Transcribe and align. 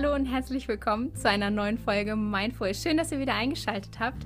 Hallo 0.00 0.14
und 0.14 0.26
herzlich 0.26 0.68
willkommen 0.68 1.12
zu 1.16 1.28
einer 1.28 1.50
neuen 1.50 1.76
Folge 1.76 2.14
Mindful. 2.14 2.72
Schön, 2.72 2.96
dass 2.96 3.10
ihr 3.10 3.18
wieder 3.18 3.34
eingeschaltet 3.34 3.98
habt. 3.98 4.24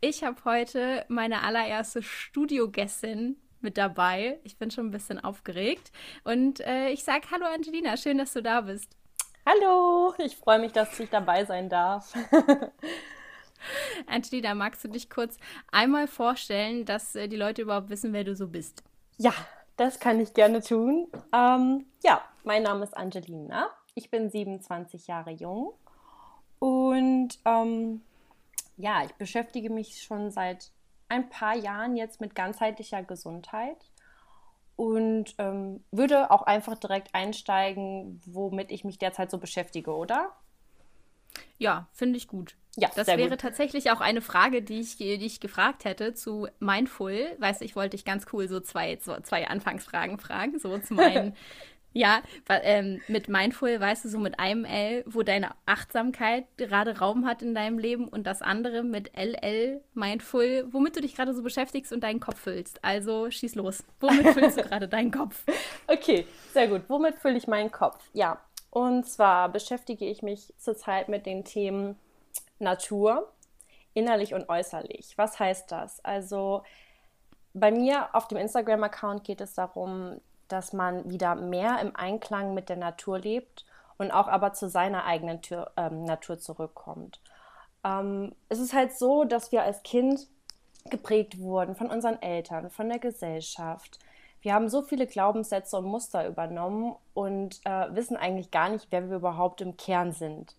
Ich 0.00 0.22
habe 0.22 0.36
heute 0.44 1.04
meine 1.08 1.42
allererste 1.42 2.04
Studiogästin 2.04 3.34
mit 3.60 3.76
dabei. 3.76 4.38
Ich 4.44 4.56
bin 4.56 4.70
schon 4.70 4.86
ein 4.86 4.90
bisschen 4.92 5.18
aufgeregt. 5.18 5.90
Und 6.22 6.60
äh, 6.60 6.90
ich 6.90 7.02
sage 7.02 7.26
Hallo 7.32 7.44
Angelina, 7.52 7.96
schön, 7.96 8.18
dass 8.18 8.34
du 8.34 8.40
da 8.40 8.60
bist. 8.60 8.96
Hallo, 9.44 10.14
ich 10.18 10.36
freue 10.36 10.60
mich, 10.60 10.70
dass 10.70 11.00
ich 11.00 11.10
dabei 11.10 11.44
sein 11.44 11.68
darf. 11.68 12.14
Angelina, 14.06 14.54
magst 14.54 14.84
du 14.84 14.88
dich 14.88 15.10
kurz 15.10 15.38
einmal 15.72 16.06
vorstellen, 16.06 16.84
dass 16.84 17.16
äh, 17.16 17.26
die 17.26 17.34
Leute 17.34 17.62
überhaupt 17.62 17.90
wissen, 17.90 18.12
wer 18.12 18.22
du 18.22 18.36
so 18.36 18.46
bist? 18.46 18.84
Ja, 19.18 19.34
das 19.76 20.00
kann 20.00 20.20
ich 20.20 20.34
gerne 20.34 20.62
tun. 20.62 21.08
Ähm, 21.32 21.86
ja, 22.02 22.22
mein 22.44 22.62
Name 22.62 22.84
ist 22.84 22.96
Angelina. 22.96 23.68
Ich 23.94 24.10
bin 24.10 24.30
27 24.30 25.06
Jahre 25.06 25.30
jung 25.30 25.72
und 26.58 27.38
ähm, 27.44 28.02
ja, 28.76 29.04
ich 29.04 29.14
beschäftige 29.14 29.70
mich 29.70 30.02
schon 30.02 30.30
seit 30.30 30.70
ein 31.08 31.28
paar 31.28 31.56
Jahren 31.56 31.96
jetzt 31.96 32.20
mit 32.20 32.34
ganzheitlicher 32.34 33.02
Gesundheit 33.02 33.90
und 34.76 35.34
ähm, 35.38 35.82
würde 35.90 36.30
auch 36.30 36.42
einfach 36.42 36.76
direkt 36.78 37.14
einsteigen, 37.14 38.20
womit 38.26 38.70
ich 38.70 38.84
mich 38.84 38.98
derzeit 38.98 39.30
so 39.30 39.38
beschäftige, 39.38 39.94
oder? 39.94 40.32
Ja, 41.58 41.88
finde 41.92 42.18
ich 42.18 42.28
gut. 42.28 42.56
Ja, 42.76 42.90
das 42.94 43.06
wäre 43.06 43.30
gut. 43.30 43.40
tatsächlich 43.40 43.90
auch 43.90 44.00
eine 44.00 44.20
Frage, 44.20 44.62
die 44.62 44.80
ich, 44.80 44.96
die 44.98 45.14
ich 45.14 45.40
gefragt 45.40 45.84
hätte 45.84 46.14
zu 46.14 46.46
Mindful. 46.60 47.26
Weißt 47.38 47.62
du, 47.62 47.64
ich 47.64 47.74
wollte 47.74 47.96
dich 47.96 48.04
ganz 48.04 48.26
cool 48.32 48.48
so 48.48 48.60
zwei, 48.60 48.98
so 49.00 49.16
zwei 49.22 49.48
Anfangsfragen 49.48 50.18
fragen, 50.18 50.58
so 50.58 50.76
zu 50.78 50.92
meinen. 50.94 51.34
ja, 51.94 52.20
ähm, 52.50 53.00
mit 53.08 53.28
Mindful, 53.30 53.80
weißt 53.80 54.04
du, 54.04 54.10
so 54.10 54.18
mit 54.18 54.38
einem 54.38 54.66
L, 54.66 55.04
wo 55.06 55.22
deine 55.22 55.52
Achtsamkeit 55.64 56.44
gerade 56.58 56.98
Raum 56.98 57.24
hat 57.24 57.40
in 57.40 57.54
deinem 57.54 57.78
Leben 57.78 58.08
und 58.08 58.26
das 58.26 58.42
andere 58.42 58.82
mit 58.82 59.10
LL 59.16 59.80
Mindful, 59.94 60.68
womit 60.70 60.96
du 60.96 61.00
dich 61.00 61.16
gerade 61.16 61.32
so 61.32 61.42
beschäftigst 61.42 61.94
und 61.94 62.02
deinen 62.04 62.20
Kopf 62.20 62.38
füllst. 62.38 62.84
Also 62.84 63.30
schieß 63.30 63.54
los. 63.54 63.84
Womit 64.00 64.28
füllst 64.34 64.58
du 64.58 64.62
gerade 64.68 64.86
deinen 64.86 65.10
Kopf? 65.10 65.44
Okay, 65.86 66.26
sehr 66.52 66.68
gut. 66.68 66.82
Womit 66.88 67.14
fülle 67.14 67.38
ich 67.38 67.46
meinen 67.46 67.72
Kopf? 67.72 68.04
Ja, 68.12 68.38
und 68.68 69.06
zwar 69.06 69.48
beschäftige 69.48 70.04
ich 70.04 70.20
mich 70.20 70.52
zurzeit 70.58 71.08
mit 71.08 71.24
den 71.24 71.44
Themen 71.44 71.96
Natur, 72.58 73.32
innerlich 73.94 74.34
und 74.34 74.48
äußerlich. 74.48 75.16
Was 75.16 75.38
heißt 75.38 75.72
das? 75.72 76.04
Also 76.04 76.62
bei 77.54 77.70
mir 77.70 78.14
auf 78.14 78.28
dem 78.28 78.38
Instagram-Account 78.38 79.24
geht 79.24 79.40
es 79.40 79.54
darum, 79.54 80.20
dass 80.48 80.72
man 80.72 81.10
wieder 81.10 81.34
mehr 81.34 81.80
im 81.80 81.96
Einklang 81.96 82.54
mit 82.54 82.68
der 82.68 82.76
Natur 82.76 83.18
lebt 83.18 83.64
und 83.98 84.10
auch 84.10 84.28
aber 84.28 84.52
zu 84.52 84.68
seiner 84.68 85.04
eigenen 85.04 85.42
Tür, 85.42 85.72
ähm, 85.76 86.04
Natur 86.04 86.38
zurückkommt. 86.38 87.20
Ähm, 87.84 88.34
es 88.48 88.58
ist 88.58 88.74
halt 88.74 88.92
so, 88.96 89.24
dass 89.24 89.52
wir 89.52 89.62
als 89.62 89.82
Kind 89.82 90.28
geprägt 90.90 91.38
wurden 91.38 91.74
von 91.74 91.90
unseren 91.90 92.20
Eltern, 92.22 92.70
von 92.70 92.88
der 92.88 92.98
Gesellschaft. 92.98 93.98
Wir 94.40 94.54
haben 94.54 94.68
so 94.68 94.82
viele 94.82 95.06
Glaubenssätze 95.06 95.76
und 95.76 95.86
Muster 95.86 96.28
übernommen 96.28 96.94
und 97.14 97.60
äh, 97.64 97.94
wissen 97.94 98.16
eigentlich 98.16 98.50
gar 98.50 98.68
nicht, 98.68 98.88
wer 98.90 99.08
wir 99.08 99.16
überhaupt 99.16 99.60
im 99.60 99.76
Kern 99.76 100.12
sind. 100.12 100.54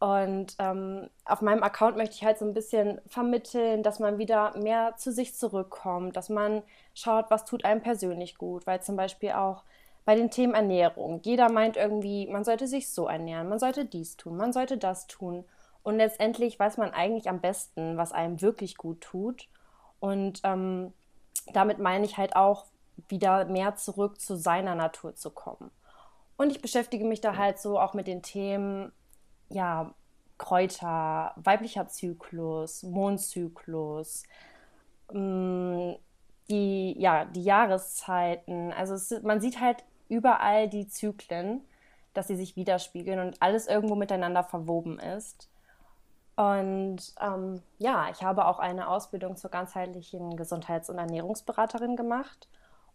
Und 0.00 0.56
ähm, 0.58 1.10
auf 1.26 1.42
meinem 1.42 1.62
Account 1.62 1.98
möchte 1.98 2.14
ich 2.14 2.24
halt 2.24 2.38
so 2.38 2.46
ein 2.46 2.54
bisschen 2.54 3.02
vermitteln, 3.06 3.82
dass 3.82 3.98
man 3.98 4.16
wieder 4.16 4.56
mehr 4.56 4.96
zu 4.96 5.12
sich 5.12 5.34
zurückkommt, 5.34 6.16
dass 6.16 6.30
man 6.30 6.62
schaut, 6.94 7.26
was 7.30 7.44
tut 7.44 7.66
einem 7.66 7.82
persönlich 7.82 8.38
gut, 8.38 8.66
weil 8.66 8.82
zum 8.82 8.96
Beispiel 8.96 9.32
auch 9.32 9.62
bei 10.06 10.14
den 10.14 10.30
Themen 10.30 10.54
Ernährung, 10.54 11.20
jeder 11.22 11.52
meint 11.52 11.76
irgendwie, 11.76 12.26
man 12.28 12.44
sollte 12.44 12.66
sich 12.66 12.90
so 12.90 13.08
ernähren, 13.08 13.50
man 13.50 13.58
sollte 13.58 13.84
dies 13.84 14.16
tun, 14.16 14.38
man 14.38 14.54
sollte 14.54 14.78
das 14.78 15.06
tun. 15.06 15.44
Und 15.82 15.98
letztendlich 15.98 16.58
weiß 16.58 16.78
man 16.78 16.92
eigentlich 16.92 17.28
am 17.28 17.42
besten, 17.42 17.98
was 17.98 18.12
einem 18.12 18.40
wirklich 18.40 18.78
gut 18.78 19.02
tut. 19.02 19.48
Und 19.98 20.40
ähm, 20.44 20.94
damit 21.52 21.78
meine 21.78 22.06
ich 22.06 22.16
halt 22.16 22.36
auch, 22.36 22.66
wieder 23.08 23.46
mehr 23.46 23.76
zurück 23.76 24.20
zu 24.20 24.36
seiner 24.36 24.74
Natur 24.74 25.14
zu 25.14 25.30
kommen. 25.30 25.70
Und 26.36 26.52
ich 26.52 26.60
beschäftige 26.60 27.04
mich 27.04 27.22
da 27.22 27.36
halt 27.36 27.58
so 27.58 27.78
auch 27.80 27.94
mit 27.94 28.06
den 28.06 28.22
Themen 28.22 28.92
ja, 29.50 29.92
Kräuter, 30.40 31.34
weiblicher 31.36 31.86
Zyklus, 31.86 32.82
Mondzyklus, 32.82 34.22
mm, 35.12 35.92
die, 36.48 36.98
ja, 36.98 37.26
die 37.26 37.44
Jahreszeiten. 37.44 38.72
Also 38.72 38.94
es, 38.94 39.22
man 39.22 39.42
sieht 39.42 39.60
halt 39.60 39.84
überall 40.08 40.68
die 40.70 40.88
Zyklen, 40.88 41.60
dass 42.14 42.28
sie 42.28 42.36
sich 42.36 42.56
widerspiegeln 42.56 43.20
und 43.20 43.42
alles 43.42 43.66
irgendwo 43.66 43.96
miteinander 43.96 44.42
verwoben 44.42 44.98
ist. 44.98 45.50
Und 46.36 47.00
ähm, 47.20 47.62
ja, 47.78 48.08
ich 48.10 48.22
habe 48.22 48.46
auch 48.46 48.58
eine 48.58 48.88
Ausbildung 48.88 49.36
zur 49.36 49.50
ganzheitlichen 49.50 50.36
Gesundheits- 50.36 50.88
und 50.88 50.96
Ernährungsberaterin 50.96 51.96
gemacht 51.96 52.48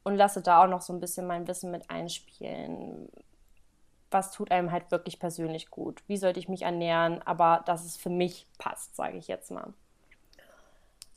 und 0.03 0.15
lasse 0.15 0.41
da 0.41 0.63
auch 0.63 0.67
noch 0.67 0.81
so 0.81 0.93
ein 0.93 0.99
bisschen 0.99 1.27
mein 1.27 1.47
Wissen 1.47 1.69
mit 1.69 1.91
einspielen 1.91 3.07
was 4.15 4.31
tut 4.31 4.49
einem 4.49 4.71
halt 4.71 4.91
wirklich 4.91 5.19
persönlich 5.19 5.69
gut? 5.69 6.01
Wie 6.07 6.15
sollte 6.15 6.39
ich 6.39 6.47
mich 6.47 6.61
ernähren, 6.61 7.21
aber 7.25 7.63
dass 7.65 7.83
es 7.83 7.97
für 7.97 8.09
mich 8.09 8.47
passt, 8.57 8.95
sage 8.95 9.17
ich 9.17 9.27
jetzt 9.27 9.51
mal. 9.51 9.73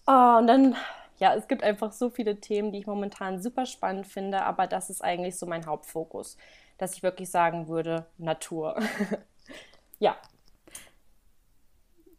Oh, 0.08 0.38
und 0.38 0.48
dann, 0.48 0.74
ja, 1.18 1.32
es 1.34 1.46
gibt 1.46 1.62
einfach 1.62 1.92
so 1.92 2.10
viele 2.10 2.40
Themen, 2.40 2.72
die 2.72 2.80
ich 2.80 2.88
momentan 2.88 3.40
super 3.40 3.66
spannend 3.66 4.08
finde, 4.08 4.42
aber 4.42 4.66
das 4.66 4.90
ist 4.90 5.04
eigentlich 5.04 5.38
so 5.38 5.46
mein 5.46 5.64
Hauptfokus, 5.64 6.36
dass 6.76 6.94
ich 6.94 7.04
wirklich 7.04 7.30
sagen 7.30 7.68
würde, 7.68 8.06
Natur. 8.18 8.80
ja, 10.00 10.16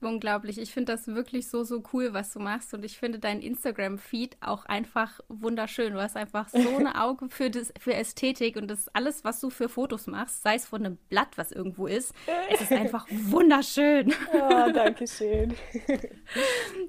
Unglaublich. 0.02 0.58
Ich 0.58 0.72
finde 0.72 0.94
das 0.94 1.08
wirklich 1.08 1.50
so, 1.50 1.66
so 1.66 1.84
cool, 1.92 2.14
was 2.14 2.32
du 2.32 2.40
machst. 2.40 2.74
Und 2.74 2.86
ich 2.86 2.98
finde 2.98 3.20
dein 3.20 3.42
Instagram-Feed 3.42 4.38
auch 4.40 4.66
einfach 4.66 5.20
wunderschön. 5.28 5.94
Du 5.94 6.02
hast 6.02 6.16
einfach 6.16 6.48
so 6.48 6.58
ein 6.78 6.88
Auge 6.88 7.28
für, 7.30 7.50
das, 7.50 7.74
für 7.78 7.94
Ästhetik 7.94 8.56
und 8.56 8.70
das 8.70 8.88
alles, 8.96 9.26
was 9.26 9.42
du 9.42 9.50
für 9.50 9.68
Fotos 9.68 10.08
machst, 10.08 10.42
sei 10.42 10.56
es 10.56 10.66
von 10.66 10.86
einem 10.86 10.98
Blatt, 11.10 11.38
was 11.38 11.52
irgendwo 11.52 11.86
ist. 11.88 12.14
Es 12.50 12.62
ist 12.62 12.72
einfach 12.72 13.08
wunderschön. 13.12 14.14
Oh, 14.34 14.72
danke 14.74 15.06
schön. 15.06 15.54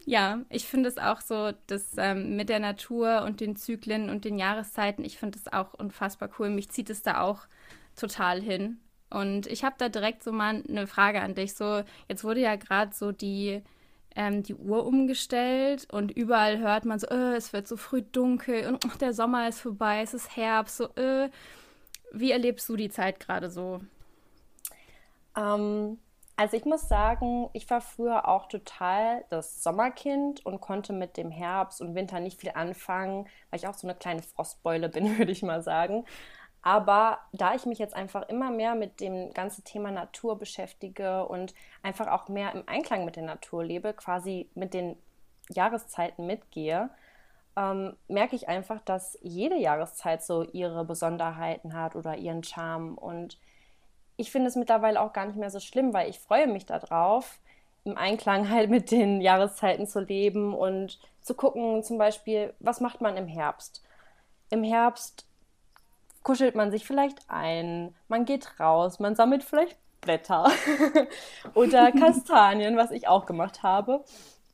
ja, 0.07 0.41
ich 0.49 0.67
finde 0.67 0.89
es 0.89 0.99
auch 0.99 1.21
so, 1.21 1.53
dass 1.67 1.97
ähm, 1.97 2.37
mit 2.37 2.49
der 2.49 2.61
Natur 2.61 3.23
und 3.23 3.41
den 3.41 3.57
Zyklen 3.57 4.09
und 4.09 4.25
den 4.25 4.39
Jahreszeiten, 4.39 5.05
ich 5.05 5.19
finde 5.19 5.39
es 5.39 5.53
auch 5.53 5.75
unfassbar 5.75 6.31
cool. 6.39 6.51
Mich 6.51 6.69
zieht 6.71 6.91
es 6.91 7.03
da 7.03 7.23
auch 7.23 7.49
total 7.97 8.41
hin. 8.41 8.79
Und 9.11 9.47
ich 9.47 9.65
habe 9.65 9.75
da 9.79 9.89
direkt 9.89 10.23
so 10.23 10.33
mal 10.33 10.63
eine 10.69 10.87
Frage 10.87 11.21
an 11.21 11.35
dich. 11.35 11.55
So, 11.55 11.83
jetzt 12.09 12.25
wurde 12.25 12.41
ja 12.41 12.57
gerade 12.57 12.95
so 12.95 13.13
die, 13.13 13.63
ähm, 14.17 14.43
die 14.43 14.55
Uhr 14.55 14.87
umgestellt 14.87 15.89
und 15.93 16.11
überall 16.13 16.59
hört 16.59 16.85
man 16.85 16.99
so, 16.99 17.07
äh, 17.09 17.37
es 17.37 17.53
wird 17.53 17.69
so 17.69 17.77
früh 17.77 18.03
dunkel 18.03 18.69
und 18.69 18.85
oh, 18.85 18.99
der 19.01 19.13
Sommer 19.15 19.49
ist 19.49 19.61
vorbei, 19.61 20.03
es 20.03 20.15
ist 20.15 20.37
Herbst, 20.37 20.77
so, 20.79 20.89
äh. 20.97 21.31
Wie 22.13 22.33
erlebst 22.33 22.69
du 22.69 22.77
die 22.77 22.91
Zeit 22.91 23.21
gerade 23.21 23.51
so? 23.51 23.81
Ähm, 25.37 25.99
also 26.37 26.57
ich 26.57 26.65
muss 26.65 26.89
sagen, 26.89 27.51
ich 27.53 27.69
war 27.71 27.81
früher 27.81 28.27
auch 28.27 28.47
total 28.47 29.25
das 29.29 29.63
Sommerkind 29.63 30.45
und 30.47 30.61
konnte 30.61 30.93
mit 30.93 31.17
dem 31.17 31.31
Herbst 31.31 31.81
und 31.81 31.95
Winter 31.95 32.19
nicht 32.19 32.41
viel 32.41 32.53
anfangen, 32.55 33.29
weil 33.51 33.61
ich 33.61 33.69
auch 33.69 33.75
so 33.75 33.87
eine 33.87 33.97
kleine 33.97 34.23
Frostbeule 34.23 34.89
bin, 34.89 35.19
würde 35.19 35.33
ich 35.33 35.43
mal 35.43 35.63
sagen. 35.63 36.05
Aber 36.63 37.19
da 37.33 37.55
ich 37.55 37.65
mich 37.65 37.79
jetzt 37.79 37.95
einfach 37.95 38.29
immer 38.29 38.51
mehr 38.51 38.75
mit 38.75 39.01
dem 39.01 39.33
ganzen 39.33 39.65
Thema 39.65 39.91
Natur 39.91 40.39
beschäftige 40.39 41.27
und 41.27 41.55
einfach 41.83 42.09
auch 42.09 42.29
mehr 42.29 42.53
im 42.53 42.65
Einklang 42.67 43.05
mit 43.05 43.17
der 43.17 43.23
Natur 43.23 43.65
lebe, 43.65 43.95
quasi 43.95 44.49
mit 44.55 44.75
den 44.75 44.97
Jahreszeiten 45.49 46.27
mitgehe, 46.27 46.91
ähm, 47.57 47.97
merke 48.09 48.37
ich 48.37 48.49
einfach, 48.49 48.81
dass 48.83 49.19
jede 49.23 49.57
Jahreszeit 49.57 50.23
so 50.23 50.43
ihre 50.43 50.85
Besonderheiten 50.85 51.75
hat 51.75 51.97
oder 51.97 52.17
ihren 52.17 52.45
Charme. 52.45 52.97
Und 52.97 53.39
ich 54.17 54.31
finde 54.31 54.49
es 54.49 54.57
mittlerweile 54.57 55.01
auch 55.01 55.13
gar 55.15 55.27
nicht 55.27 55.39
mehr 55.39 55.51
so 55.51 55.61
schlimm, 55.61 55.95
weil 55.95 56.11
ich 56.11 56.21
freue 56.21 56.47
mich 56.47 56.67
darauf, 56.67 57.41
im 57.85 57.97
Einklang 57.97 58.51
halt 58.51 58.69
mit 58.69 58.91
den 58.91 59.23
Jahreszeiten 59.23 59.87
zu 59.87 60.01
leben 60.01 60.55
und 60.55 60.99
zu 61.23 61.35
gucken, 61.35 61.83
zum 61.83 61.97
Beispiel, 61.97 62.53
was 62.61 62.81
macht 62.81 63.01
man 63.01 63.17
im 63.17 63.27
Herbst? 63.27 63.83
Im 64.51 64.63
Herbst 64.63 65.27
kuschelt 66.23 66.55
man 66.55 66.71
sich 66.71 66.87
vielleicht 66.87 67.19
ein, 67.29 67.95
man 68.09 68.25
geht 68.25 68.61
raus, 68.61 68.99
man 68.99 69.15
sammelt 69.15 69.45
vielleicht 69.45 69.79
Blätter 70.01 70.51
oder 71.55 71.93
Kastanien, 71.99 72.77
was 72.77 72.91
ich 72.91 73.09
auch 73.09 73.27
gemacht 73.27 73.63
habe. 73.63 74.05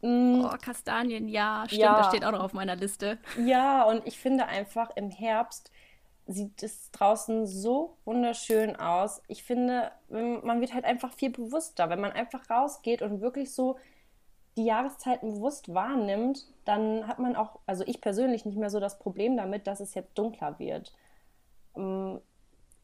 Mm. 0.03 0.45
Oh, 0.45 0.57
Kastanien, 0.61 1.29
ja, 1.29 1.65
stimmt, 1.67 1.83
ja. 1.83 1.99
das 1.99 2.09
steht 2.09 2.25
auch 2.25 2.33
noch 2.33 2.43
auf 2.43 2.53
meiner 2.53 2.77
Liste. 2.77 3.19
Ja, 3.45 3.85
und 3.85 4.07
ich 4.07 4.19
finde 4.19 4.47
einfach 4.47 4.91
im 4.97 5.11
Herbst 5.11 5.71
sieht 6.27 6.63
es 6.63 6.91
draußen 6.91 7.47
so 7.47 7.97
wunderschön 8.05 8.77
aus. 8.77 9.23
Ich 9.29 9.45
finde, 9.45 9.93
man 10.09 10.61
wird 10.61 10.75
halt 10.75 10.85
einfach 10.85 11.13
viel 11.13 11.31
bewusster. 11.31 11.89
Wenn 11.89 12.01
man 12.01 12.13
einfach 12.13 12.51
rausgeht 12.51 13.01
und 13.01 13.21
wirklich 13.21 13.55
so 13.55 13.77
die 14.57 14.65
Jahreszeiten 14.65 15.35
bewusst 15.35 15.73
wahrnimmt, 15.73 16.47
dann 16.65 17.07
hat 17.07 17.19
man 17.19 17.37
auch, 17.37 17.61
also 17.67 17.85
ich 17.87 18.01
persönlich 18.01 18.45
nicht 18.45 18.59
mehr 18.59 18.71
so 18.71 18.81
das 18.81 18.99
Problem 18.99 19.37
damit, 19.37 19.67
dass 19.67 19.81
es 19.81 19.95
jetzt 19.95 20.19
dunkler 20.19 20.59
wird. 20.59 20.93
Ähm, 21.76 22.20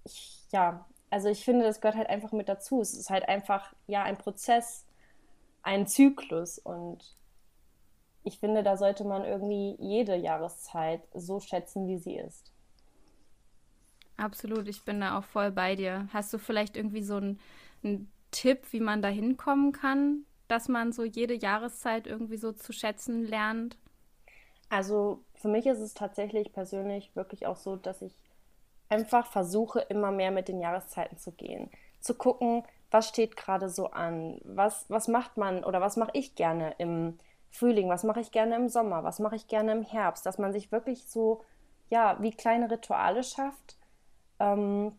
ich, 0.05 0.47
ja, 0.53 0.87
also 1.11 1.29
ich 1.29 1.45
finde, 1.45 1.65
das 1.65 1.81
gehört 1.81 1.97
halt 1.99 2.09
einfach 2.11 2.33
mit 2.33 2.49
dazu. 2.49 2.81
Es 2.81 2.95
ist 2.95 3.11
halt 3.11 3.29
einfach, 3.29 3.75
ja, 3.87 4.03
ein 4.05 4.19
Prozess, 4.19 4.87
ein 5.63 5.87
Zyklus 5.87 6.59
und 6.59 7.17
ich 8.25 8.41
finde, 8.41 8.65
da 8.65 8.77
sollte 8.77 9.05
man 9.05 9.25
irgendwie 9.25 9.77
jede 9.79 10.17
Jahreszeit 10.17 11.07
so 11.15 11.39
schätzen, 11.39 11.87
wie 11.87 11.99
sie 11.99 12.17
ist. 12.17 12.53
Absolut, 14.17 14.69
ich 14.69 14.85
bin 14.85 15.01
da 15.01 15.19
auch 15.19 15.25
voll 15.25 15.51
bei 15.51 15.75
dir. 15.77 16.09
Hast 16.13 16.33
du 16.33 16.39
vielleicht 16.39 16.77
irgendwie 16.77 17.03
so 17.03 17.17
einen, 17.17 17.41
einen 17.83 18.11
Tipp, 18.31 18.73
wie 18.73 18.81
man 18.81 19.03
da 19.03 19.09
hinkommen 19.09 19.73
kann, 19.73 20.25
dass 20.49 20.69
man 20.69 20.93
so 20.93 21.05
jede 21.05 21.35
Jahreszeit 21.35 22.07
irgendwie 22.07 22.37
so 22.37 22.53
zu 22.53 22.73
schätzen 22.73 23.25
lernt? 23.25 23.77
Also 24.71 25.23
für 25.35 25.49
mich 25.49 25.67
ist 25.67 25.79
es 25.79 25.95
tatsächlich 25.95 26.53
persönlich 26.53 27.15
wirklich 27.15 27.47
auch 27.47 27.57
so, 27.57 27.77
dass 27.77 28.03
ich 28.03 28.15
einfach 28.93 29.27
versuche, 29.27 29.81
immer 29.81 30.11
mehr 30.11 30.31
mit 30.31 30.49
den 30.49 30.61
Jahreszeiten 30.61 31.17
zu 31.17 31.33
gehen. 31.33 31.71
Zu 32.01 32.15
gucken, 32.15 32.63
was 32.91 33.09
steht 33.09 33.37
gerade 33.39 33.71
so 33.71 33.91
an, 33.91 34.39
was, 34.45 34.85
was 34.91 35.09
macht 35.09 35.39
man 35.39 35.65
oder 35.65 35.81
was 35.81 35.97
mache 35.97 36.11
ich 36.13 36.35
gerne 36.35 36.75
im 36.77 37.19
Frühling, 37.51 37.89
was 37.89 38.05
mache 38.05 38.21
ich 38.21 38.33
gerne 38.33 38.55
im 38.57 38.69
Sommer, 38.69 39.03
was 39.03 39.19
mache 39.19 39.37
ich 39.37 39.49
gerne 39.49 39.73
im 39.73 39.83
Herbst, 39.83 40.27
dass 40.27 40.39
man 40.39 40.53
sich 40.53 40.73
wirklich 40.73 41.07
so, 41.07 41.43
ja, 41.89 42.17
wie 42.21 42.33
kleine 42.33 42.71
Rituale 42.71 43.25
schafft, 43.25 43.77
ähm, 44.39 44.99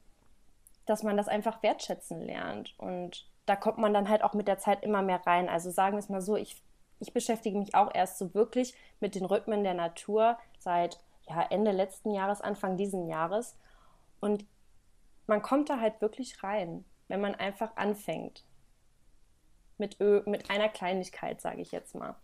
dass 0.87 1.03
man 1.03 1.15
das 1.15 1.27
einfach 1.27 1.61
wertschätzen 1.61 2.19
lernt. 2.21 2.73
Und 2.79 3.27
da 3.45 3.55
kommt 3.55 3.77
man 3.77 3.93
dann 3.93 4.09
halt 4.09 4.23
auch 4.23 4.33
mit 4.33 4.47
der 4.47 4.57
Zeit 4.57 4.83
immer 4.83 5.03
mehr 5.03 5.25
rein. 5.25 5.49
Also 5.49 5.69
sagen 5.69 5.95
wir 5.95 5.99
es 5.99 6.09
mal 6.09 6.21
so, 6.21 6.35
ich, 6.35 6.61
ich 6.99 7.13
beschäftige 7.13 7.59
mich 7.59 7.75
auch 7.75 7.93
erst 7.93 8.17
so 8.17 8.33
wirklich 8.33 8.73
mit 8.99 9.13
den 9.13 9.25
Rhythmen 9.25 9.63
der 9.63 9.75
Natur 9.75 10.37
seit 10.57 10.99
ja, 11.27 11.45
Ende 11.49 11.71
letzten 11.71 12.11
Jahres, 12.11 12.41
Anfang 12.41 12.75
diesen 12.77 13.07
Jahres. 13.07 13.55
Und 14.23 14.45
man 15.27 15.41
kommt 15.41 15.69
da 15.69 15.81
halt 15.81 15.99
wirklich 15.99 16.41
rein, 16.43 16.85
wenn 17.09 17.19
man 17.19 17.35
einfach 17.35 17.75
anfängt. 17.75 18.45
Mit, 19.77 19.99
Ö 19.99 20.21
mit 20.25 20.49
einer 20.49 20.69
Kleinigkeit, 20.69 21.41
sage 21.41 21.61
ich 21.61 21.73
jetzt 21.73 21.93
mal. 21.93 22.15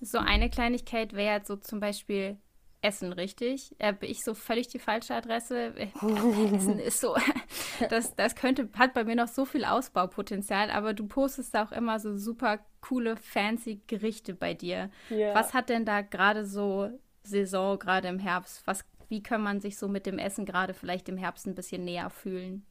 So 0.00 0.18
eine 0.18 0.50
Kleinigkeit 0.50 1.12
wäre 1.12 1.36
jetzt 1.36 1.46
so 1.46 1.54
zum 1.54 1.78
Beispiel 1.78 2.36
Essen, 2.80 3.12
richtig? 3.12 3.76
Äh, 3.78 3.92
bin 3.92 4.10
ich 4.10 4.24
so 4.24 4.34
völlig 4.34 4.66
die 4.66 4.80
falsche 4.80 5.14
Adresse? 5.14 5.72
Essen 5.76 6.80
ist 6.80 7.00
so, 7.00 7.14
das, 7.90 8.16
das 8.16 8.34
könnte, 8.34 8.68
hat 8.76 8.92
bei 8.92 9.04
mir 9.04 9.14
noch 9.14 9.28
so 9.28 9.44
viel 9.44 9.64
Ausbaupotenzial, 9.64 10.72
aber 10.72 10.94
du 10.94 11.06
postest 11.06 11.56
auch 11.56 11.70
immer 11.70 12.00
so 12.00 12.16
super 12.16 12.58
coole, 12.80 13.16
fancy 13.16 13.82
Gerichte 13.86 14.34
bei 14.34 14.52
dir. 14.52 14.90
Yeah. 15.12 15.32
Was 15.36 15.54
hat 15.54 15.68
denn 15.68 15.84
da 15.84 16.00
gerade 16.00 16.44
so 16.44 16.90
Saison, 17.22 17.78
gerade 17.78 18.08
im 18.08 18.18
Herbst? 18.18 18.66
Was, 18.66 18.84
wie 19.10 19.22
kann 19.22 19.42
man 19.42 19.60
sich 19.60 19.76
so 19.78 19.88
mit 19.88 20.06
dem 20.06 20.18
Essen 20.18 20.46
gerade 20.46 20.72
vielleicht 20.72 21.08
im 21.08 21.18
Herbst 21.18 21.46
ein 21.46 21.54
bisschen 21.54 21.84
näher 21.84 22.10
fühlen? 22.10 22.64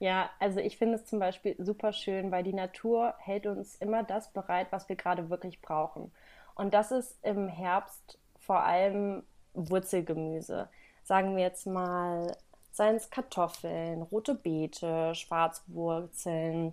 Ja, 0.00 0.30
also 0.40 0.60
ich 0.60 0.76
finde 0.76 0.96
es 0.96 1.06
zum 1.06 1.18
Beispiel 1.18 1.54
super 1.58 1.92
schön, 1.92 2.30
weil 2.30 2.42
die 2.42 2.52
Natur 2.52 3.14
hält 3.18 3.46
uns 3.46 3.76
immer 3.76 4.02
das 4.02 4.32
bereit, 4.32 4.68
was 4.70 4.88
wir 4.88 4.96
gerade 4.96 5.30
wirklich 5.30 5.60
brauchen. 5.60 6.10
Und 6.54 6.74
das 6.74 6.90
ist 6.90 7.16
im 7.22 7.48
Herbst 7.48 8.18
vor 8.40 8.60
allem 8.60 9.22
Wurzelgemüse. 9.54 10.68
Sagen 11.04 11.36
wir 11.36 11.42
jetzt 11.42 11.66
mal, 11.66 12.36
seien 12.72 12.96
es 12.96 13.10
Kartoffeln, 13.10 14.02
rote 14.02 14.34
Beete, 14.34 15.14
Schwarzwurzeln, 15.14 16.72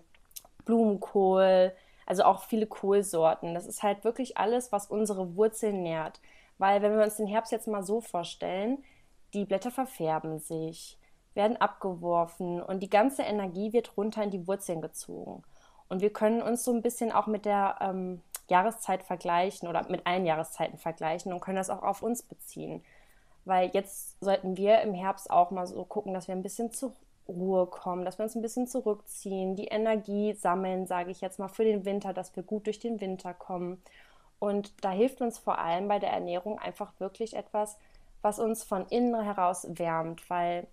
Blumenkohl, 0.65 1.73
also 2.05 2.23
auch 2.23 2.43
viele 2.43 2.65
Kohlsorten. 2.65 3.53
Das 3.53 3.67
ist 3.67 3.83
halt 3.83 4.03
wirklich 4.03 4.37
alles, 4.37 4.71
was 4.71 4.87
unsere 4.87 5.35
Wurzeln 5.35 5.83
nährt. 5.83 6.19
Weil 6.57 6.81
wenn 6.81 6.97
wir 6.97 7.03
uns 7.03 7.17
den 7.17 7.27
Herbst 7.27 7.51
jetzt 7.51 7.67
mal 7.67 7.83
so 7.83 8.01
vorstellen, 8.01 8.83
die 9.33 9.45
Blätter 9.45 9.72
verfärben 9.72 10.39
sich, 10.39 10.98
werden 11.33 11.57
abgeworfen 11.57 12.62
und 12.62 12.81
die 12.81 12.89
ganze 12.89 13.24
Energie 13.24 13.74
wird 13.74 13.95
runter 13.98 14.24
in 14.24 14.31
die 14.31 14.48
Wurzeln 14.48 14.81
gezogen. 14.81 15.44
Und 15.89 16.01
wir 16.01 16.12
können 16.13 16.42
uns 16.42 16.63
so 16.63 16.74
ein 16.74 16.81
bisschen 16.81 17.12
auch 17.12 17.28
mit 17.28 17.45
der 17.45 17.78
ähm, 17.81 18.22
Jahreszeit 18.50 19.04
vergleichen 19.04 19.68
oder 19.68 19.89
mit 19.89 20.06
allen 20.06 20.25
Jahreszeiten 20.25 20.78
vergleichen 20.78 21.33
und 21.33 21.42
können 21.42 21.57
das 21.57 21.69
auch 21.69 21.83
auf 21.83 22.01
uns 22.01 22.24
beziehen. 22.24 22.83
Weil 23.45 23.72
jetzt 23.74 24.18
sollten 24.24 24.57
wir 24.57 24.81
im 24.81 24.94
Herbst 24.94 25.31
auch 25.31 25.51
mal 25.51 25.66
so 25.68 25.83
gucken, 25.83 26.13
dass 26.13 26.28
wir 26.28 26.36
ein 26.36 26.44
bisschen 26.44 26.72
zur 26.72 26.94
Ruhe 27.28 27.66
kommen, 27.66 28.06
dass 28.06 28.19
wir 28.19 28.24
uns 28.24 28.36
ein 28.36 28.42
bisschen 28.42 28.68
zurückziehen, 28.68 29.56
die 29.56 29.68
Energie 29.68 30.33
sammeln, 30.33 30.86
sage 30.86 31.12
ich 31.12 31.22
jetzt 31.22 31.39
mal, 31.39 31.48
für 31.48 31.63
den 31.63 31.86
Winter, 31.86 32.13
dass 32.13 32.36
wir 32.36 32.44
gut 32.44 32.68
durch 32.68 32.80
den 32.80 33.01
Winter 33.01 33.33
kommen. 33.33 33.81
Und 34.39 34.83
da 34.83 34.92
hilft 34.92 35.22
uns 35.22 35.38
vor 35.39 35.60
allem 35.60 35.88
bei 35.88 36.00
der 36.00 36.12
Ernährung 36.12 36.60
einfach 36.60 36.94
wirklich 37.00 37.36
etwas, 37.36 37.78
was 38.21 38.39
uns 38.39 38.63
von 38.63 38.85
innen 38.88 39.19
heraus 39.21 39.68
wärmt, 39.69 40.29
weil 40.29 40.68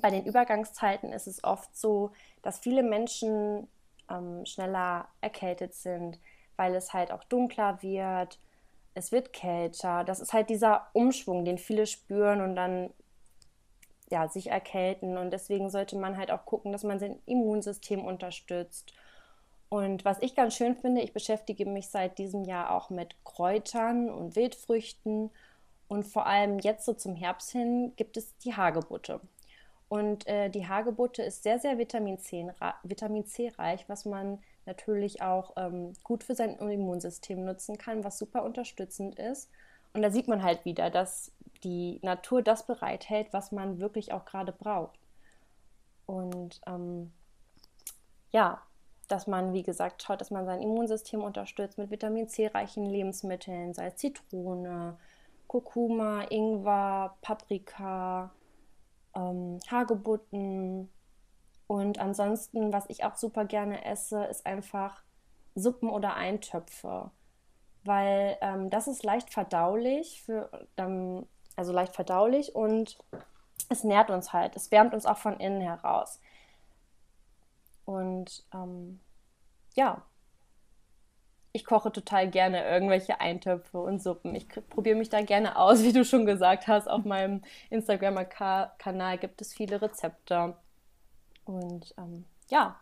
bei 0.00 0.10
den 0.10 0.24
Übergangszeiten 0.24 1.12
ist 1.12 1.26
es 1.26 1.44
oft 1.44 1.76
so, 1.76 2.12
dass 2.42 2.58
viele 2.58 2.82
Menschen 2.82 3.68
ähm, 4.10 4.44
schneller 4.46 5.08
erkältet 5.20 5.74
sind, 5.74 6.18
weil 6.56 6.74
es 6.74 6.92
halt 6.92 7.12
auch 7.12 7.24
dunkler 7.24 7.82
wird, 7.82 8.38
es 8.94 9.12
wird 9.12 9.32
kälter. 9.32 10.04
Das 10.04 10.20
ist 10.20 10.32
halt 10.32 10.50
dieser 10.50 10.88
Umschwung, 10.92 11.44
den 11.44 11.58
viele 11.58 11.86
spüren 11.86 12.40
und 12.40 12.56
dann 12.56 12.90
ja, 14.10 14.28
sich 14.28 14.50
erkälten. 14.50 15.16
Und 15.16 15.30
deswegen 15.30 15.70
sollte 15.70 15.96
man 15.96 16.16
halt 16.16 16.30
auch 16.30 16.44
gucken, 16.44 16.72
dass 16.72 16.84
man 16.84 16.98
sein 16.98 17.18
Immunsystem 17.26 18.04
unterstützt. 18.04 18.92
Und 19.70 20.04
was 20.04 20.20
ich 20.20 20.34
ganz 20.34 20.54
schön 20.54 20.76
finde, 20.76 21.00
ich 21.00 21.14
beschäftige 21.14 21.64
mich 21.64 21.88
seit 21.88 22.18
diesem 22.18 22.44
Jahr 22.44 22.72
auch 22.72 22.90
mit 22.90 23.16
Kräutern 23.24 24.10
und 24.10 24.36
Wildfrüchten. 24.36 25.30
Und 25.92 26.04
vor 26.04 26.26
allem 26.26 26.58
jetzt 26.58 26.86
so 26.86 26.94
zum 26.94 27.14
Herbst 27.14 27.50
hin 27.50 27.92
gibt 27.96 28.16
es 28.16 28.34
die 28.38 28.56
Hagebutte. 28.56 29.20
Und 29.90 30.26
äh, 30.26 30.48
die 30.48 30.66
Hagebutte 30.66 31.22
ist 31.22 31.42
sehr, 31.42 31.58
sehr 31.58 31.76
Vitamin 31.76 32.18
C, 32.18 32.50
Vitamin 32.82 33.26
C 33.26 33.52
reich, 33.58 33.86
was 33.90 34.06
man 34.06 34.38
natürlich 34.64 35.20
auch 35.20 35.52
ähm, 35.58 35.92
gut 36.02 36.24
für 36.24 36.34
sein 36.34 36.56
Immunsystem 36.56 37.44
nutzen 37.44 37.76
kann, 37.76 38.04
was 38.04 38.18
super 38.18 38.42
unterstützend 38.42 39.18
ist. 39.18 39.50
Und 39.92 40.00
da 40.00 40.10
sieht 40.10 40.28
man 40.28 40.42
halt 40.42 40.64
wieder, 40.64 40.88
dass 40.88 41.30
die 41.62 42.00
Natur 42.00 42.40
das 42.40 42.66
bereithält, 42.66 43.26
was 43.32 43.52
man 43.52 43.78
wirklich 43.78 44.14
auch 44.14 44.24
gerade 44.24 44.52
braucht. 44.52 44.98
Und 46.06 46.62
ähm, 46.66 47.12
ja, 48.30 48.62
dass 49.08 49.26
man, 49.26 49.52
wie 49.52 49.62
gesagt, 49.62 50.02
schaut, 50.02 50.22
dass 50.22 50.30
man 50.30 50.46
sein 50.46 50.62
Immunsystem 50.62 51.22
unterstützt 51.22 51.76
mit 51.76 51.90
Vitamin 51.90 52.30
C-reichen 52.30 52.86
Lebensmitteln, 52.86 53.74
sei 53.74 53.88
es 53.88 53.96
Zitrone, 53.96 54.96
Kurkuma, 55.52 56.22
Ingwer, 56.30 57.14
Paprika, 57.20 58.30
ähm, 59.14 59.58
Hagebutten, 59.70 60.88
und 61.72 61.98
ansonsten, 61.98 62.70
was 62.70 62.84
ich 62.90 63.02
auch 63.02 63.16
super 63.16 63.46
gerne 63.46 63.82
esse, 63.86 64.24
ist 64.24 64.44
einfach 64.44 65.02
Suppen 65.54 65.88
oder 65.88 66.16
Eintöpfe. 66.16 67.10
Weil 67.82 68.36
ähm, 68.42 68.68
das 68.68 68.88
ist 68.88 69.02
leicht 69.04 69.32
verdaulich, 69.32 70.22
für, 70.22 70.50
ähm, 70.76 71.26
also 71.56 71.72
leicht 71.72 71.94
verdaulich 71.94 72.54
und 72.54 72.98
es 73.70 73.84
nährt 73.84 74.10
uns 74.10 74.34
halt. 74.34 74.54
Es 74.54 74.70
wärmt 74.70 74.92
uns 74.92 75.06
auch 75.06 75.16
von 75.16 75.40
innen 75.40 75.62
heraus. 75.62 76.20
Und 77.86 78.44
ähm, 78.52 79.00
ja, 79.74 80.02
ich 81.52 81.64
koche 81.64 81.92
total 81.92 82.30
gerne 82.30 82.66
irgendwelche 82.66 83.20
Eintöpfe 83.20 83.78
und 83.78 84.02
Suppen. 84.02 84.34
Ich 84.34 84.48
probiere 84.48 84.96
mich 84.96 85.10
da 85.10 85.20
gerne 85.22 85.56
aus, 85.56 85.82
wie 85.84 85.92
du 85.92 86.04
schon 86.04 86.26
gesagt 86.26 86.66
hast. 86.66 86.88
Auf 86.88 87.04
meinem 87.04 87.42
Instagram-Kanal 87.70 89.18
gibt 89.18 89.40
es 89.40 89.52
viele 89.52 89.80
Rezepte. 89.82 90.56
Und 91.44 91.94
ähm, 91.98 92.24
ja. 92.48 92.80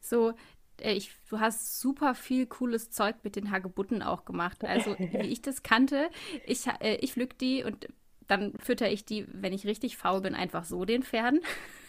So, 0.00 0.34
äh, 0.80 0.92
ich, 0.92 1.10
du 1.30 1.40
hast 1.40 1.80
super 1.80 2.14
viel 2.14 2.46
cooles 2.46 2.90
Zeug 2.90 3.16
mit 3.22 3.36
den 3.36 3.50
Hagebutten 3.50 4.02
auch 4.02 4.24
gemacht. 4.24 4.64
Also, 4.64 4.96
wie 4.98 5.28
ich 5.28 5.40
das 5.40 5.62
kannte, 5.62 6.10
ich, 6.46 6.66
äh, 6.80 6.96
ich 6.96 7.14
pflück 7.14 7.38
die 7.38 7.64
und 7.64 7.88
dann 8.26 8.54
fütter 8.58 8.90
ich 8.90 9.04
die, 9.04 9.26
wenn 9.32 9.52
ich 9.52 9.66
richtig 9.66 9.96
faul 9.96 10.20
bin, 10.22 10.34
einfach 10.34 10.64
so 10.64 10.84
den 10.84 11.02
Pferden. 11.02 11.40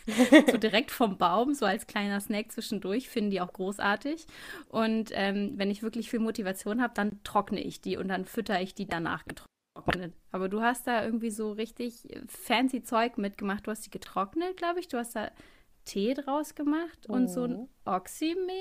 so 0.51 0.57
direkt 0.57 0.91
vom 0.91 1.17
Baum, 1.17 1.53
so 1.53 1.65
als 1.65 1.87
kleiner 1.87 2.19
Snack 2.19 2.51
zwischendurch, 2.51 3.09
finden 3.09 3.31
die 3.31 3.41
auch 3.41 3.53
großartig. 3.53 4.27
Und 4.69 5.11
ähm, 5.13 5.53
wenn 5.55 5.71
ich 5.71 5.83
wirklich 5.83 6.09
viel 6.09 6.19
Motivation 6.19 6.81
habe, 6.81 6.93
dann 6.93 7.23
trockne 7.23 7.61
ich 7.61 7.81
die 7.81 7.97
und 7.97 8.07
dann 8.07 8.25
fütter 8.25 8.61
ich 8.61 8.75
die 8.75 8.87
danach 8.87 9.23
getrocknet. 9.25 10.13
Aber 10.31 10.49
du 10.49 10.61
hast 10.61 10.87
da 10.87 11.03
irgendwie 11.03 11.31
so 11.31 11.51
richtig 11.51 12.07
fancy 12.27 12.83
Zeug 12.83 13.17
mitgemacht. 13.17 13.67
Du 13.67 13.71
hast 13.71 13.85
die 13.85 13.91
getrocknet, 13.91 14.57
glaube 14.57 14.79
ich. 14.79 14.87
Du 14.87 14.97
hast 14.97 15.15
da 15.15 15.31
Tee 15.85 16.15
draus 16.15 16.55
gemacht 16.55 17.07
und 17.07 17.27
so 17.29 17.43
ein 17.43 17.51
mhm. 17.51 17.67
Oxymehl. 17.85 18.55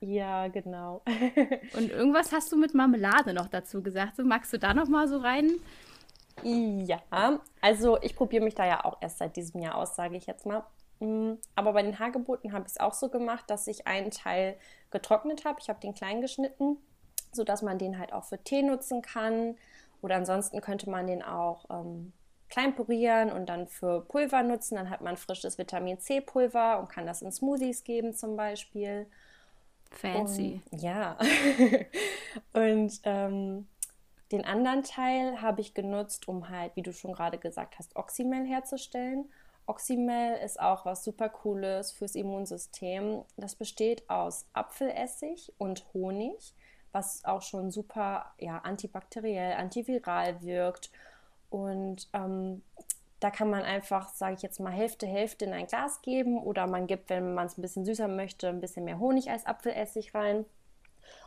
Ja, 0.00 0.48
genau. 0.48 1.02
und 1.76 1.90
irgendwas 1.90 2.32
hast 2.32 2.50
du 2.50 2.56
mit 2.56 2.74
Marmelade 2.74 3.32
noch 3.32 3.48
dazu 3.48 3.82
gesagt. 3.82 4.16
So, 4.16 4.24
magst 4.24 4.52
du 4.52 4.58
da 4.58 4.74
noch 4.74 4.88
mal 4.88 5.06
so 5.08 5.18
rein? 5.18 5.50
Ja, 6.44 7.00
also 7.60 8.00
ich 8.02 8.16
probiere 8.16 8.44
mich 8.44 8.54
da 8.54 8.66
ja 8.66 8.84
auch 8.84 8.98
erst 9.00 9.18
seit 9.18 9.36
diesem 9.36 9.60
Jahr 9.60 9.76
aus, 9.76 9.96
sage 9.96 10.16
ich 10.16 10.26
jetzt 10.26 10.46
mal. 10.46 10.64
Mm, 11.00 11.34
aber 11.54 11.72
bei 11.72 11.82
den 11.82 11.98
Hagebutten 11.98 12.52
habe 12.52 12.64
ich 12.66 12.72
es 12.72 12.80
auch 12.80 12.94
so 12.94 13.08
gemacht, 13.08 13.44
dass 13.48 13.66
ich 13.66 13.86
einen 13.86 14.10
Teil 14.10 14.56
getrocknet 14.90 15.44
habe. 15.44 15.58
Ich 15.60 15.68
habe 15.68 15.80
den 15.80 15.94
klein 15.94 16.20
geschnitten, 16.20 16.76
sodass 17.32 17.62
man 17.62 17.78
den 17.78 17.98
halt 17.98 18.12
auch 18.12 18.24
für 18.24 18.42
Tee 18.42 18.62
nutzen 18.62 19.02
kann. 19.02 19.56
Oder 20.02 20.16
ansonsten 20.16 20.60
könnte 20.60 20.88
man 20.88 21.06
den 21.06 21.22
auch 21.22 21.64
ähm, 21.70 22.12
klein 22.48 22.74
purieren 22.74 23.30
und 23.30 23.46
dann 23.48 23.66
für 23.66 24.02
Pulver 24.02 24.42
nutzen. 24.42 24.76
Dann 24.76 24.90
hat 24.90 25.00
man 25.00 25.16
frisches 25.16 25.58
Vitamin 25.58 25.98
C-Pulver 25.98 26.80
und 26.80 26.88
kann 26.88 27.06
das 27.06 27.22
in 27.22 27.32
Smoothies 27.32 27.84
geben 27.84 28.14
zum 28.14 28.36
Beispiel. 28.36 29.06
Fancy. 29.90 30.60
Und, 30.70 30.82
ja. 30.82 31.18
und 32.52 33.00
ähm, 33.04 33.66
den 34.32 34.44
anderen 34.44 34.82
Teil 34.84 35.42
habe 35.42 35.60
ich 35.60 35.74
genutzt, 35.74 36.28
um 36.28 36.48
halt, 36.48 36.76
wie 36.76 36.82
du 36.82 36.92
schon 36.92 37.12
gerade 37.12 37.38
gesagt 37.38 37.78
hast, 37.78 37.96
Oxymel 37.96 38.46
herzustellen. 38.46 39.28
Oxymel 39.66 40.36
ist 40.38 40.60
auch 40.60 40.84
was 40.84 41.04
super 41.04 41.28
Cooles 41.28 41.92
fürs 41.92 42.14
Immunsystem. 42.14 43.22
Das 43.36 43.54
besteht 43.54 44.08
aus 44.08 44.46
Apfelessig 44.52 45.52
und 45.58 45.84
Honig, 45.94 46.54
was 46.92 47.24
auch 47.24 47.42
schon 47.42 47.70
super 47.70 48.32
ja, 48.38 48.58
antibakteriell, 48.58 49.54
antiviral 49.54 50.42
wirkt. 50.42 50.90
Und 51.50 52.08
ähm, 52.12 52.62
da 53.20 53.30
kann 53.30 53.50
man 53.50 53.62
einfach, 53.62 54.08
sage 54.08 54.34
ich 54.34 54.42
jetzt 54.42 54.60
mal, 54.60 54.72
Hälfte, 54.72 55.06
Hälfte 55.06 55.44
in 55.44 55.52
ein 55.52 55.66
Glas 55.66 56.02
geben 56.02 56.42
oder 56.42 56.66
man 56.66 56.86
gibt, 56.86 57.10
wenn 57.10 57.34
man 57.34 57.46
es 57.46 57.58
ein 57.58 57.62
bisschen 57.62 57.84
süßer 57.84 58.08
möchte, 58.08 58.48
ein 58.48 58.60
bisschen 58.60 58.84
mehr 58.84 58.98
Honig 58.98 59.30
als 59.30 59.46
Apfelessig 59.46 60.14
rein. 60.14 60.46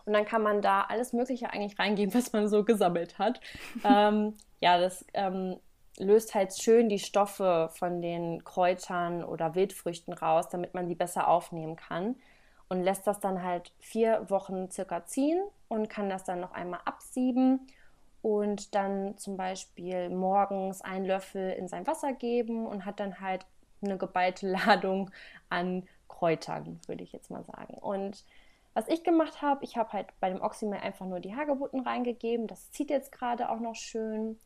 Und 0.06 0.13
dann 0.13 0.25
kann 0.25 0.42
man 0.42 0.62
da 0.62 0.82
alles 0.82 1.13
Mögliche 1.13 1.52
eigentlich 1.52 1.80
reingeben, 1.80 2.13
was 2.13 2.34
man 2.34 2.48
so 2.48 2.63
gesammelt 2.63 3.18
hat. 3.20 3.40
ähm, 3.84 4.34
ja, 4.60 4.80
das 4.80 5.06
ähm, 5.13 5.58
löst 5.98 6.36
halt 6.36 6.54
schön 6.60 6.90
die 6.90 7.00
Stoffe 7.00 7.70
von 7.74 8.02
den 8.02 8.44
Kräutern 8.44 9.24
oder 9.24 9.56
Wildfrüchten 9.56 10.13
raus, 10.13 10.50
damit 10.50 10.74
man 10.74 10.88
die 10.88 10.96
besser 10.96 11.28
aufnehmen 11.28 11.75
kann. 11.75 12.16
Und 12.70 12.82
lässt 12.82 13.06
das 13.06 13.20
dann 13.20 13.44
halt 13.44 13.72
vier 13.80 14.30
Wochen 14.30 14.72
circa 14.72 15.06
ziehen 15.06 15.42
und 15.68 15.90
kann 15.90 16.10
das 16.10 16.24
dann 16.24 16.40
noch 16.40 16.54
einmal 16.54 16.80
absieben 16.86 17.68
und 18.24 18.74
dann 18.74 19.18
zum 19.18 19.36
Beispiel 19.36 20.10
morgens 20.10 20.82
einen 20.82 21.06
Löffel 21.06 21.52
in 21.52 21.68
sein 21.68 21.86
Wasser 21.86 22.13
geben 22.13 22.66
und 22.66 22.86
hat 22.86 23.02
dann 23.02 23.20
halt 23.20 23.46
eine 23.84 23.98
geballte 23.98 24.48
Ladung 24.66 25.12
an 25.50 25.84
Kräutern, 26.08 26.80
würde 26.88 27.04
ich 27.04 27.12
jetzt 27.12 27.30
mal 27.30 27.44
sagen. 27.44 27.75
Und 27.75 28.24
was 28.74 28.88
ich 28.88 29.03
gemacht 29.03 29.42
habe, 29.42 29.63
ich 29.63 29.77
habe 29.77 29.94
halt 29.94 30.08
bei 30.20 30.30
dem 30.30 30.42
Oxymel 30.42 30.80
einfach 30.80 31.06
nur 31.06 31.20
die 31.20 31.36
Hagebutten 31.36 31.82
reingegeben. 31.82 32.48
Das 32.48 32.72
zieht 32.72 32.89
jetzt 32.89 33.12
gerade 33.12 33.50
auch 33.50 33.60
noch 33.60 33.75
schön. 33.75 34.39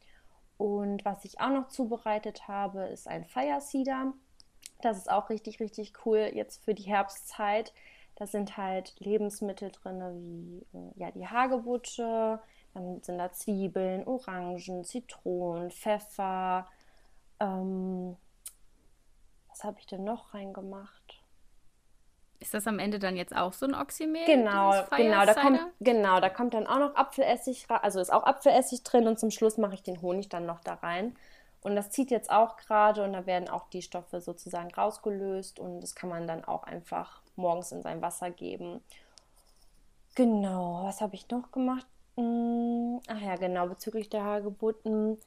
Und 0.58 1.06
was 1.06 1.24
ich 1.24 1.40
auch 1.40 1.50
noch 1.50 1.68
zubereitet 1.68 2.48
habe, 2.48 2.88
ist 2.88 3.08
ein 3.08 3.26
Fire 3.26 3.62
Cider. 3.62 4.14
Das 4.82 4.98
ist 4.98 5.10
auch 5.10 5.30
richtig, 5.30 5.60
richtig 5.60 5.94
cool 6.06 6.32
jetzt 6.34 6.64
für 6.64 6.74
die 6.74 6.84
Herbstzeit. 6.84 7.74
Da 8.16 8.26
sind 8.26 8.58
halt 8.58 8.96
Lebensmittel 9.00 9.72
drin, 9.72 10.02
wie 10.16 10.78
äh, 10.78 10.92
ja, 10.96 11.12
die 11.12 11.28
Hagebutte, 11.28 12.42
dann 12.74 13.02
sind 13.04 13.20
da 13.20 13.32
Zwiebeln, 13.32 14.08
Orangen, 14.08 14.84
Zitronen, 14.84 15.72
Pfeffer. 15.72 16.68
Ähm, 17.40 18.18
was 19.50 19.64
habe 19.64 19.80
ich 19.80 19.86
denn 19.86 20.04
noch 20.04 20.34
reingemacht? 20.34 20.97
Ist 22.40 22.54
das 22.54 22.68
am 22.68 22.78
Ende 22.78 23.00
dann 23.00 23.18
jetzt 23.18 23.36
auch 23.36 23.52
so 23.54 23.66
ein 23.66 23.74
Oxymehl? 23.74 24.26
Genau, 24.26 24.72
genau, 24.96 25.26
da 25.26 25.34
kommt, 25.34 25.60
genau, 25.80 26.20
da 26.20 26.30
kommt 26.30 26.54
dann 26.54 26.68
auch 26.68 26.78
noch 26.78 26.96
Apfelessig 26.96 27.68
rein, 27.70 27.80
also 27.82 28.00
ist 28.00 28.14
auch 28.14 28.24
Apfelessig 28.26 28.84
drin 28.84 29.08
und 29.08 29.20
zum 29.20 29.32
Schluss 29.32 29.58
mache 29.58 29.74
ich 29.74 29.82
den 29.82 30.02
Honig 30.02 30.30
dann 30.30 30.46
noch 30.46 30.60
da 30.60 30.76
rein. 30.76 31.16
Und 31.64 31.76
das 31.76 31.90
zieht 31.90 32.12
jetzt 32.12 32.30
auch 32.30 32.58
gerade 32.58 33.04
und 33.04 33.14
da 33.14 33.26
werden 33.26 33.50
auch 33.50 33.68
die 33.70 33.82
Stoffe 33.82 34.22
sozusagen 34.22 34.72
rausgelöst 34.72 35.60
und 35.60 35.82
das 35.82 35.96
kann 35.96 36.10
man 36.10 36.28
dann 36.28 36.46
auch 36.46 36.64
einfach 36.64 37.22
morgens 37.36 37.72
in 37.72 37.82
sein 37.82 38.02
Wasser 38.02 38.30
geben. 38.30 38.82
Genau, 40.16 40.84
was 40.84 41.02
habe 41.02 41.16
ich 41.16 41.30
noch 41.30 41.52
gemacht? 41.52 41.86
Hm, 42.16 43.02
ach 43.08 43.20
ja, 43.20 43.36
genau, 43.36 43.68
bezüglich 43.68 44.10
der 44.10 44.24
Hagebutten. 44.24 45.18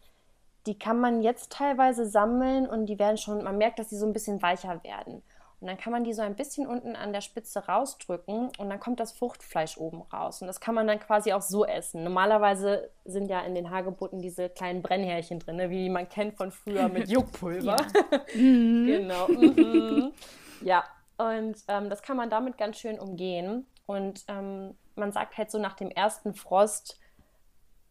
Die 0.67 0.79
kann 0.79 1.00
man 1.00 1.23
jetzt 1.23 1.52
teilweise 1.52 2.07
sammeln 2.07 2.69
und 2.69 2.87
die 2.87 2.99
werden 2.99 3.17
schon, 3.17 3.43
man 3.43 3.59
merkt, 3.59 3.79
dass 3.79 3.90
sie 3.90 3.99
so 3.99 4.07
ein 4.07 4.12
bisschen 4.12 4.43
weicher 4.43 4.83
werden. 4.85 5.23
Und 5.61 5.67
dann 5.67 5.76
kann 5.76 5.93
man 5.93 6.05
die 6.05 6.14
so 6.14 6.23
ein 6.23 6.37
bisschen 6.37 6.67
unten 6.67 6.97
an 6.97 7.12
der 7.12 7.21
Spitze 7.21 7.67
rausdrücken 7.67 8.50
und 8.57 8.71
dann 8.71 8.81
kommt 8.81 8.99
das 8.99 9.12
Fruchtfleisch 9.12 9.76
oben 9.76 10.00
raus. 10.02 10.40
Und 10.40 10.47
das 10.47 10.59
kann 10.59 10.75
man 10.75 10.87
dann 10.87 10.99
quasi 10.99 11.35
auch 11.35 11.43
so 11.43 11.67
essen. 11.67 12.02
Normalerweise 12.02 12.90
sind 13.05 13.29
ja 13.29 13.40
in 13.40 13.55
den 13.55 13.71
Hagebutten 13.71 14.23
diese 14.23 14.49
kleinen 14.49 14.81
Brennhärchen 14.81 15.38
drin, 15.38 15.57
ne, 15.57 15.69
wie 15.69 15.90
man 15.90 16.09
kennt 16.09 16.37
von 16.37 16.50
früher 16.50 16.88
mit 16.88 17.09
Juckpulver. 17.11 17.76
mhm. 18.35 18.87
genau. 18.87 19.29
Mhm. 19.29 20.12
Ja, 20.62 20.85
und 21.19 21.57
ähm, 21.69 21.90
das 21.90 22.00
kann 22.00 22.17
man 22.17 22.31
damit 22.31 22.57
ganz 22.57 22.79
schön 22.79 22.99
umgehen. 22.99 23.67
Und 23.85 24.25
ähm, 24.29 24.75
man 24.95 25.12
sagt 25.12 25.37
halt 25.37 25.50
so 25.50 25.59
nach 25.59 25.75
dem 25.75 25.90
ersten 25.90 26.33
Frost 26.33 26.99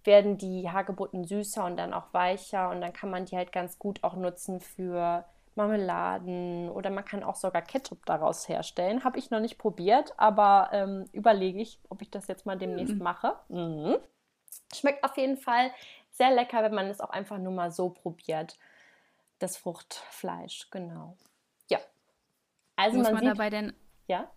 werden 0.04 0.38
die 0.38 0.72
Hagebutten 0.72 1.26
süßer 1.26 1.66
und 1.66 1.78
dann 1.78 1.94
auch 1.94 2.14
weicher 2.14 2.70
und 2.70 2.82
dann 2.82 2.94
kann 2.94 3.12
man 3.12 3.26
die 3.26 3.36
halt 3.36 3.52
ganz 3.52 3.78
gut 3.78 4.04
auch 4.04 4.16
nutzen 4.16 4.60
für 4.60 5.26
Marmeladen 5.60 6.70
oder 6.70 6.89
man 6.89 7.06
kann 7.06 7.24
auch 7.24 7.36
sogar 7.36 7.62
Ketchup 7.62 8.06
daraus 8.06 8.48
herstellen. 8.48 9.04
Habe 9.04 9.20
ich 9.20 9.30
noch 9.30 9.42
nicht 9.42 9.58
probiert, 9.58 10.13
aber 10.18 10.70
ähm, 10.72 11.06
überlege 11.12 11.62
ich, 11.62 11.80
ob 11.89 12.01
ich 12.01 12.10
das 12.10 12.28
jetzt 12.28 12.46
mal 12.46 12.58
demnächst 12.58 12.96
mhm. 12.96 13.04
mache. 13.04 13.36
Mhm. 13.50 13.98
Schmeckt 14.74 15.04
auf 15.04 15.18
jeden 15.18 15.38
Fall 15.38 15.72
sehr 16.12 16.32
lecker, 16.32 16.63
wenn 16.63 16.74
man 16.74 16.88
es 16.88 17.01
auch 17.01 17.10
einfach 17.10 17.38
nur 17.38 17.51
mal 17.51 17.72
so 17.72 17.89
probiert. 17.89 18.58
Das 19.38 19.58
Fruchtfleisch, 19.58 20.70
genau. 20.72 21.18
Ja. 21.70 21.80
Also 22.75 22.98
Muss 22.98 23.08
man, 23.08 23.16
man 23.16 23.25
dabei 23.25 23.50
denn. 23.50 23.74
Ja? 24.08 24.32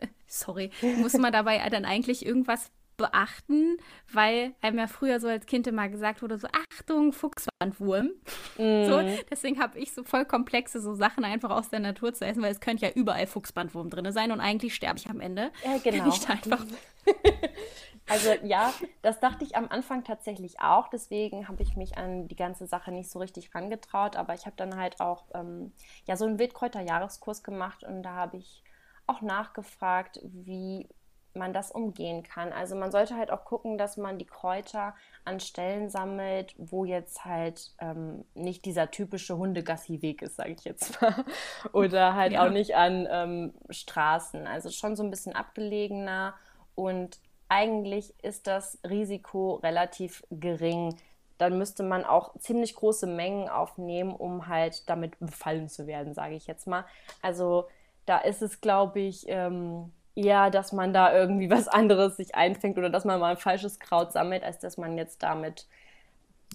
Sorry. 0.26 0.70
Muss 0.98 1.14
man 1.14 1.32
dabei 1.32 1.66
dann 1.70 1.84
eigentlich 1.84 2.24
irgendwas 2.24 2.70
beachten, 2.96 3.76
weil 4.12 4.54
einem 4.60 4.78
ja 4.78 4.86
früher 4.86 5.20
so 5.20 5.28
als 5.28 5.46
Kind 5.46 5.66
immer 5.66 5.88
gesagt 5.88 6.22
wurde, 6.22 6.38
so 6.38 6.48
Achtung, 6.70 7.12
Fuchsbandwurm. 7.12 8.10
Mm. 8.58 8.86
So, 8.86 9.02
deswegen 9.30 9.60
habe 9.60 9.78
ich 9.78 9.92
so 9.92 10.04
voll 10.04 10.24
komplexe 10.24 10.80
so 10.80 10.94
Sachen 10.94 11.24
einfach 11.24 11.50
aus 11.50 11.70
der 11.70 11.80
Natur 11.80 12.14
zu 12.14 12.24
essen, 12.24 12.42
weil 12.42 12.52
es 12.52 12.60
könnte 12.60 12.86
ja 12.86 12.92
überall 12.92 13.26
Fuchsbandwurm 13.26 13.90
drin 13.90 14.10
sein 14.12 14.32
und 14.32 14.40
eigentlich 14.40 14.74
sterbe 14.74 14.98
ich 14.98 15.08
am 15.08 15.20
Ende. 15.20 15.50
Ja, 15.64 15.78
genau. 15.78 16.08
Ich 16.08 16.28
einfach 16.28 16.64
also 18.08 18.30
ja, 18.42 18.72
das 19.02 19.20
dachte 19.20 19.44
ich 19.44 19.56
am 19.56 19.68
Anfang 19.68 20.04
tatsächlich 20.04 20.60
auch, 20.60 20.88
deswegen 20.88 21.48
habe 21.48 21.62
ich 21.62 21.76
mich 21.76 21.96
an 21.96 22.28
die 22.28 22.36
ganze 22.36 22.66
Sache 22.66 22.92
nicht 22.92 23.10
so 23.10 23.18
richtig 23.18 23.54
rangetraut, 23.54 24.16
aber 24.16 24.34
ich 24.34 24.46
habe 24.46 24.56
dann 24.56 24.76
halt 24.76 25.00
auch 25.00 25.24
ähm, 25.34 25.72
ja 26.06 26.16
so 26.16 26.24
einen 26.24 26.38
Wildkräuter-Jahreskurs 26.38 27.42
gemacht 27.42 27.84
und 27.84 28.02
da 28.02 28.14
habe 28.14 28.36
ich 28.36 28.62
auch 29.06 29.20
nachgefragt, 29.20 30.20
wie 30.22 30.88
man 31.36 31.52
das 31.52 31.70
umgehen 31.70 32.22
kann. 32.22 32.52
Also 32.52 32.74
man 32.74 32.90
sollte 32.90 33.16
halt 33.16 33.30
auch 33.30 33.44
gucken, 33.44 33.78
dass 33.78 33.96
man 33.96 34.18
die 34.18 34.26
Kräuter 34.26 34.94
an 35.24 35.40
Stellen 35.40 35.88
sammelt, 35.90 36.54
wo 36.58 36.84
jetzt 36.84 37.24
halt 37.24 37.72
ähm, 37.80 38.24
nicht 38.34 38.64
dieser 38.64 38.90
typische 38.90 39.36
Hundegassi-Weg 39.36 40.22
ist, 40.22 40.36
sage 40.36 40.52
ich 40.52 40.64
jetzt 40.64 41.00
mal. 41.00 41.24
Oder 41.72 42.14
halt 42.14 42.32
ja. 42.32 42.44
auch 42.44 42.50
nicht 42.50 42.76
an 42.76 43.08
ähm, 43.10 43.54
Straßen. 43.70 44.46
Also 44.46 44.70
schon 44.70 44.96
so 44.96 45.02
ein 45.02 45.10
bisschen 45.10 45.34
abgelegener 45.34 46.34
und 46.74 47.18
eigentlich 47.48 48.14
ist 48.22 48.46
das 48.46 48.78
Risiko 48.88 49.56
relativ 49.56 50.24
gering. 50.30 50.96
Dann 51.38 51.58
müsste 51.58 51.82
man 51.82 52.04
auch 52.04 52.38
ziemlich 52.38 52.74
große 52.74 53.06
Mengen 53.06 53.48
aufnehmen, 53.48 54.14
um 54.14 54.48
halt 54.48 54.88
damit 54.88 55.18
befallen 55.18 55.68
zu 55.68 55.86
werden, 55.86 56.14
sage 56.14 56.34
ich 56.34 56.46
jetzt 56.46 56.66
mal. 56.66 56.84
Also 57.22 57.68
da 58.06 58.18
ist 58.18 58.42
es, 58.42 58.60
glaube 58.60 59.00
ich, 59.00 59.24
ähm, 59.28 59.92
eher, 60.14 60.50
dass 60.50 60.72
man 60.72 60.92
da 60.92 61.14
irgendwie 61.14 61.50
was 61.50 61.68
anderes 61.68 62.16
sich 62.16 62.34
einfängt 62.34 62.78
oder 62.78 62.90
dass 62.90 63.04
man 63.04 63.20
mal 63.20 63.32
ein 63.32 63.36
falsches 63.36 63.78
Kraut 63.78 64.12
sammelt, 64.12 64.42
als 64.42 64.58
dass 64.58 64.76
man 64.76 64.96
jetzt 64.96 65.22
damit 65.22 65.66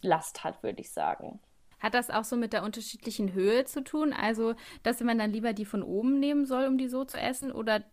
Last 0.02 0.44
hat, 0.44 0.64
würde 0.64 0.82
ich 0.82 0.92
sagen. 0.92 1.40
Hat 1.80 1.94
das 1.94 2.10
auch 2.10 2.26
so 2.26 2.36
mit 2.36 2.52
der 2.52 2.64
unterschiedlichen 2.64 3.34
Höhe 3.34 3.66
zu 3.66 3.84
tun? 3.84 4.14
Also, 4.14 4.56
dass 4.84 5.00
man 5.00 5.18
dann 5.18 5.32
lieber 5.32 5.54
die 5.54 5.66
von 5.66 5.82
oben 5.82 6.20
nehmen 6.20 6.46
soll, 6.46 6.66
um 6.68 6.78
die 6.78 6.90
so 6.90 7.06
zu 7.06 7.18
essen? 7.18 7.52
Oder 7.52 7.84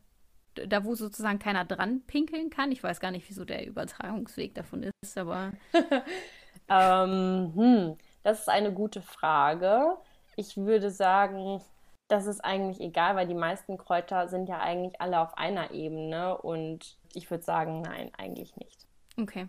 da, 0.55 0.85
wo 0.85 0.95
sozusagen 0.95 1.39
keiner 1.39 1.65
dran 1.65 2.03
pinkeln 2.07 2.51
kann? 2.51 2.73
Ich 2.73 2.83
weiß 2.83 2.99
gar 2.99 3.13
nicht, 3.13 3.29
wieso 3.29 3.45
der 3.45 3.67
Übertragungsweg 3.67 4.55
davon 4.55 4.91
ist, 5.03 5.17
aber. 5.17 5.53
ähm, 6.69 7.53
hm, 7.55 7.97
das 8.25 8.41
ist 8.41 8.49
eine 8.49 8.73
gute 8.73 9.03
Frage. 9.03 9.97
Ich 10.35 10.57
würde 10.57 10.91
sagen, 10.91 11.61
das 12.09 12.27
ist 12.27 12.45
eigentlich 12.45 12.81
egal, 12.81 13.17
weil 13.17 13.27
die 13.27 13.35
meisten 13.35 13.77
Kräuter 13.77 14.29
sind 14.29 14.49
ja 14.49 14.59
eigentlich 14.59 15.01
alle 15.01 15.21
auf 15.21 15.37
einer 15.37 15.73
Ebene 15.73 16.39
und 16.39 16.97
ich 17.15 17.31
würde 17.31 17.45
sagen, 17.45 17.83
nein, 17.83 18.11
eigentlich 18.17 18.57
nicht. 18.57 18.87
Okay, 19.19 19.49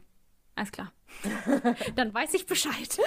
alles 0.56 0.72
klar. 0.72 0.92
Dann 1.96 2.14
weiß 2.14 2.34
ich 2.34 2.46
Bescheid. 2.46 2.98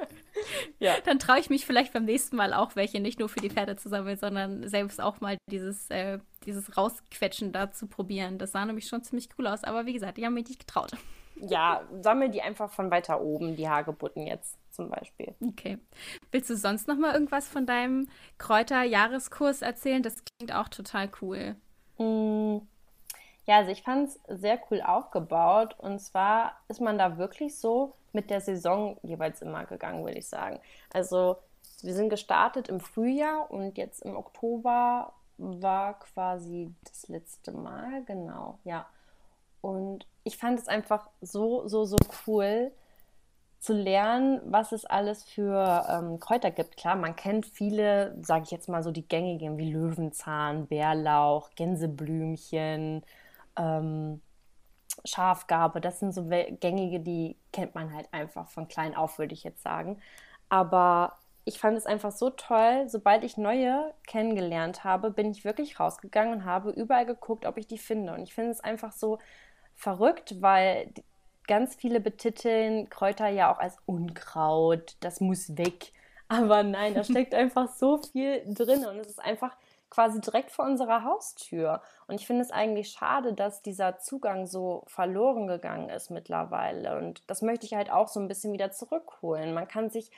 ja. 0.78 0.94
Dann 1.04 1.18
traue 1.18 1.40
ich 1.40 1.50
mich 1.50 1.66
vielleicht 1.66 1.92
beim 1.92 2.04
nächsten 2.04 2.36
Mal 2.36 2.52
auch 2.52 2.76
welche 2.76 3.00
nicht 3.00 3.18
nur 3.18 3.28
für 3.28 3.40
die 3.40 3.50
Pferde 3.50 3.76
zu 3.76 3.88
sammeln, 3.88 4.18
sondern 4.18 4.68
selbst 4.68 5.00
auch 5.00 5.20
mal 5.20 5.38
dieses, 5.50 5.88
äh, 5.90 6.18
dieses 6.44 6.76
Rausquetschen 6.76 7.52
da 7.52 7.72
zu 7.72 7.86
probieren. 7.86 8.38
Das 8.38 8.52
sah 8.52 8.64
nämlich 8.64 8.86
schon 8.86 9.02
ziemlich 9.02 9.28
cool 9.38 9.46
aus, 9.46 9.64
aber 9.64 9.86
wie 9.86 9.94
gesagt, 9.94 10.18
ich 10.18 10.24
habe 10.24 10.34
mich 10.34 10.48
nicht 10.48 10.60
getraut. 10.60 10.92
Ja, 11.36 11.82
sammel 12.00 12.30
die 12.30 12.42
einfach 12.42 12.70
von 12.72 12.90
weiter 12.90 13.20
oben, 13.20 13.56
die 13.56 13.68
Hagebutten 13.68 14.26
jetzt 14.26 14.58
zum 14.70 14.88
Beispiel. 14.90 15.34
Okay. 15.40 15.78
Willst 16.30 16.50
du 16.50 16.56
sonst 16.56 16.88
noch 16.88 16.96
mal 16.96 17.12
irgendwas 17.12 17.48
von 17.48 17.66
deinem 17.66 18.08
Kräuter-Jahreskurs 18.38 19.62
erzählen? 19.62 20.02
Das 20.02 20.16
klingt 20.24 20.52
auch 20.54 20.68
total 20.68 21.10
cool. 21.22 21.56
Mm, 21.98 22.58
Ja, 23.46 23.58
also 23.58 23.70
ich 23.72 23.82
fand 23.82 24.08
es 24.10 24.20
sehr 24.28 24.60
cool 24.70 24.82
aufgebaut. 24.82 25.76
Und 25.78 26.00
zwar 26.00 26.54
ist 26.68 26.80
man 26.80 26.98
da 26.98 27.18
wirklich 27.18 27.58
so 27.58 27.96
mit 28.12 28.30
der 28.30 28.40
Saison 28.40 28.98
jeweils 29.02 29.42
immer 29.42 29.66
gegangen, 29.66 30.04
würde 30.04 30.18
ich 30.18 30.28
sagen. 30.28 30.60
Also 30.92 31.38
wir 31.82 31.94
sind 31.94 32.10
gestartet 32.10 32.68
im 32.68 32.80
Frühjahr 32.80 33.50
und 33.50 33.78
jetzt 33.78 34.02
im 34.02 34.16
Oktober 34.16 35.14
war 35.38 35.98
quasi 36.00 36.74
das 36.84 37.08
letzte 37.08 37.52
Mal, 37.52 38.04
genau, 38.04 38.58
ja. 38.64 38.86
Und 39.64 40.06
ich 40.24 40.36
fand 40.36 40.58
es 40.60 40.68
einfach 40.68 41.08
so, 41.22 41.66
so, 41.66 41.86
so 41.86 41.96
cool 42.26 42.70
zu 43.60 43.72
lernen, 43.72 44.42
was 44.44 44.72
es 44.72 44.84
alles 44.84 45.24
für 45.24 45.86
ähm, 45.88 46.20
Kräuter 46.20 46.50
gibt. 46.50 46.76
Klar, 46.76 46.96
man 46.96 47.16
kennt 47.16 47.46
viele, 47.46 48.14
sage 48.22 48.44
ich 48.44 48.50
jetzt 48.50 48.68
mal 48.68 48.82
so 48.82 48.90
die 48.90 49.08
gängigen 49.08 49.56
wie 49.56 49.72
Löwenzahn, 49.72 50.66
Bärlauch, 50.66 51.48
Gänseblümchen, 51.56 53.04
ähm, 53.56 54.20
Schafgarbe. 55.06 55.80
Das 55.80 55.98
sind 55.98 56.12
so 56.12 56.24
gängige, 56.26 57.00
die 57.00 57.38
kennt 57.50 57.74
man 57.74 57.94
halt 57.94 58.12
einfach 58.12 58.50
von 58.50 58.68
klein 58.68 58.94
auf, 58.94 59.18
würde 59.18 59.32
ich 59.32 59.44
jetzt 59.44 59.62
sagen. 59.62 59.98
Aber 60.50 61.14
ich 61.46 61.58
fand 61.58 61.78
es 61.78 61.86
einfach 61.86 62.12
so 62.12 62.28
toll. 62.28 62.84
Sobald 62.88 63.24
ich 63.24 63.38
neue 63.38 63.94
kennengelernt 64.06 64.84
habe, 64.84 65.10
bin 65.10 65.30
ich 65.30 65.46
wirklich 65.46 65.80
rausgegangen 65.80 66.34
und 66.34 66.44
habe 66.44 66.70
überall 66.70 67.06
geguckt, 67.06 67.46
ob 67.46 67.56
ich 67.56 67.66
die 67.66 67.78
finde. 67.78 68.12
Und 68.12 68.24
ich 68.24 68.34
finde 68.34 68.50
es 68.50 68.60
einfach 68.60 68.92
so 68.92 69.18
verrückt, 69.76 70.40
weil 70.40 70.92
ganz 71.46 71.74
viele 71.74 72.00
betiteln 72.00 72.88
Kräuter 72.88 73.28
ja 73.28 73.52
auch 73.52 73.58
als 73.58 73.76
Unkraut, 73.86 74.96
das 75.00 75.20
muss 75.20 75.56
weg. 75.56 75.92
Aber 76.28 76.62
nein, 76.62 76.94
da 76.94 77.04
steckt 77.04 77.34
einfach 77.34 77.68
so 77.68 77.98
viel 77.98 78.42
drin 78.46 78.84
und 78.86 78.98
es 78.98 79.08
ist 79.08 79.22
einfach 79.22 79.54
quasi 79.90 80.20
direkt 80.20 80.50
vor 80.50 80.64
unserer 80.64 81.04
Haustür. 81.04 81.80
Und 82.08 82.20
ich 82.20 82.26
finde 82.26 82.42
es 82.42 82.50
eigentlich 82.50 82.90
schade, 82.90 83.32
dass 83.32 83.62
dieser 83.62 83.98
Zugang 83.98 84.46
so 84.46 84.82
verloren 84.86 85.46
gegangen 85.46 85.88
ist 85.88 86.10
mittlerweile. 86.10 86.98
Und 86.98 87.22
das 87.28 87.42
möchte 87.42 87.66
ich 87.66 87.74
halt 87.74 87.90
auch 87.90 88.08
so 88.08 88.18
ein 88.18 88.26
bisschen 88.26 88.52
wieder 88.52 88.72
zurückholen. 88.72 89.54
Man 89.54 89.68
kann 89.68 89.90
sich 89.90 90.10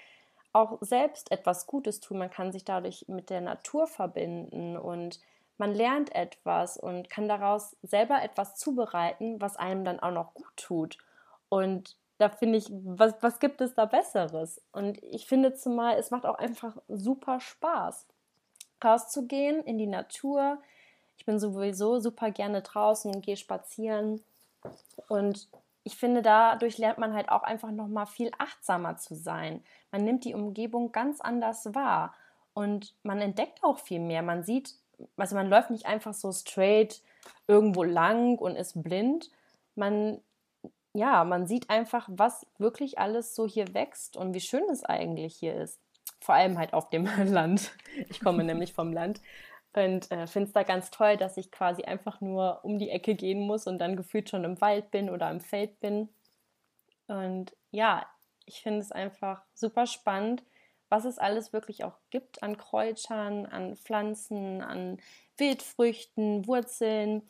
auch 0.52 0.78
selbst 0.80 1.30
etwas 1.30 1.66
Gutes 1.66 2.00
tun. 2.00 2.18
Man 2.18 2.30
kann 2.30 2.52
sich 2.52 2.64
dadurch 2.64 3.04
mit 3.08 3.28
der 3.28 3.42
Natur 3.42 3.86
verbinden 3.86 4.78
und 4.78 5.20
man 5.58 5.74
lernt 5.74 6.14
etwas 6.14 6.76
und 6.76 7.08
kann 7.08 7.28
daraus 7.28 7.76
selber 7.82 8.22
etwas 8.22 8.56
zubereiten, 8.56 9.40
was 9.40 9.56
einem 9.56 9.84
dann 9.84 10.00
auch 10.00 10.10
noch 10.10 10.34
gut 10.34 10.56
tut. 10.56 10.98
Und 11.48 11.96
da 12.18 12.28
finde 12.28 12.58
ich, 12.58 12.66
was, 12.70 13.14
was 13.20 13.40
gibt 13.40 13.60
es 13.60 13.74
da 13.74 13.84
Besseres? 13.84 14.62
Und 14.72 15.02
ich 15.02 15.26
finde 15.26 15.54
zumal, 15.54 15.96
es 15.96 16.10
macht 16.10 16.26
auch 16.26 16.36
einfach 16.36 16.76
super 16.88 17.40
Spaß 17.40 18.06
rauszugehen 18.84 19.62
in 19.64 19.78
die 19.78 19.86
Natur. 19.86 20.58
Ich 21.16 21.24
bin 21.24 21.38
sowieso 21.38 21.98
super 21.98 22.30
gerne 22.30 22.62
draußen 22.62 23.14
und 23.14 23.24
gehe 23.24 23.36
spazieren. 23.36 24.22
Und 25.08 25.48
ich 25.84 25.96
finde, 25.96 26.20
dadurch 26.22 26.78
lernt 26.78 26.98
man 26.98 27.14
halt 27.14 27.28
auch 27.28 27.42
einfach 27.42 27.70
noch 27.70 27.88
mal 27.88 28.06
viel 28.06 28.30
achtsamer 28.38 28.96
zu 28.96 29.14
sein. 29.14 29.62
Man 29.90 30.04
nimmt 30.04 30.24
die 30.24 30.34
Umgebung 30.34 30.92
ganz 30.92 31.20
anders 31.20 31.74
wahr 31.74 32.14
und 32.54 32.94
man 33.02 33.20
entdeckt 33.20 33.62
auch 33.62 33.78
viel 33.78 34.00
mehr. 34.00 34.22
Man 34.22 34.42
sieht, 34.42 34.74
also 35.16 35.36
man 35.36 35.48
läuft 35.48 35.70
nicht 35.70 35.86
einfach 35.86 36.14
so 36.14 36.32
straight 36.32 37.02
irgendwo 37.46 37.82
lang 37.82 38.38
und 38.38 38.56
ist 38.56 38.82
blind. 38.82 39.30
Man 39.74 40.20
ja, 40.94 41.24
man 41.24 41.46
sieht 41.46 41.68
einfach, 41.68 42.08
was 42.10 42.46
wirklich 42.56 42.98
alles 42.98 43.34
so 43.34 43.46
hier 43.46 43.74
wächst 43.74 44.16
und 44.16 44.32
wie 44.32 44.40
schön 44.40 44.64
es 44.70 44.82
eigentlich 44.82 45.36
hier 45.36 45.54
ist 45.54 45.78
vor 46.20 46.34
allem 46.34 46.58
halt 46.58 46.72
auf 46.72 46.90
dem 46.90 47.04
Land. 47.32 47.72
Ich 48.08 48.20
komme 48.20 48.44
nämlich 48.44 48.72
vom 48.72 48.92
Land 48.92 49.20
und 49.72 50.10
äh, 50.10 50.26
finde 50.26 50.48
es 50.48 50.52
da 50.52 50.62
ganz 50.62 50.90
toll, 50.90 51.16
dass 51.16 51.36
ich 51.36 51.50
quasi 51.50 51.82
einfach 51.82 52.20
nur 52.20 52.60
um 52.64 52.78
die 52.78 52.90
Ecke 52.90 53.14
gehen 53.14 53.40
muss 53.40 53.66
und 53.66 53.78
dann 53.78 53.96
gefühlt 53.96 54.28
schon 54.30 54.44
im 54.44 54.60
Wald 54.60 54.90
bin 54.90 55.10
oder 55.10 55.30
im 55.30 55.40
Feld 55.40 55.78
bin. 55.80 56.08
Und 57.08 57.54
ja, 57.70 58.06
ich 58.46 58.62
finde 58.62 58.80
es 58.80 58.90
einfach 58.90 59.42
super 59.54 59.86
spannend, 59.86 60.42
was 60.96 61.04
es 61.04 61.18
alles 61.18 61.52
wirklich 61.52 61.84
auch 61.84 61.98
gibt 62.10 62.42
an 62.42 62.56
Kräutern, 62.56 63.46
an 63.46 63.76
Pflanzen, 63.76 64.62
an 64.62 64.98
Wildfrüchten, 65.36 66.46
Wurzeln. 66.46 67.22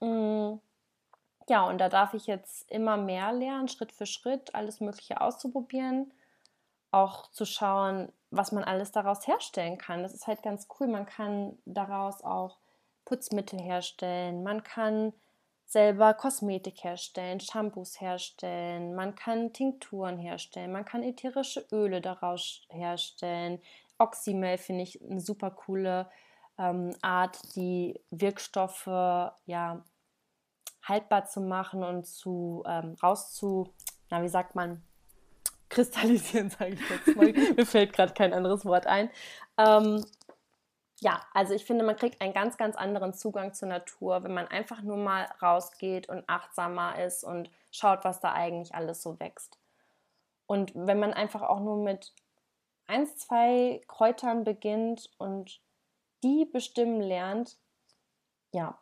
Mm. 0.00 0.54
Ja, 1.48 1.66
und 1.68 1.78
da 1.78 1.88
darf 1.88 2.14
ich 2.14 2.26
jetzt 2.26 2.70
immer 2.70 2.96
mehr 2.96 3.32
lernen, 3.32 3.66
Schritt 3.66 3.92
für 3.92 4.06
Schritt, 4.06 4.54
alles 4.54 4.80
Mögliche 4.80 5.20
auszuprobieren 5.20 6.12
auch 6.92 7.30
zu 7.32 7.44
schauen, 7.44 8.12
was 8.30 8.52
man 8.52 8.62
alles 8.62 8.92
daraus 8.92 9.26
herstellen 9.26 9.78
kann. 9.78 10.02
Das 10.02 10.14
ist 10.14 10.26
halt 10.26 10.42
ganz 10.42 10.68
cool. 10.78 10.86
Man 10.86 11.06
kann 11.06 11.58
daraus 11.64 12.22
auch 12.22 12.58
Putzmittel 13.04 13.60
herstellen, 13.60 14.44
man 14.44 14.62
kann 14.62 15.12
selber 15.72 16.12
Kosmetik 16.12 16.84
herstellen, 16.84 17.40
Shampoos 17.40 18.00
herstellen, 18.00 18.94
man 18.94 19.14
kann 19.14 19.52
Tinkturen 19.54 20.18
herstellen, 20.18 20.70
man 20.70 20.84
kann 20.84 21.02
ätherische 21.02 21.66
Öle 21.72 22.02
daraus 22.02 22.62
herstellen. 22.68 23.58
Oxymel 23.98 24.58
finde 24.58 24.82
ich 24.82 25.02
eine 25.02 25.20
super 25.20 25.50
coole 25.50 26.10
ähm, 26.58 26.94
Art, 27.00 27.38
die 27.56 27.98
Wirkstoffe 28.10 28.86
ja 28.86 29.82
haltbar 30.82 31.26
zu 31.26 31.40
machen 31.40 31.82
und 31.82 32.06
zu 32.06 32.62
ähm, 32.66 32.96
rauszu, 33.02 33.72
na 34.10 34.22
wie 34.22 34.28
sagt 34.28 34.54
man, 34.54 34.82
kristallisieren, 35.70 36.50
sage 36.58 36.74
ich 36.74 36.90
jetzt 36.90 37.16
mal. 37.16 37.32
Mir 37.32 37.66
fällt 37.66 37.94
gerade 37.94 38.12
kein 38.12 38.34
anderes 38.34 38.66
Wort 38.66 38.86
ein. 38.86 39.10
Ähm, 39.56 40.04
ja, 41.02 41.20
also 41.34 41.52
ich 41.52 41.64
finde, 41.64 41.84
man 41.84 41.96
kriegt 41.96 42.20
einen 42.20 42.32
ganz, 42.32 42.56
ganz 42.56 42.76
anderen 42.76 43.12
Zugang 43.12 43.54
zur 43.54 43.66
Natur, 43.66 44.22
wenn 44.22 44.32
man 44.32 44.46
einfach 44.46 44.82
nur 44.82 44.96
mal 44.96 45.24
rausgeht 45.42 46.08
und 46.08 46.22
achtsamer 46.28 46.96
ist 47.02 47.24
und 47.24 47.50
schaut, 47.72 48.04
was 48.04 48.20
da 48.20 48.32
eigentlich 48.32 48.72
alles 48.72 49.02
so 49.02 49.18
wächst. 49.18 49.58
Und 50.46 50.70
wenn 50.76 51.00
man 51.00 51.12
einfach 51.12 51.42
auch 51.42 51.58
nur 51.58 51.76
mit 51.76 52.14
eins, 52.86 53.16
zwei 53.16 53.80
Kräutern 53.88 54.44
beginnt 54.44 55.10
und 55.18 55.60
die 56.22 56.44
bestimmen 56.44 57.00
lernt, 57.00 57.58
ja, 58.52 58.78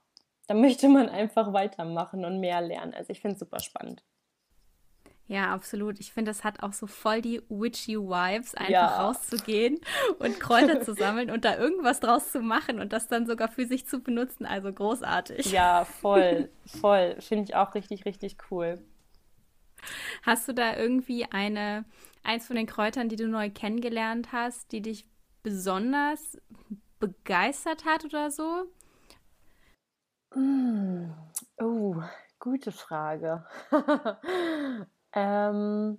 dann 0.46 0.60
möchte 0.60 0.90
man 0.90 1.08
einfach 1.08 1.54
weitermachen 1.54 2.26
und 2.26 2.38
mehr 2.38 2.60
lernen. 2.60 2.92
Also 2.92 3.12
ich 3.12 3.22
finde 3.22 3.34
es 3.34 3.40
super 3.40 3.60
spannend. 3.60 4.04
Ja, 5.30 5.54
absolut. 5.54 6.00
Ich 6.00 6.12
finde, 6.12 6.32
das 6.32 6.42
hat 6.42 6.60
auch 6.64 6.72
so 6.72 6.88
voll 6.88 7.22
die 7.22 7.40
witchy 7.48 7.96
Vibes, 7.96 8.56
einfach 8.56 8.72
ja. 8.72 9.06
rauszugehen 9.06 9.78
und 10.18 10.40
Kräuter 10.40 10.80
zu 10.80 10.92
sammeln 10.92 11.30
und 11.30 11.44
da 11.44 11.56
irgendwas 11.56 12.00
draus 12.00 12.32
zu 12.32 12.40
machen 12.40 12.80
und 12.80 12.92
das 12.92 13.06
dann 13.06 13.28
sogar 13.28 13.46
für 13.46 13.64
sich 13.64 13.86
zu 13.86 14.00
benutzen. 14.00 14.44
Also 14.44 14.72
großartig. 14.72 15.52
Ja, 15.52 15.84
voll, 15.84 16.50
voll. 16.66 17.14
Finde 17.20 17.44
ich 17.44 17.54
auch 17.54 17.76
richtig, 17.76 18.06
richtig 18.06 18.38
cool. 18.50 18.82
Hast 20.24 20.48
du 20.48 20.52
da 20.52 20.76
irgendwie 20.76 21.26
eine, 21.26 21.84
eins 22.24 22.48
von 22.48 22.56
den 22.56 22.66
Kräutern, 22.66 23.08
die 23.08 23.14
du 23.14 23.28
neu 23.28 23.50
kennengelernt 23.50 24.32
hast, 24.32 24.72
die 24.72 24.82
dich 24.82 25.06
besonders 25.44 26.38
begeistert 26.98 27.84
hat 27.84 28.04
oder 28.04 28.32
so? 28.32 28.64
Mm. 30.34 31.12
Oh, 31.60 32.02
gute 32.40 32.72
Frage. 32.72 33.46
Ähm, 35.12 35.98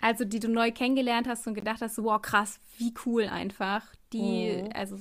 also 0.00 0.24
die 0.24 0.40
du 0.40 0.48
neu 0.48 0.70
kennengelernt 0.72 1.28
hast 1.28 1.46
und 1.46 1.54
gedacht 1.54 1.80
hast, 1.80 2.02
wow, 2.02 2.20
krass, 2.20 2.60
wie 2.78 2.92
cool 3.06 3.24
einfach. 3.24 3.86
Die, 4.12 4.62
mhm. 4.62 4.70
also 4.74 4.98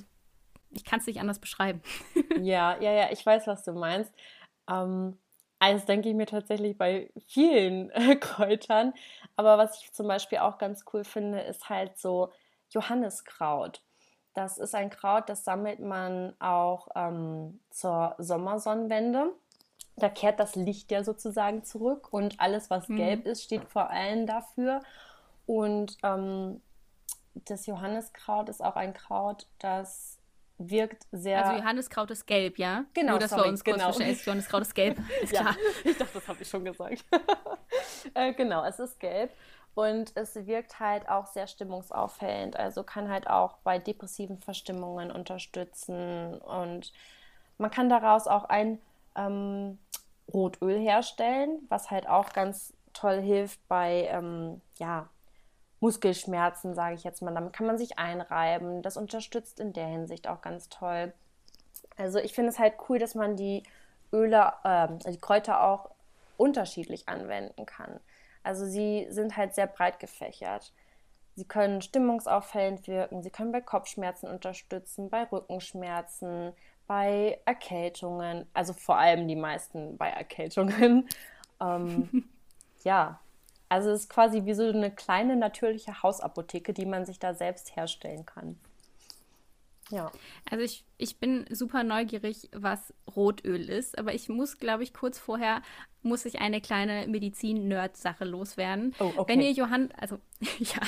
ich 0.70 0.86
kann 0.86 1.00
es 1.00 1.08
nicht 1.08 1.20
anders 1.20 1.40
beschreiben. 1.40 1.82
ja, 2.42 2.80
ja, 2.80 2.92
ja, 2.92 3.12
ich 3.12 3.26
weiß, 3.26 3.48
was 3.48 3.64
du 3.64 3.74
meinst. 3.74 4.14
Ähm, 4.70 5.18
eins 5.60 5.86
denke 5.86 6.10
ich 6.10 6.16
mir 6.16 6.26
tatsächlich 6.26 6.78
bei 6.78 7.12
vielen 7.28 7.90
Kräutern. 8.20 8.94
Aber 9.36 9.58
was 9.58 9.82
ich 9.82 9.94
zum 9.94 10.08
Beispiel 10.08 10.40
auch 10.40 10.58
ganz 10.58 10.86
cool 10.94 11.04
finde, 11.04 11.42
ist 11.42 11.70
halt 11.70 11.98
so 11.98 12.32
Johanniskraut. 12.70 13.84
Das 14.34 14.58
ist 14.58 14.74
ein 14.74 14.90
Kraut, 14.90 15.30
das 15.30 15.44
sammelt 15.44 15.80
man 15.80 16.34
auch 16.40 16.88
ähm, 16.96 17.60
zur 17.70 18.16
Sommersonnenwende 18.18 19.34
da 19.96 20.10
kehrt 20.10 20.40
das 20.40 20.56
Licht 20.56 20.92
ja 20.92 21.04
sozusagen 21.04 21.64
zurück 21.64 22.12
und 22.12 22.40
alles, 22.40 22.70
was 22.70 22.88
mhm. 22.90 22.98
gelb 22.98 23.26
ist, 23.26 23.44
steht 23.44 23.66
vor 23.66 23.90
allem 23.90 24.26
dafür. 24.26 24.82
Und 25.46 25.98
ähm, 26.04 26.62
das 27.36 27.66
Johanniskraut 27.66 28.50
ist 28.50 28.64
auch 28.64 28.76
ein 28.76 28.94
Kraut, 28.94 29.48
das 29.60 30.18
wirkt 30.58 31.08
sehr. 31.12 31.46
Also 31.46 31.60
Johanniskraut 31.60 32.12
ist 32.12 32.26
gelb, 32.26 32.58
ja? 32.58 32.86
Genau. 32.94 33.12
Nur, 33.12 33.20
dass 33.20 33.32
sorry, 33.32 33.44
wir 33.44 33.50
uns 33.50 33.64
kurz 33.64 33.78
genau. 33.78 33.92
verstehen. 33.92 34.20
Johanniskraut 34.26 34.62
ist 34.62 34.76
gelb. 34.76 35.00
Ist 35.22 35.34
klar. 35.34 35.46
Ja, 35.46 35.56
ich 35.92 35.98
dachte, 35.98 36.14
das 36.14 36.28
habe 36.28 36.42
ich 36.42 36.50
schon 36.50 36.66
gesagt. 36.66 37.04
äh, 38.14 38.34
genau, 38.34 38.64
es 38.64 38.80
ist 38.80 39.00
gelb. 39.00 39.32
Und 39.76 40.12
es 40.16 40.36
wirkt 40.36 40.80
halt 40.80 41.10
auch 41.10 41.26
sehr 41.26 41.48
stimmungsaufhellend. 41.48 42.56
Also 42.56 42.84
kann 42.84 43.10
halt 43.10 43.28
auch 43.28 43.58
bei 43.64 43.80
depressiven 43.80 44.38
Verstimmungen 44.38 45.12
unterstützen. 45.12 46.36
Und 46.36 46.94
man 47.58 47.72
kann 47.72 47.90
daraus 47.90 48.28
auch 48.28 48.46
ein 48.46 48.80
ähm, 49.16 49.80
Rotöl 50.32 50.80
herstellen, 50.80 51.66
was 51.70 51.92
halt 51.92 52.08
auch 52.08 52.34
ganz 52.34 52.74
toll 52.94 53.22
hilft 53.22 53.66
bei 53.68 54.08
ähm, 54.12 54.62
ja, 54.78 55.10
Muskelschmerzen, 55.80 56.76
sage 56.76 56.96
ich 56.96 57.04
jetzt 57.04 57.22
mal. 57.22 57.34
Damit 57.34 57.54
kann 57.54 57.68
man 57.68 57.78
sich 57.78 58.00
einreiben. 58.00 58.82
Das 58.82 58.98
unterstützt 58.98 59.60
in 59.60 59.74
der 59.74 59.88
Hinsicht 59.88 60.28
auch 60.28 60.42
ganz 60.42 60.70
toll. 60.70 61.14
Also 61.98 62.20
ich 62.20 62.34
finde 62.34 62.52
es 62.52 62.60
halt 62.60 62.76
cool, 62.88 63.00
dass 63.00 63.16
man 63.16 63.36
die 63.36 63.64
Öle, 64.12 64.54
äh, 64.64 64.88
die 65.12 65.20
Kräuter 65.20 65.64
auch 65.64 65.90
unterschiedlich 66.38 67.10
anwenden 67.10 67.66
kann. 67.66 68.00
Also 68.44 68.66
sie 68.66 69.08
sind 69.10 69.38
halt 69.38 69.56
sehr 69.56 69.68
breit 69.68 70.00
gefächert. 70.00 70.74
Sie 71.36 71.46
können 71.46 71.82
stimmungsaufhellend 71.82 72.88
wirken, 72.88 73.24
sie 73.24 73.32
können 73.32 73.52
bei 73.52 73.62
Kopfschmerzen 73.62 74.28
unterstützen, 74.28 75.10
bei 75.10 75.24
Rückenschmerzen, 75.24 76.54
bei 76.88 77.40
Erkältungen, 77.46 78.46
also 78.54 78.74
vor 78.74 78.98
allem 78.98 79.28
die 79.28 79.36
meisten 79.36 79.98
bei 79.98 80.10
Erkältungen. 80.10 81.08
ähm, 81.62 82.26
ja, 82.84 83.20
also 83.70 83.90
es 83.90 84.02
ist 84.02 84.10
quasi 84.10 84.46
wie 84.46 84.54
so 84.54 84.68
eine 84.68 84.92
kleine 84.92 85.36
natürliche 85.36 86.04
Hausapotheke, 86.04 86.74
die 86.74 86.86
man 86.86 87.06
sich 87.06 87.20
da 87.20 87.34
selbst 87.34 87.76
herstellen 87.76 88.26
kann. 88.26 88.58
Ja. 89.90 90.12
Also 90.50 90.64
ich, 90.64 90.86
ich 90.98 91.18
bin 91.18 91.46
super 91.50 91.84
neugierig, 91.84 92.50
was 92.54 92.94
Rotöl 93.16 93.70
ist, 93.70 93.98
aber 93.98 94.14
ich 94.14 94.30
muss, 94.30 94.58
glaube 94.58 94.84
ich, 94.84 94.94
kurz 94.94 95.20
vorher 95.20 95.62
muss 96.02 96.26
ich 96.26 96.40
eine 96.40 96.62
kleine 96.62 97.08
Medizin-Nerd-Sache 97.08 98.26
loswerden. 98.26 98.94
Oh, 99.00 99.12
okay. 99.18 99.34
Wenn 99.34 99.42
ihr 99.42 99.52
Johann, 99.52 99.92
also 99.98 100.20
ja. 100.60 100.82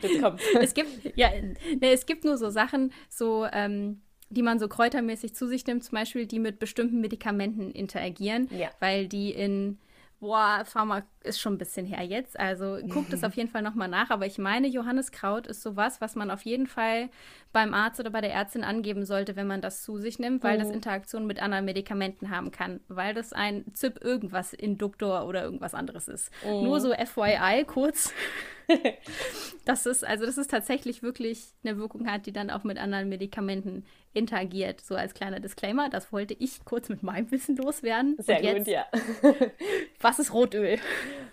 Jetzt 0.00 0.22
kommt. 0.22 0.40
es 0.60 0.74
gibt, 0.74 1.16
ja, 1.16 1.30
ne, 1.30 1.90
es 1.92 2.06
gibt 2.06 2.24
nur 2.24 2.36
so 2.36 2.50
Sachen, 2.50 2.92
so, 3.08 3.46
ähm, 3.52 4.02
die 4.30 4.42
man 4.42 4.58
so 4.58 4.68
kräutermäßig 4.68 5.34
zu 5.34 5.46
sich 5.46 5.66
nimmt, 5.66 5.84
zum 5.84 5.96
Beispiel, 5.96 6.26
die 6.26 6.38
mit 6.38 6.58
bestimmten 6.58 7.00
Medikamenten 7.00 7.70
interagieren, 7.70 8.48
ja. 8.56 8.70
weil 8.80 9.08
die 9.08 9.30
in 9.30 9.78
Boah, 10.20 10.66
Pharma 10.66 11.02
ist 11.22 11.40
schon 11.40 11.54
ein 11.54 11.58
bisschen 11.58 11.86
her 11.86 12.04
jetzt. 12.04 12.38
Also 12.38 12.76
guckt 12.90 13.10
es 13.14 13.24
auf 13.24 13.34
jeden 13.36 13.48
Fall 13.48 13.62
nochmal 13.62 13.88
nach. 13.88 14.10
Aber 14.10 14.26
ich 14.26 14.36
meine, 14.36 14.66
Johanniskraut 14.66 15.46
ist 15.46 15.62
sowas, 15.62 16.02
was 16.02 16.14
man 16.14 16.30
auf 16.30 16.42
jeden 16.42 16.66
Fall 16.66 17.08
beim 17.54 17.72
Arzt 17.72 18.00
oder 18.00 18.10
bei 18.10 18.20
der 18.20 18.32
Ärztin 18.32 18.62
angeben 18.62 19.06
sollte, 19.06 19.34
wenn 19.34 19.46
man 19.46 19.62
das 19.62 19.82
zu 19.82 19.96
sich 19.96 20.18
nimmt, 20.18 20.44
weil 20.44 20.58
oh. 20.58 20.60
das 20.60 20.70
Interaktion 20.70 21.26
mit 21.26 21.40
anderen 21.40 21.64
Medikamenten 21.64 22.28
haben 22.28 22.50
kann. 22.50 22.80
Weil 22.88 23.14
das 23.14 23.32
ein 23.32 23.64
ZIP 23.72 24.04
irgendwas 24.04 24.52
Induktor 24.52 25.26
oder 25.26 25.42
irgendwas 25.42 25.72
anderes 25.72 26.06
ist. 26.06 26.30
Oh. 26.44 26.64
Nur 26.64 26.80
so 26.80 26.92
FYI 26.92 27.64
kurz. 27.66 28.12
das 29.64 29.86
ist, 29.86 30.04
also 30.04 30.26
das 30.26 30.38
ist 30.38 30.50
tatsächlich 30.50 31.02
wirklich 31.02 31.52
eine 31.64 31.76
Wirkung 31.78 32.10
hat, 32.10 32.26
die 32.26 32.32
dann 32.32 32.50
auch 32.50 32.64
mit 32.64 32.78
anderen 32.78 33.08
Medikamenten 33.08 33.84
interagiert. 34.12 34.80
So 34.80 34.94
als 34.94 35.14
kleiner 35.14 35.40
Disclaimer, 35.40 35.88
das 35.88 36.12
wollte 36.12 36.34
ich 36.34 36.64
kurz 36.64 36.88
mit 36.88 37.02
meinem 37.02 37.30
Wissen 37.30 37.56
loswerden. 37.56 38.16
Sehr 38.18 38.42
jetzt, 38.42 38.58
gut, 38.58 38.68
ja. 38.68 38.86
was 40.00 40.18
ist 40.18 40.32
Rotöl? 40.32 40.78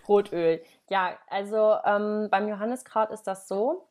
Rotöl. 0.08 0.62
Ja, 0.89 1.17
also 1.28 1.76
ähm, 1.86 2.30
beim 2.30 2.47
Johanniskraut 2.47 3.12
ist 3.12 3.23
das 3.23 3.47
so, 3.47 3.88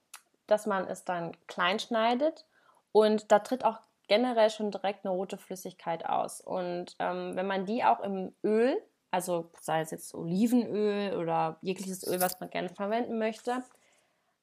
dass 0.47 0.67
man 0.67 0.87
es 0.87 1.05
dann 1.05 1.33
klein 1.47 1.79
schneidet 1.79 2.47
und 2.93 3.31
da 3.33 3.41
tritt 3.41 3.65
auch 3.65 3.81
generell 4.09 4.51
schon 4.51 4.71
direkt 4.71 5.05
eine 5.05 5.15
rote 5.15 5.37
Flüssigkeit 5.37 6.07
aus. 6.07 6.41
Und 6.41 6.97
ähm, 6.99 7.33
wenn 7.35 7.47
man 7.47 7.67
die 7.67 7.85
auch 7.85 8.01
im 8.01 8.33
Öl, 8.45 8.81
also 9.17 9.49
sei 9.63 9.81
es 9.81 9.91
jetzt 9.93 10.15
Olivenöl 10.15 11.17
oder 11.17 11.57
jegliches 11.63 12.07
Öl, 12.07 12.21
was 12.21 12.39
man 12.39 12.51
gerne 12.51 12.69
verwenden 12.69 13.19
möchte, 13.19 13.65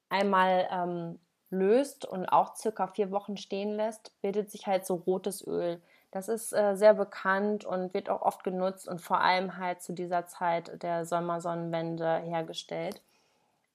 einmal 0.08 0.66
ähm, 0.68 1.20
löst 1.48 2.04
und 2.04 2.26
auch 2.26 2.56
circa 2.56 2.88
vier 2.88 3.12
Wochen 3.12 3.36
stehen 3.36 3.70
lässt, 3.70 4.20
bildet 4.20 4.50
sich 4.50 4.66
halt 4.66 4.84
so 4.84 4.96
rotes 4.96 5.46
Öl. 5.46 5.80
Das 6.10 6.28
ist 6.28 6.52
äh, 6.52 6.74
sehr 6.74 6.94
bekannt 6.94 7.64
und 7.64 7.94
wird 7.94 8.10
auch 8.10 8.22
oft 8.22 8.42
genutzt 8.42 8.88
und 8.88 9.00
vor 9.00 9.20
allem 9.20 9.58
halt 9.58 9.80
zu 9.80 9.92
dieser 9.92 10.26
Zeit 10.26 10.82
der 10.82 11.06
Sommersonnenwende 11.06 12.18
hergestellt. 12.18 13.00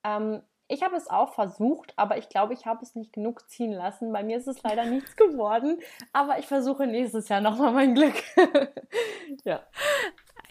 Ähm, 0.03 0.41
ich 0.67 0.83
habe 0.83 0.97
es 0.97 1.09
auch 1.09 1.33
versucht, 1.33 1.93
aber 1.95 2.17
ich 2.17 2.27
glaube, 2.27 2.53
ich 2.53 2.65
habe 2.65 2.83
es 2.83 2.93
nicht 2.93 3.13
genug 3.13 3.49
ziehen 3.49 3.71
lassen. 3.71 4.11
Bei 4.11 4.21
mir 4.21 4.37
ist 4.37 4.49
es 4.49 4.61
leider 4.63 4.83
nichts 4.95 5.15
geworden, 5.15 5.79
aber 6.11 6.39
ich 6.39 6.47
versuche 6.47 6.87
nächstes 6.87 7.29
Jahr 7.29 7.39
nochmal 7.39 7.71
mein 7.71 7.95
Glück. 7.95 8.21
ja 9.45 9.61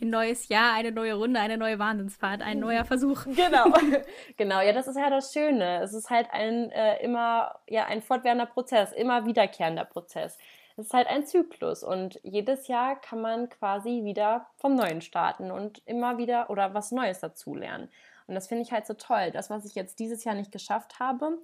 ein 0.00 0.10
neues 0.10 0.48
Jahr, 0.48 0.74
eine 0.74 0.92
neue 0.92 1.14
Runde, 1.14 1.40
eine 1.40 1.56
neue 1.56 1.78
Wahnsinnsfahrt, 1.78 2.42
ein 2.42 2.58
neuer 2.60 2.84
Versuch. 2.84 3.24
Genau, 3.38 3.72
genau. 4.36 4.60
Ja, 4.60 4.72
das 4.72 4.88
ist 4.88 4.96
ja 4.96 5.10
das 5.10 5.32
Schöne. 5.32 5.82
Es 5.82 5.92
ist 5.92 6.10
halt 6.10 6.28
ein 6.32 6.70
äh, 6.70 7.02
immer, 7.02 7.58
ja, 7.68 7.86
ein 7.86 8.02
fortwährender 8.02 8.46
Prozess, 8.46 8.92
immer 8.92 9.26
wiederkehrender 9.26 9.84
Prozess. 9.84 10.38
Es 10.76 10.86
ist 10.86 10.94
halt 10.94 11.08
ein 11.08 11.26
Zyklus 11.26 11.82
und 11.82 12.20
jedes 12.22 12.68
Jahr 12.68 13.00
kann 13.00 13.20
man 13.20 13.48
quasi 13.48 14.04
wieder 14.04 14.46
vom 14.56 14.76
Neuen 14.76 15.00
starten 15.00 15.50
und 15.50 15.82
immer 15.86 16.18
wieder 16.18 16.50
oder 16.50 16.74
was 16.74 16.92
Neues 16.92 17.20
dazulernen. 17.20 17.88
Und 18.26 18.34
das 18.34 18.46
finde 18.46 18.62
ich 18.62 18.72
halt 18.72 18.86
so 18.86 18.94
toll. 18.94 19.30
Das, 19.32 19.50
was 19.50 19.64
ich 19.64 19.74
jetzt 19.74 19.98
dieses 19.98 20.24
Jahr 20.24 20.34
nicht 20.34 20.52
geschafft 20.52 21.00
habe, 21.00 21.38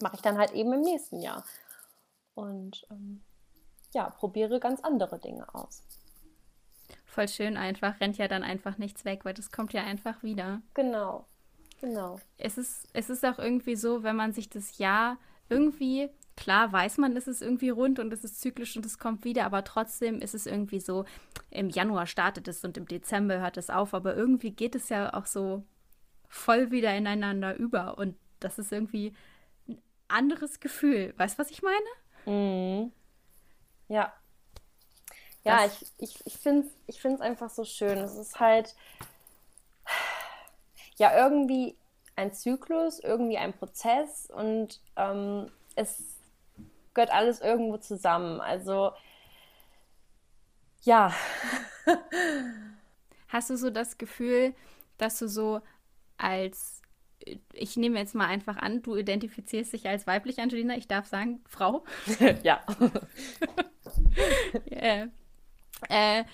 mache 0.00 0.16
ich 0.16 0.22
dann 0.22 0.38
halt 0.38 0.52
eben 0.52 0.72
im 0.72 0.82
nächsten 0.82 1.20
Jahr. 1.20 1.44
Und 2.34 2.86
ähm, 2.90 3.22
ja, 3.92 4.10
probiere 4.10 4.60
ganz 4.60 4.80
andere 4.82 5.18
Dinge 5.18 5.52
aus 5.54 5.82
voll 7.10 7.28
schön 7.28 7.56
einfach, 7.56 8.00
rennt 8.00 8.18
ja 8.18 8.28
dann 8.28 8.42
einfach 8.42 8.78
nichts 8.78 9.04
weg, 9.04 9.24
weil 9.24 9.34
das 9.34 9.50
kommt 9.50 9.72
ja 9.72 9.82
einfach 9.82 10.22
wieder. 10.22 10.62
Genau, 10.74 11.26
genau. 11.80 12.20
Es 12.38 12.56
ist, 12.56 12.88
es 12.92 13.10
ist 13.10 13.24
auch 13.24 13.38
irgendwie 13.38 13.76
so, 13.76 14.02
wenn 14.02 14.16
man 14.16 14.32
sich 14.32 14.48
das 14.48 14.78
Jahr 14.78 15.18
irgendwie, 15.48 16.08
klar 16.36 16.72
weiß 16.72 16.98
man, 16.98 17.16
es 17.16 17.26
ist 17.26 17.42
irgendwie 17.42 17.70
rund 17.70 17.98
und 17.98 18.12
es 18.12 18.24
ist 18.24 18.40
zyklisch 18.40 18.76
und 18.76 18.86
es 18.86 18.98
kommt 18.98 19.24
wieder, 19.24 19.44
aber 19.44 19.64
trotzdem 19.64 20.20
ist 20.20 20.34
es 20.34 20.46
irgendwie 20.46 20.80
so, 20.80 21.04
im 21.50 21.68
Januar 21.68 22.06
startet 22.06 22.48
es 22.48 22.64
und 22.64 22.76
im 22.76 22.86
Dezember 22.86 23.40
hört 23.40 23.56
es 23.56 23.68
auf, 23.68 23.92
aber 23.92 24.16
irgendwie 24.16 24.52
geht 24.52 24.74
es 24.74 24.88
ja 24.88 25.12
auch 25.12 25.26
so 25.26 25.64
voll 26.28 26.70
wieder 26.70 26.96
ineinander 26.96 27.56
über 27.56 27.98
und 27.98 28.16
das 28.38 28.58
ist 28.58 28.72
irgendwie 28.72 29.12
ein 29.68 29.78
anderes 30.08 30.60
Gefühl. 30.60 31.12
Weißt 31.16 31.36
du, 31.36 31.42
was 31.42 31.50
ich 31.50 31.62
meine? 31.62 31.90
Mhm. 32.26 32.92
Ja, 33.88 34.12
ja, 35.44 35.64
ich, 35.64 35.86
ich, 35.98 36.26
ich 36.26 36.36
finde 36.36 36.66
es 36.66 36.72
ich 36.86 37.00
find's 37.00 37.20
einfach 37.20 37.50
so 37.50 37.64
schön. 37.64 37.98
Es 37.98 38.16
ist 38.16 38.40
halt 38.40 38.74
ja 40.96 41.16
irgendwie 41.16 41.76
ein 42.16 42.32
Zyklus, 42.32 43.00
irgendwie 43.00 43.38
ein 43.38 43.52
Prozess 43.52 44.28
und 44.30 44.80
ähm, 44.96 45.50
es 45.76 46.02
gehört 46.94 47.12
alles 47.12 47.40
irgendwo 47.40 47.78
zusammen. 47.78 48.40
Also 48.40 48.92
ja. 50.82 51.14
Hast 53.28 53.50
du 53.50 53.56
so 53.56 53.70
das 53.70 53.98
Gefühl, 53.98 54.54
dass 54.98 55.18
du 55.18 55.28
so 55.28 55.60
als, 56.16 56.82
ich 57.52 57.76
nehme 57.76 57.98
jetzt 57.98 58.14
mal 58.14 58.26
einfach 58.26 58.56
an, 58.56 58.82
du 58.82 58.96
identifizierst 58.96 59.72
dich 59.72 59.88
als 59.88 60.06
weiblich, 60.06 60.40
Angelina, 60.40 60.76
ich 60.76 60.88
darf 60.88 61.06
sagen, 61.06 61.42
Frau? 61.46 61.84
ja. 62.42 62.60
yeah. 64.70 65.08
Äh, 65.88 66.24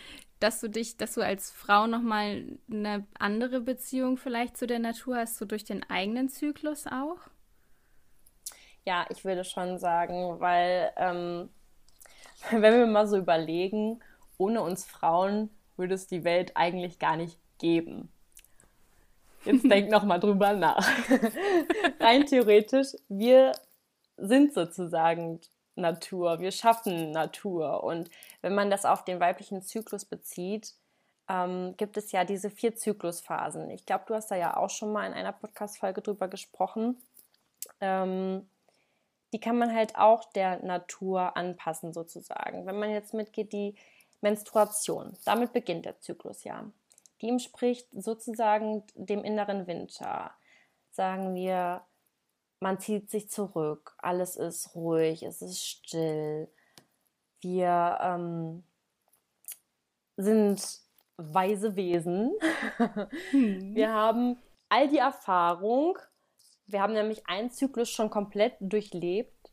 dass 0.40 0.60
du 0.60 0.68
dich, 0.68 0.96
dass 0.96 1.14
du 1.14 1.22
als 1.22 1.50
Frau 1.50 1.86
nochmal 1.86 2.44
eine 2.70 3.06
andere 3.18 3.60
Beziehung 3.60 4.16
vielleicht 4.16 4.56
zu 4.56 4.66
der 4.66 4.78
Natur 4.78 5.16
hast, 5.16 5.38
so 5.38 5.44
durch 5.44 5.64
den 5.64 5.82
eigenen 5.88 6.28
Zyklus 6.28 6.86
auch? 6.86 7.18
Ja, 8.84 9.06
ich 9.10 9.24
würde 9.24 9.44
schon 9.44 9.78
sagen, 9.78 10.38
weil 10.40 10.92
ähm, 10.96 11.48
wenn 12.50 12.78
wir 12.78 12.86
mal 12.86 13.06
so 13.06 13.16
überlegen, 13.16 14.00
ohne 14.38 14.62
uns 14.62 14.84
Frauen 14.84 15.50
würde 15.76 15.94
es 15.94 16.06
die 16.06 16.24
Welt 16.24 16.52
eigentlich 16.54 16.98
gar 16.98 17.16
nicht 17.16 17.38
geben. 17.58 18.10
Jetzt 19.44 19.64
denk 19.70 19.90
noch 19.90 20.04
mal 20.04 20.18
drüber 20.18 20.52
nach. 20.52 20.86
Rein 22.00 22.26
theoretisch, 22.26 22.88
wir 23.08 23.52
sind 24.16 24.54
sozusagen 24.54 25.40
Natur, 25.76 26.40
wir 26.40 26.50
schaffen 26.52 27.12
Natur. 27.12 27.84
Und 27.84 28.10
wenn 28.42 28.54
man 28.54 28.70
das 28.70 28.84
auf 28.84 29.04
den 29.04 29.20
weiblichen 29.20 29.62
Zyklus 29.62 30.04
bezieht, 30.04 30.74
ähm, 31.28 31.76
gibt 31.76 31.96
es 31.96 32.12
ja 32.12 32.24
diese 32.24 32.50
vier 32.50 32.74
Zyklusphasen. 32.76 33.70
Ich 33.70 33.86
glaube, 33.86 34.04
du 34.06 34.14
hast 34.14 34.30
da 34.30 34.36
ja 34.36 34.56
auch 34.56 34.70
schon 34.70 34.92
mal 34.92 35.06
in 35.06 35.12
einer 35.12 35.32
Podcast-Folge 35.32 36.02
drüber 36.02 36.28
gesprochen. 36.28 36.96
Ähm, 37.80 38.48
die 39.32 39.40
kann 39.40 39.58
man 39.58 39.74
halt 39.74 39.96
auch 39.96 40.24
der 40.32 40.62
Natur 40.62 41.36
anpassen, 41.36 41.92
sozusagen. 41.92 42.66
Wenn 42.66 42.78
man 42.78 42.90
jetzt 42.90 43.12
mitgeht, 43.12 43.52
die 43.52 43.74
Menstruation, 44.20 45.16
damit 45.24 45.52
beginnt 45.52 45.84
der 45.84 46.00
Zyklus 46.00 46.44
ja. 46.44 46.64
Die 47.20 47.28
entspricht 47.28 47.88
sozusagen 47.92 48.84
dem 48.94 49.24
inneren 49.24 49.66
Winter. 49.66 50.32
Sagen 50.92 51.34
wir 51.34 51.82
man 52.60 52.78
zieht 52.78 53.10
sich 53.10 53.28
zurück, 53.28 53.94
alles 53.98 54.36
ist 54.36 54.74
ruhig, 54.74 55.22
es 55.22 55.42
ist 55.42 55.64
still. 55.64 56.48
Wir 57.40 57.98
ähm, 58.00 58.64
sind 60.16 60.80
weise 61.16 61.76
Wesen. 61.76 62.32
Hm. 63.30 63.74
Wir 63.74 63.92
haben 63.92 64.38
all 64.68 64.88
die 64.88 64.98
Erfahrung. 64.98 65.98
Wir 66.66 66.82
haben 66.82 66.92
nämlich 66.92 67.26
einen 67.26 67.50
Zyklus 67.50 67.90
schon 67.90 68.10
komplett 68.10 68.54
durchlebt. 68.60 69.50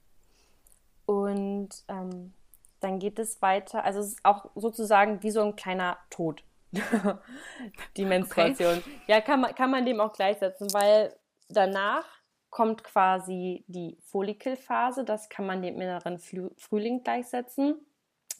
Und 1.06 1.70
ähm, 1.88 2.34
dann 2.80 3.00
geht 3.00 3.20
es 3.20 3.42
weiter. 3.42 3.84
Also 3.84 4.00
es 4.00 4.14
ist 4.14 4.26
auch 4.26 4.50
sozusagen 4.56 5.24
wie 5.24 5.32
so 5.32 5.42
ein 5.42 5.56
kleiner 5.56 5.98
Tod. 6.10 6.44
die 7.98 8.06
Menstruation. 8.06 8.80
Okay. 8.80 9.02
Ja, 9.08 9.22
kann 9.22 9.42
man, 9.42 9.56
kann 9.56 9.70
man 9.70 9.86
dem 9.86 10.00
auch 10.00 10.14
gleichsetzen, 10.14 10.74
weil 10.74 11.16
danach 11.50 12.06
kommt 12.54 12.84
quasi 12.84 13.64
die 13.68 13.98
Follikelphase, 14.04 15.04
das 15.04 15.28
kann 15.28 15.48
man 15.48 15.64
dem 15.64 15.82
inneren 15.82 16.20
Frühling 16.20 17.04
gleichsetzen. 17.04 17.84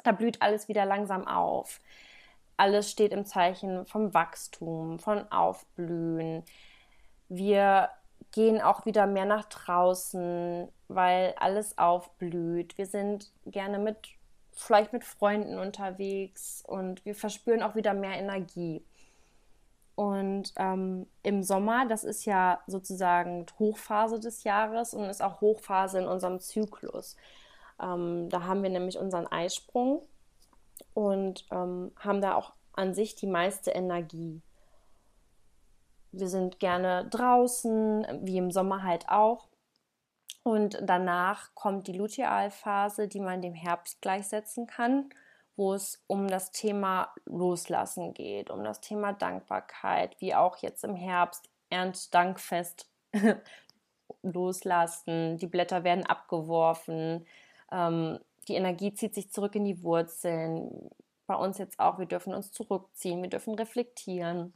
Da 0.04 0.12
blüht 0.12 0.40
alles 0.40 0.68
wieder 0.68 0.86
langsam 0.86 1.28
auf. 1.28 1.80
Alles 2.56 2.92
steht 2.92 3.12
im 3.12 3.26
Zeichen 3.26 3.88
vom 3.88 4.14
Wachstum, 4.14 5.00
von 5.00 5.32
Aufblühen. 5.32 6.44
Wir 7.28 7.90
gehen 8.32 8.62
auch 8.62 8.86
wieder 8.86 9.08
mehr 9.08 9.26
nach 9.26 9.46
draußen, 9.46 10.68
weil 10.90 11.34
alles 11.40 11.80
aufblüht. 11.80 12.78
Wir 12.78 12.86
sind 12.86 13.32
gerne 13.48 13.80
mit, 13.80 13.98
vielleicht 14.52 14.94
mit 14.94 15.06
Freunden 15.06 15.58
unterwegs 15.58 16.64
und 16.68 17.04
wir 17.04 17.16
verspüren 17.16 17.64
auch 17.64 17.74
wieder 17.74 17.96
mehr 17.96 18.20
Energie. 18.20 18.86
Und 19.96 20.54
ähm, 20.58 21.08
im 21.22 21.44
Sommer, 21.44 21.86
das 21.88 22.04
ist 22.04 22.26
ja 22.26 22.62
sozusagen 22.66 23.46
Hochphase 23.60 24.20
des 24.20 24.44
Jahres 24.44 24.94
und 24.94 25.04
ist 25.04 25.22
auch 25.22 25.40
Hochphase 25.42 26.00
in 26.00 26.08
unserem 26.08 26.40
Zyklus. 26.40 27.16
Ähm, 27.80 28.30
da 28.30 28.44
haben 28.44 28.64
wir 28.64 28.72
nämlich 28.72 28.98
unseren 28.98 29.28
Eisprung 29.28 30.02
und 30.94 31.46
ähm, 31.52 31.92
haben 32.00 32.22
da 32.22 32.36
auch 32.36 32.54
an 32.74 32.94
sich 32.96 33.16
die 33.16 33.28
meiste 33.28 33.72
Energie. 33.72 34.42
Wir 36.12 36.28
sind 36.28 36.60
gerne 36.60 37.08
draußen, 37.10 38.06
wie 38.22 38.38
im 38.38 38.52
Sommer 38.52 38.84
halt 38.84 39.10
auch. 39.10 39.48
Und 40.44 40.78
danach 40.82 41.54
kommt 41.56 41.88
die 41.88 41.94
Lutealphase, 41.94 43.08
die 43.08 43.20
man 43.20 43.42
dem 43.42 43.54
Herbst 43.54 44.02
gleichsetzen 44.02 44.68
kann, 44.68 45.10
wo 45.56 45.74
es 45.74 46.04
um 46.08 46.28
das 46.28 46.52
Thema 46.52 47.14
Loslassen 47.26 48.14
geht, 48.14 48.50
um 48.50 48.64
das 48.64 48.82
Thema 48.82 49.14
Dankbarkeit, 49.14 50.20
wie 50.20 50.34
auch 50.36 50.58
jetzt 50.58 50.84
im 50.84 50.96
Herbst 50.96 51.50
Erntedankfest 51.70 52.90
loslassen, 54.24 55.38
die 55.38 55.48
Blätter 55.48 55.84
werden 55.84 56.06
abgeworfen, 56.06 57.26
ähm, 57.72 58.20
die 58.48 58.56
Energie 58.56 58.94
zieht 58.94 59.16
sich 59.16 59.32
zurück 59.32 59.56
in 59.56 59.66
die 59.66 59.84
Wurzeln. 59.84 60.90
Bei 61.28 61.36
uns 61.36 61.58
jetzt 61.58 61.80
auch, 61.80 62.00
wir 62.00 62.06
dürfen 62.06 62.34
uns 62.34 62.52
zurückziehen, 62.52 63.22
wir 63.22 63.30
dürfen 63.30 63.56
reflektieren. 63.56 64.54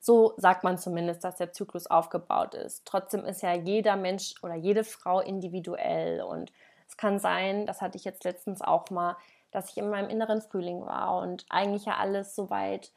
So 0.00 0.34
sagt 0.36 0.64
man 0.64 0.78
zumindest, 0.78 1.24
dass 1.24 1.36
der 1.36 1.52
Zyklus 1.52 1.86
aufgebaut 1.86 2.54
ist. 2.54 2.84
Trotzdem 2.84 3.24
ist 3.24 3.42
ja 3.42 3.54
jeder 3.54 3.96
Mensch 3.96 4.34
oder 4.42 4.54
jede 4.54 4.84
Frau 4.84 5.20
individuell 5.20 6.22
und 6.22 6.52
es 6.88 6.96
kann 6.96 7.18
sein, 7.18 7.66
das 7.66 7.80
hatte 7.80 7.96
ich 7.96 8.04
jetzt 8.04 8.24
letztens 8.24 8.62
auch 8.62 8.90
mal, 8.90 9.16
dass 9.56 9.70
ich 9.70 9.78
in 9.78 9.88
meinem 9.88 10.10
inneren 10.10 10.42
Frühling 10.42 10.84
war 10.84 11.22
und 11.22 11.46
eigentlich 11.48 11.86
ja 11.86 11.96
alles 11.96 12.36
soweit 12.36 12.92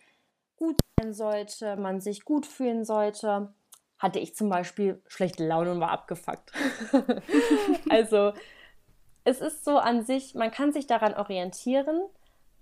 gut 0.58 0.78
sein 1.00 1.14
sollte, 1.14 1.78
man 1.78 2.02
sich 2.02 2.26
gut 2.26 2.46
fühlen 2.46 2.84
sollte. 2.84 3.54
Hatte 3.98 4.20
ich 4.20 4.36
zum 4.36 4.50
Beispiel 4.50 5.02
schlechte 5.08 5.48
Laune 5.48 5.72
und 5.72 5.80
war 5.80 5.92
abgefuckt. 5.92 6.52
also 7.90 8.34
es 9.24 9.40
ist 9.40 9.64
so 9.64 9.78
an 9.78 10.04
sich, 10.04 10.36
man 10.36 10.52
kann 10.52 10.74
sich 10.74 10.86
daran 10.86 11.14
orientieren, 11.14 12.02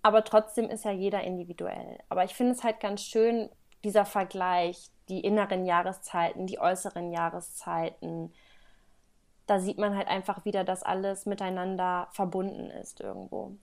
aber 0.04 0.24
trotzdem 0.24 0.70
ist 0.70 0.86
ja 0.86 0.92
jeder 0.92 1.24
individuell. 1.24 1.98
Aber 2.08 2.24
ich 2.24 2.36
finde 2.36 2.52
es 2.52 2.64
halt 2.64 2.80
ganz 2.80 3.02
schön, 3.02 3.50
dieser 3.84 4.06
Vergleich, 4.06 4.92
die 5.10 5.22
inneren 5.22 5.66
Jahreszeiten, 5.66 6.46
die 6.46 6.60
äußeren 6.60 7.12
Jahreszeiten. 7.12 8.32
Da 9.48 9.60
sieht 9.60 9.80
man 9.80 9.98
halt 9.98 10.08
einfach 10.08 10.46
wieder, 10.46 10.64
dass 10.64 10.84
alles 10.84 11.26
miteinander 11.26 12.10
verbunden 12.12 12.70
ist 12.70 13.00
irgendwo. 13.00 13.58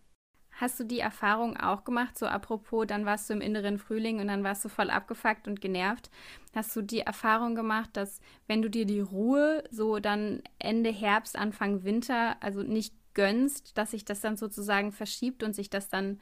Hast 0.61 0.79
du 0.79 0.85
die 0.85 1.01
Erfahrung 1.01 1.57
auch 1.57 1.85
gemacht, 1.85 2.17
so 2.17 2.27
apropos, 2.27 2.87
dann 2.87 3.05
warst 3.05 3.29
du 3.29 3.35
im 3.35 3.41
inneren 3.41 3.79
Frühling 3.79 4.21
und 4.21 4.29
dann 4.29 4.45
warst 4.45 4.65
du 4.65 4.69
voll 4.69 4.89
abgefuckt 4.89 5.49
und 5.49 5.61
genervt. 5.61 6.11
Hast 6.55 6.75
du 6.77 6.83
die 6.83 7.01
Erfahrung 7.01 7.55
gemacht, 7.55 7.91
dass 7.95 8.21
wenn 8.47 8.63
du 8.63 8.71
dir 8.71 8.87
die 8.87 9.01
Ruhe 9.01 9.65
so 9.71 9.99
dann 9.99 10.43
Ende 10.61 10.91
Herbst, 10.91 11.37
Anfang 11.37 11.83
Winter, 11.83 12.37
also 12.41 12.63
nicht 12.63 12.95
gönnst, 13.15 13.77
dass 13.77 13.93
sich 13.93 14.05
das 14.05 14.21
dann 14.21 14.37
sozusagen 14.37 14.93
verschiebt 14.93 15.43
und 15.43 15.55
sich 15.55 15.71
das 15.71 15.89
dann 15.89 16.21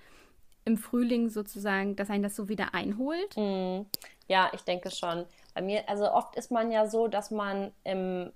im 0.64 0.78
Frühling 0.78 1.28
sozusagen, 1.28 1.96
dass 1.96 2.08
einen 2.08 2.22
das 2.22 2.36
so 2.36 2.48
wieder 2.48 2.74
einholt? 2.74 3.36
Mm, 3.36 3.82
ja, 4.28 4.50
ich 4.54 4.62
denke 4.62 4.90
schon. 4.90 5.26
Bei 5.54 5.60
mir, 5.60 5.88
also 5.88 6.10
oft 6.10 6.36
ist 6.36 6.50
man 6.50 6.70
ja 6.70 6.86
so, 6.86 7.08
dass 7.08 7.30
man 7.30 7.72
im 7.84 8.32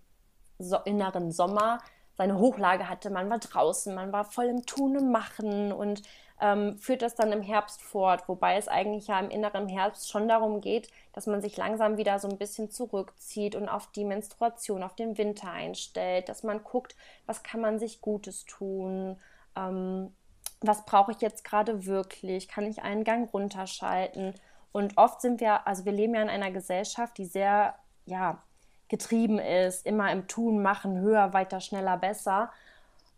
so 0.58 0.78
inneren 0.84 1.32
Sommer 1.32 1.78
seine 2.16 2.38
Hochlage 2.38 2.88
hatte. 2.88 3.10
Man 3.10 3.30
war 3.30 3.38
draußen, 3.38 3.94
man 3.94 4.12
war 4.12 4.24
voll 4.24 4.46
im 4.46 4.64
Tun 4.66 4.96
und 4.96 5.10
Machen 5.10 5.72
und 5.72 6.02
ähm, 6.40 6.78
führt 6.78 7.02
das 7.02 7.14
dann 7.14 7.32
im 7.32 7.42
Herbst 7.42 7.82
fort, 7.82 8.28
wobei 8.28 8.56
es 8.56 8.68
eigentlich 8.68 9.06
ja 9.06 9.18
im 9.18 9.30
inneren 9.30 9.68
Herbst 9.68 10.10
schon 10.10 10.28
darum 10.28 10.60
geht, 10.60 10.90
dass 11.12 11.26
man 11.26 11.40
sich 11.40 11.56
langsam 11.56 11.96
wieder 11.96 12.18
so 12.18 12.28
ein 12.28 12.36
bisschen 12.36 12.70
zurückzieht 12.70 13.54
und 13.54 13.68
auf 13.68 13.86
die 13.92 14.04
Menstruation, 14.04 14.82
auf 14.82 14.94
den 14.94 15.16
Winter 15.16 15.50
einstellt, 15.50 16.28
dass 16.28 16.42
man 16.42 16.62
guckt, 16.62 16.94
was 17.24 17.42
kann 17.42 17.60
man 17.60 17.78
sich 17.78 18.00
Gutes 18.00 18.44
tun, 18.44 19.16
ähm, 19.56 20.12
was 20.60 20.84
brauche 20.84 21.12
ich 21.12 21.20
jetzt 21.20 21.44
gerade 21.44 21.86
wirklich, 21.86 22.48
kann 22.48 22.66
ich 22.66 22.82
einen 22.82 23.04
Gang 23.04 23.32
runterschalten. 23.32 24.34
Und 24.72 24.98
oft 24.98 25.22
sind 25.22 25.40
wir, 25.40 25.66
also 25.66 25.84
wir 25.86 25.92
leben 25.92 26.14
ja 26.14 26.22
in 26.22 26.28
einer 26.28 26.50
Gesellschaft, 26.50 27.16
die 27.16 27.24
sehr, 27.24 27.74
ja, 28.04 28.42
getrieben 28.88 29.38
ist, 29.38 29.86
immer 29.86 30.12
im 30.12 30.28
Tun, 30.28 30.62
Machen, 30.62 31.00
höher, 31.00 31.32
weiter, 31.32 31.60
schneller, 31.60 31.96
besser. 31.96 32.50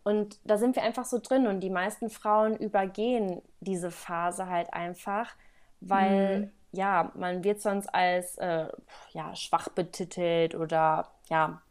Und 0.03 0.39
da 0.43 0.57
sind 0.57 0.75
wir 0.75 0.83
einfach 0.83 1.05
so 1.05 1.19
drin 1.19 1.47
und 1.47 1.59
die 1.59 1.69
meisten 1.69 2.09
Frauen 2.09 2.55
übergehen 2.55 3.41
diese 3.59 3.91
Phase 3.91 4.47
halt 4.47 4.73
einfach, 4.73 5.35
weil 5.81 6.39
mhm. 6.39 6.51
ja, 6.71 7.11
man 7.15 7.43
wird 7.43 7.61
sonst 7.61 7.87
als 7.93 8.37
äh, 8.37 8.67
ja, 9.11 9.35
schwach 9.35 9.69
betitelt 9.69 10.55
oder 10.55 11.09
ja, 11.29 11.61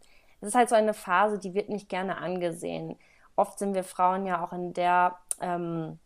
es 0.40 0.48
ist 0.48 0.54
halt 0.54 0.68
so 0.68 0.76
eine 0.76 0.94
Phase, 0.94 1.38
die 1.38 1.54
wird 1.54 1.68
nicht 1.68 1.88
gerne 1.88 2.18
angesehen. 2.18 2.96
Oft 3.34 3.58
sind 3.58 3.74
wir 3.74 3.84
Frauen 3.84 4.26
ja 4.26 4.44
auch 4.44 4.52
in 4.52 4.72
der 4.72 5.16
ähm, 5.40 5.98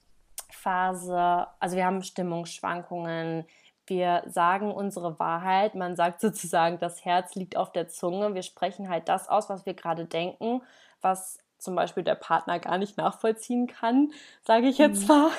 Phase, 0.51 1.47
also 1.59 1.77
wir 1.77 1.85
haben 1.85 2.03
Stimmungsschwankungen, 2.03 3.45
wir 3.93 4.23
sagen 4.27 4.73
unsere 4.73 5.19
Wahrheit. 5.19 5.75
Man 5.75 5.97
sagt 5.97 6.23
sozusagen, 6.23 6.79
das 6.79 7.05
Herz 7.05 7.35
liegt 7.35 7.59
auf 7.59 7.73
der 7.73 7.89
Zunge. 7.89 8.35
Wir 8.35 8.43
sprechen 8.43 8.89
halt 8.89 9.07
das 9.09 9.29
aus, 9.29 9.51
was 9.51 9.67
wir 9.67 9.75
gerade 9.75 10.07
denken, 10.07 10.63
was 11.03 11.39
zum 11.59 11.75
Beispiel 11.77 12.03
der 12.03 12.15
Partner 12.15 12.59
gar 12.59 12.79
nicht 12.79 12.97
nachvollziehen 12.97 13.67
kann, 13.67 14.13
sage 14.45 14.67
ich 14.67 14.79
jetzt 14.79 15.03
mhm. 15.03 15.09
mal. 15.09 15.31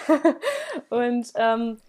und 0.90 1.32
ähm, 1.36 1.82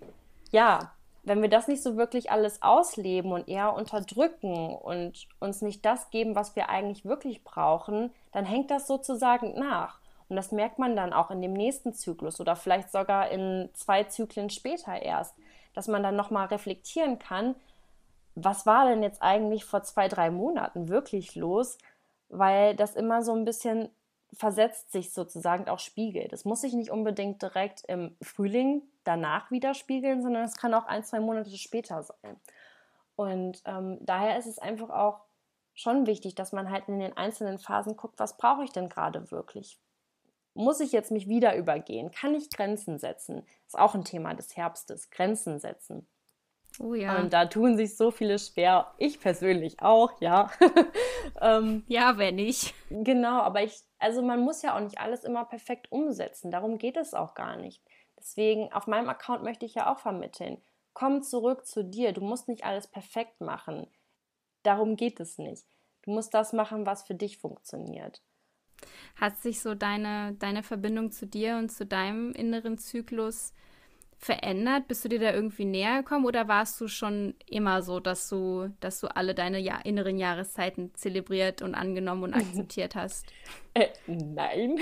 ja, 0.50 0.92
wenn 1.22 1.42
wir 1.42 1.50
das 1.50 1.68
nicht 1.68 1.82
so 1.82 1.96
wirklich 1.96 2.30
alles 2.30 2.62
ausleben 2.62 3.32
und 3.32 3.46
eher 3.46 3.74
unterdrücken 3.74 4.74
und 4.74 5.28
uns 5.38 5.60
nicht 5.60 5.84
das 5.84 6.10
geben, 6.10 6.34
was 6.34 6.56
wir 6.56 6.70
eigentlich 6.70 7.04
wirklich 7.04 7.44
brauchen, 7.44 8.10
dann 8.32 8.46
hängt 8.46 8.70
das 8.70 8.86
sozusagen 8.86 9.58
nach. 9.58 9.98
Und 10.28 10.36
das 10.36 10.52
merkt 10.52 10.78
man 10.78 10.96
dann 10.96 11.12
auch 11.12 11.30
in 11.30 11.42
dem 11.42 11.52
nächsten 11.52 11.92
Zyklus 11.92 12.40
oder 12.40 12.56
vielleicht 12.56 12.90
sogar 12.90 13.30
in 13.30 13.68
zwei 13.74 14.04
Zyklen 14.04 14.48
später 14.48 15.00
erst 15.00 15.34
dass 15.74 15.88
man 15.88 16.02
dann 16.02 16.16
nochmal 16.16 16.46
reflektieren 16.46 17.18
kann, 17.18 17.54
was 18.34 18.66
war 18.66 18.88
denn 18.88 19.02
jetzt 19.02 19.22
eigentlich 19.22 19.64
vor 19.64 19.82
zwei, 19.82 20.08
drei 20.08 20.30
Monaten 20.30 20.88
wirklich 20.88 21.34
los, 21.36 21.78
weil 22.28 22.74
das 22.74 22.96
immer 22.96 23.22
so 23.22 23.34
ein 23.34 23.44
bisschen 23.44 23.90
versetzt 24.32 24.90
sich 24.90 25.12
sozusagen 25.12 25.68
auch 25.68 25.78
spiegelt. 25.78 26.32
Es 26.32 26.44
muss 26.44 26.62
sich 26.62 26.72
nicht 26.72 26.90
unbedingt 26.90 27.40
direkt 27.42 27.84
im 27.86 28.16
Frühling 28.20 28.82
danach 29.04 29.50
widerspiegeln, 29.50 30.22
sondern 30.22 30.44
es 30.44 30.56
kann 30.56 30.74
auch 30.74 30.86
ein, 30.86 31.04
zwei 31.04 31.20
Monate 31.20 31.56
später 31.56 32.02
sein. 32.02 32.40
Und 33.16 33.62
ähm, 33.64 33.98
daher 34.00 34.36
ist 34.38 34.46
es 34.46 34.58
einfach 34.58 34.90
auch 34.90 35.20
schon 35.74 36.06
wichtig, 36.06 36.34
dass 36.34 36.52
man 36.52 36.70
halt 36.70 36.88
in 36.88 36.98
den 36.98 37.16
einzelnen 37.16 37.58
Phasen 37.58 37.96
guckt, 37.96 38.18
was 38.18 38.36
brauche 38.36 38.64
ich 38.64 38.72
denn 38.72 38.88
gerade 38.88 39.30
wirklich? 39.30 39.78
Muss 40.54 40.80
ich 40.80 40.92
jetzt 40.92 41.10
mich 41.10 41.28
wieder 41.28 41.56
übergehen? 41.56 42.10
Kann 42.10 42.34
ich 42.34 42.48
Grenzen 42.50 42.98
setzen? 42.98 43.44
Ist 43.66 43.78
auch 43.78 43.94
ein 43.94 44.04
Thema 44.04 44.34
des 44.34 44.56
Herbstes. 44.56 45.10
Grenzen 45.10 45.58
setzen. 45.58 46.06
Oh 46.80 46.94
ja. 46.94 47.18
Und 47.18 47.32
da 47.32 47.46
tun 47.46 47.76
sich 47.76 47.96
so 47.96 48.10
viele 48.10 48.38
schwer. 48.38 48.92
Ich 48.98 49.20
persönlich 49.20 49.80
auch, 49.80 50.20
ja. 50.20 50.50
ähm, 51.40 51.84
ja, 51.86 52.18
wenn 52.18 52.36
nicht. 52.36 52.74
Genau, 52.90 53.40
aber 53.40 53.62
ich, 53.62 53.82
also 53.98 54.22
man 54.22 54.40
muss 54.40 54.62
ja 54.62 54.76
auch 54.76 54.80
nicht 54.80 54.98
alles 54.98 55.24
immer 55.24 55.44
perfekt 55.44 55.90
umsetzen. 55.92 56.50
Darum 56.50 56.78
geht 56.78 56.96
es 56.96 57.14
auch 57.14 57.34
gar 57.34 57.56
nicht. 57.56 57.82
Deswegen, 58.18 58.72
auf 58.72 58.86
meinem 58.86 59.08
Account 59.08 59.42
möchte 59.42 59.66
ich 59.66 59.74
ja 59.74 59.92
auch 59.92 59.98
vermitteln. 59.98 60.60
Komm 60.94 61.22
zurück 61.22 61.66
zu 61.66 61.84
dir. 61.84 62.12
Du 62.12 62.20
musst 62.20 62.48
nicht 62.48 62.64
alles 62.64 62.86
perfekt 62.86 63.40
machen. 63.40 63.86
Darum 64.62 64.96
geht 64.96 65.20
es 65.20 65.38
nicht. 65.38 65.66
Du 66.02 66.10
musst 66.10 66.34
das 66.34 66.52
machen, 66.52 66.86
was 66.86 67.02
für 67.02 67.14
dich 67.14 67.38
funktioniert. 67.38 68.22
Hat 69.16 69.36
sich 69.38 69.60
so 69.60 69.74
deine, 69.74 70.34
deine 70.38 70.62
Verbindung 70.62 71.10
zu 71.10 71.26
dir 71.26 71.56
und 71.56 71.70
zu 71.70 71.86
deinem 71.86 72.32
inneren 72.32 72.78
Zyklus 72.78 73.52
verändert? 74.18 74.88
Bist 74.88 75.04
du 75.04 75.08
dir 75.08 75.20
da 75.20 75.32
irgendwie 75.32 75.64
näher 75.64 75.98
gekommen 75.98 76.24
oder 76.24 76.48
warst 76.48 76.80
du 76.80 76.88
schon 76.88 77.34
immer 77.46 77.82
so, 77.82 78.00
dass 78.00 78.28
du, 78.28 78.68
dass 78.80 79.00
du 79.00 79.08
alle 79.14 79.34
deine 79.34 79.58
ja 79.58 79.78
inneren 79.84 80.18
Jahreszeiten 80.18 80.94
zelebriert 80.94 81.62
und 81.62 81.74
angenommen 81.74 82.24
und 82.24 82.34
akzeptiert 82.34 82.94
hast? 82.94 83.26
Äh, 83.74 83.88
nein, 84.06 84.78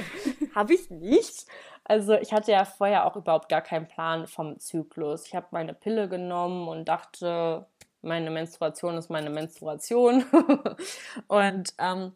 habe 0.54 0.74
ich 0.74 0.90
nicht. 0.90 1.46
Also 1.84 2.14
ich 2.14 2.32
hatte 2.32 2.52
ja 2.52 2.64
vorher 2.64 3.04
auch 3.04 3.16
überhaupt 3.16 3.48
gar 3.48 3.60
keinen 3.60 3.86
Plan 3.86 4.26
vom 4.26 4.58
Zyklus. 4.58 5.26
Ich 5.26 5.34
habe 5.34 5.48
meine 5.50 5.74
Pille 5.74 6.08
genommen 6.08 6.68
und 6.68 6.86
dachte, 6.86 7.66
meine 8.00 8.30
Menstruation 8.30 8.96
ist 8.96 9.10
meine 9.10 9.30
Menstruation. 9.30 10.24
und 11.28 11.74
ähm, 11.78 12.12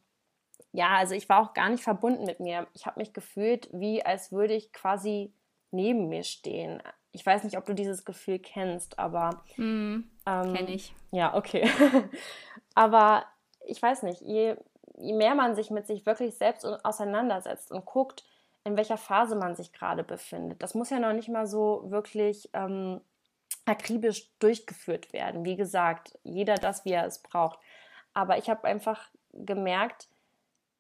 ja, 0.73 0.97
also 0.97 1.15
ich 1.15 1.29
war 1.29 1.43
auch 1.43 1.55
gar 1.55 1.69
nicht 1.71 1.83
verbunden 1.83 2.25
mit 2.25 2.41
mir. 2.41 2.67
Ich 2.75 2.87
habe 2.87 3.01
mich 3.01 3.13
gefühlt, 3.13 3.69
wie 3.73 4.05
als 4.05 4.33
würde 4.33 4.55
ich 4.55 4.73
quasi 4.73 5.33
neben 5.71 6.09
mir 6.09 6.25
stehen. 6.25 6.83
Ich 7.13 7.25
weiß 7.25 7.45
nicht, 7.45 7.57
ob 7.57 7.67
du 7.67 7.75
dieses 7.75 8.05
Gefühl 8.05 8.39
kennst, 8.39 8.99
aber. 8.99 9.43
Mm, 9.57 10.05
ähm, 10.27 10.55
Kenne 10.55 10.71
ich. 10.71 10.95
Ja, 11.11 11.35
okay. 11.35 11.69
aber 12.75 13.25
ich 13.67 13.81
weiß 13.81 14.03
nicht, 14.03 14.21
je, 14.21 14.57
je 14.99 15.15
mehr 15.15 15.35
man 15.35 15.55
sich 15.55 15.71
mit 15.71 15.87
sich 15.87 16.05
wirklich 16.07 16.35
selbst 16.37 16.65
auseinandersetzt 16.85 17.73
und 17.73 17.85
guckt, 17.85 18.25
in 18.65 18.77
welcher 18.77 18.99
Phase 18.99 19.37
man 19.37 19.57
sich 19.57 19.73
gerade 19.73 20.05
befindet. 20.05 20.63
Das 20.63 20.75
muss 20.75 20.91
ja 20.91 20.99
noch 20.99 21.13
nicht 21.13 21.29
mal 21.29 21.47
so 21.47 21.85
wirklich 21.87 22.51
ähm, 22.53 23.01
akribisch 23.65 24.31
durchgeführt 24.39 25.13
werden. 25.13 25.45
Wie 25.45 25.57
gesagt, 25.57 26.19
jeder 26.23 26.57
das, 26.57 26.85
wie 26.85 26.93
er 26.93 27.07
es 27.07 27.23
braucht. 27.23 27.59
Aber 28.13 28.37
ich 28.37 28.51
habe 28.51 28.65
einfach 28.65 29.11
gemerkt, 29.33 30.09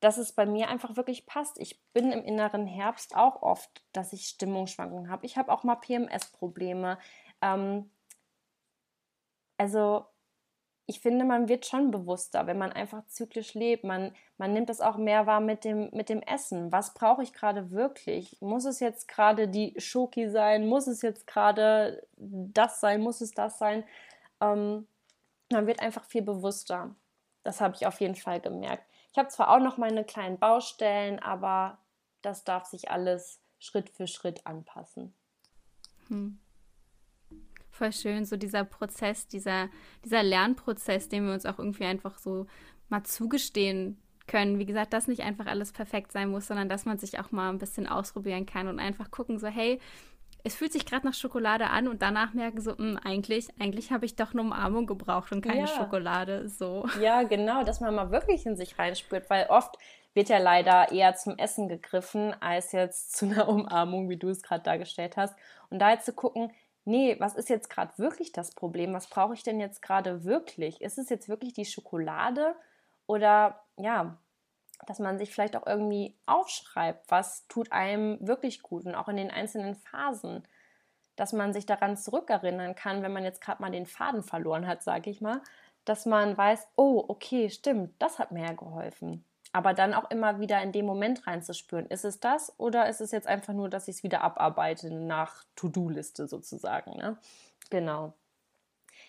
dass 0.01 0.19
es 0.19 0.33
bei 0.33 0.47
mir 0.47 0.69
einfach 0.69 0.97
wirklich 0.97 1.27
passt. 1.27 1.59
Ich 1.59 1.83
bin 1.93 2.13
im 2.13 2.25
inneren 2.25 2.67
Herbst 2.67 3.17
auch 3.17 3.43
oft, 3.43 3.83
dass 3.93 4.13
ich 4.13 4.29
Stimmungsschwankungen 4.29 5.11
habe. 5.11 5.27
Ich 5.27 5.37
habe 5.37 5.53
auch 5.53 5.65
mal 5.65 5.77
PMS-Probleme. 5.77 6.99
Ähm, 7.43 7.91
also 9.57 10.07
ich 10.91 11.01
finde, 11.01 11.27
man 11.27 11.49
wird 11.49 11.67
schon 11.67 11.91
bewusster, 11.91 12.47
wenn 12.47 12.57
man 12.57 12.73
einfach 12.73 13.07
zyklisch 13.09 13.53
lebt. 13.53 13.85
Man, 13.85 14.15
man 14.39 14.55
nimmt 14.55 14.71
das 14.71 14.81
auch 14.81 14.97
mehr 14.97 15.27
wahr 15.27 15.41
mit 15.41 15.65
dem, 15.65 15.91
mit 15.93 16.09
dem 16.09 16.23
Essen. 16.23 16.73
Was 16.73 16.95
brauche 16.95 17.23
ich 17.23 17.35
gerade 17.35 17.71
wirklich? 17.71 18.39
Muss 18.41 18.65
es 18.65 18.81
jetzt 18.81 19.07
gerade 19.07 19.49
die 19.49 19.75
Schoki 19.79 20.31
sein? 20.31 20.67
Muss 20.67 20.87
es 20.87 21.03
jetzt 21.03 21.27
gerade 21.27 22.07
das 22.17 22.81
sein? 22.81 23.03
Muss 23.03 23.21
es 23.21 23.33
das 23.33 23.59
sein? 23.59 23.85
Ähm, 24.41 24.87
man 25.53 25.67
wird 25.67 25.81
einfach 25.81 26.05
viel 26.05 26.23
bewusster. 26.23 26.95
Das 27.43 27.61
habe 27.61 27.75
ich 27.75 27.87
auf 27.87 28.01
jeden 28.01 28.15
Fall 28.15 28.41
gemerkt. 28.41 28.88
Ich 29.13 29.19
habe 29.19 29.29
zwar 29.29 29.51
auch 29.51 29.61
noch 29.61 29.79
meine 29.79 30.05
kleinen 30.05 30.39
Baustellen, 30.39 31.19
aber 31.19 31.79
das 32.23 32.45
darf 32.45 32.67
sich 32.67 32.91
alles 32.91 33.41
Schritt 33.59 33.91
für 33.91 34.07
Schritt 34.07 34.47
anpassen. 34.47 35.15
Hm. 36.09 36.39
Voll 37.71 37.93
schön, 37.93 38.25
so 38.25 38.37
dieser 38.37 38.65
Prozess, 38.65 39.29
dieser, 39.29 39.69
dieser 40.05 40.23
Lernprozess, 40.23 41.09
den 41.09 41.27
wir 41.27 41.33
uns 41.33 41.47
auch 41.47 41.59
irgendwie 41.59 41.85
einfach 41.85 42.19
so 42.19 42.47
mal 42.89 43.05
zugestehen 43.05 44.03
können. 44.27 44.59
Wie 44.59 44.67
gesagt, 44.67 44.93
dass 44.93 45.09
nicht 45.09 45.23
einfach 45.23 45.47
alles 45.47 45.73
perfekt 45.73 46.13
sein 46.13 46.31
muss, 46.31 46.47
sondern 46.47 46.69
dass 46.69 46.85
man 46.85 46.99
sich 46.99 47.19
auch 47.19 47.31
mal 47.31 47.51
ein 47.51 47.59
bisschen 47.59 47.87
ausprobieren 47.87 48.47
kann 48.47 48.69
und 48.69 48.79
einfach 48.79 49.11
gucken, 49.11 49.39
so, 49.39 49.47
hey, 49.47 49.81
es 50.49 50.57
fühlt 50.57 50.73
sich 50.73 50.87
gerade 50.87 51.07
nach 51.07 51.15
Schokolade 51.15 51.69
an 51.69 51.89
und 51.89 52.03
danach 52.03 52.33
merken 52.33 52.61
so, 52.61 52.73
mh, 52.73 52.79
hm, 52.79 53.01
eigentlich, 53.05 53.49
eigentlich 53.61 53.93
habe 53.93 54.07
ich 54.07 54.17
doch 54.17 54.33
eine 54.33 54.41
Umarmung 54.41 54.87
gebraucht 54.87 55.31
und 55.31 55.43
keine 55.43 55.61
ja. 55.61 55.67
Schokolade. 55.67 56.49
So. 56.49 56.87
Ja, 57.01 57.23
genau, 57.23 57.63
dass 57.65 57.81
man 57.81 57.95
mal 57.95 58.11
wirklich 58.11 58.47
in 58.47 58.57
sich 58.57 58.79
reinspürt, 58.79 59.29
weil 59.29 59.47
oft 59.51 59.77
wird 60.15 60.31
ja 60.31 60.39
leider 60.39 60.91
eher 60.91 61.15
zum 61.15 61.37
Essen 61.37 61.69
gegriffen, 61.69 62.35
als 62.41 62.73
jetzt 62.73 63.17
zu 63.17 63.27
einer 63.27 63.49
Umarmung, 63.49 64.09
wie 64.09 64.17
du 64.17 64.31
es 64.31 64.43
gerade 64.43 64.65
dargestellt 64.65 65.17
hast. 65.17 65.37
Und 65.71 65.81
da 65.81 65.91
jetzt 65.91 66.07
zu 66.07 66.15
gucken, 66.15 66.51
nee, 66.85 67.17
was 67.19 67.35
ist 67.35 67.51
jetzt 67.51 67.69
gerade 67.69 67.93
wirklich 67.99 68.33
das 68.33 68.55
Problem? 68.55 68.95
Was 68.95 69.09
brauche 69.09 69.35
ich 69.35 69.43
denn 69.43 69.61
jetzt 69.61 69.83
gerade 69.83 70.25
wirklich? 70.25 70.81
Ist 70.81 70.99
es 70.99 71.11
jetzt 71.11 71.29
wirklich 71.29 71.53
die 71.53 71.67
Schokolade 71.67 72.55
oder 73.07 73.61
ja, 73.77 74.19
dass 74.87 74.99
man 74.99 75.19
sich 75.19 75.31
vielleicht 75.33 75.57
auch 75.57 75.67
irgendwie 75.67 76.17
aufschreibt, 76.27 77.11
was 77.11 77.47
tut 77.49 77.73
einem 77.73 78.19
wirklich 78.27 78.63
gut 78.63 78.87
und 78.87 78.95
auch 78.95 79.09
in 79.09 79.17
den 79.17 79.31
einzelnen 79.31 79.75
Phasen, 79.75 80.47
dass 81.17 81.33
man 81.33 81.53
sich 81.53 81.67
daran 81.67 81.97
zurückerinnern 81.97 82.75
kann, 82.75 83.03
wenn 83.03 83.13
man 83.13 83.25
jetzt 83.25 83.41
gerade 83.41 83.61
mal 83.61 83.71
den 83.71 83.87
Faden 83.87 84.23
verloren 84.23 84.67
hat, 84.67 84.83
sage 84.83 85.11
ich 85.11 85.21
mal, 85.21 85.43
dass 85.85 86.07
man 86.07 86.37
weiß, 86.37 86.69
oh, 86.77 87.05
okay, 87.09 87.51
stimmt, 87.51 87.95
das 87.99 88.19
hat 88.19 88.33
mir 88.33 88.45
ja 88.45 88.53
geholfen 88.53 89.25
aber 89.53 89.75
dann 89.75 89.95
auch 89.95 90.11
immer 90.11 90.41
wieder 90.41 90.63
in 90.63 90.73
dem 90.73 90.87
Moment 90.87 91.27
reinzuspüren. 91.27 91.87
Ist 91.87 92.05
es 92.05 92.21
das 92.21 92.53
oder 92.59 92.89
ist 92.89 93.01
es 93.01 93.13
jetzt 93.13 93.27
einfach 93.27 93.55
nur, 93.55 93.69
dass 93.69 93.89
ich 93.89 93.97
es 93.97 94.03
wieder 94.03 94.23
abarbeite 94.23 94.91
nach 94.93 95.45
To-Do-Liste 95.57 96.27
sozusagen? 96.29 96.97
Ne? 96.97 97.19
Genau. 97.71 98.13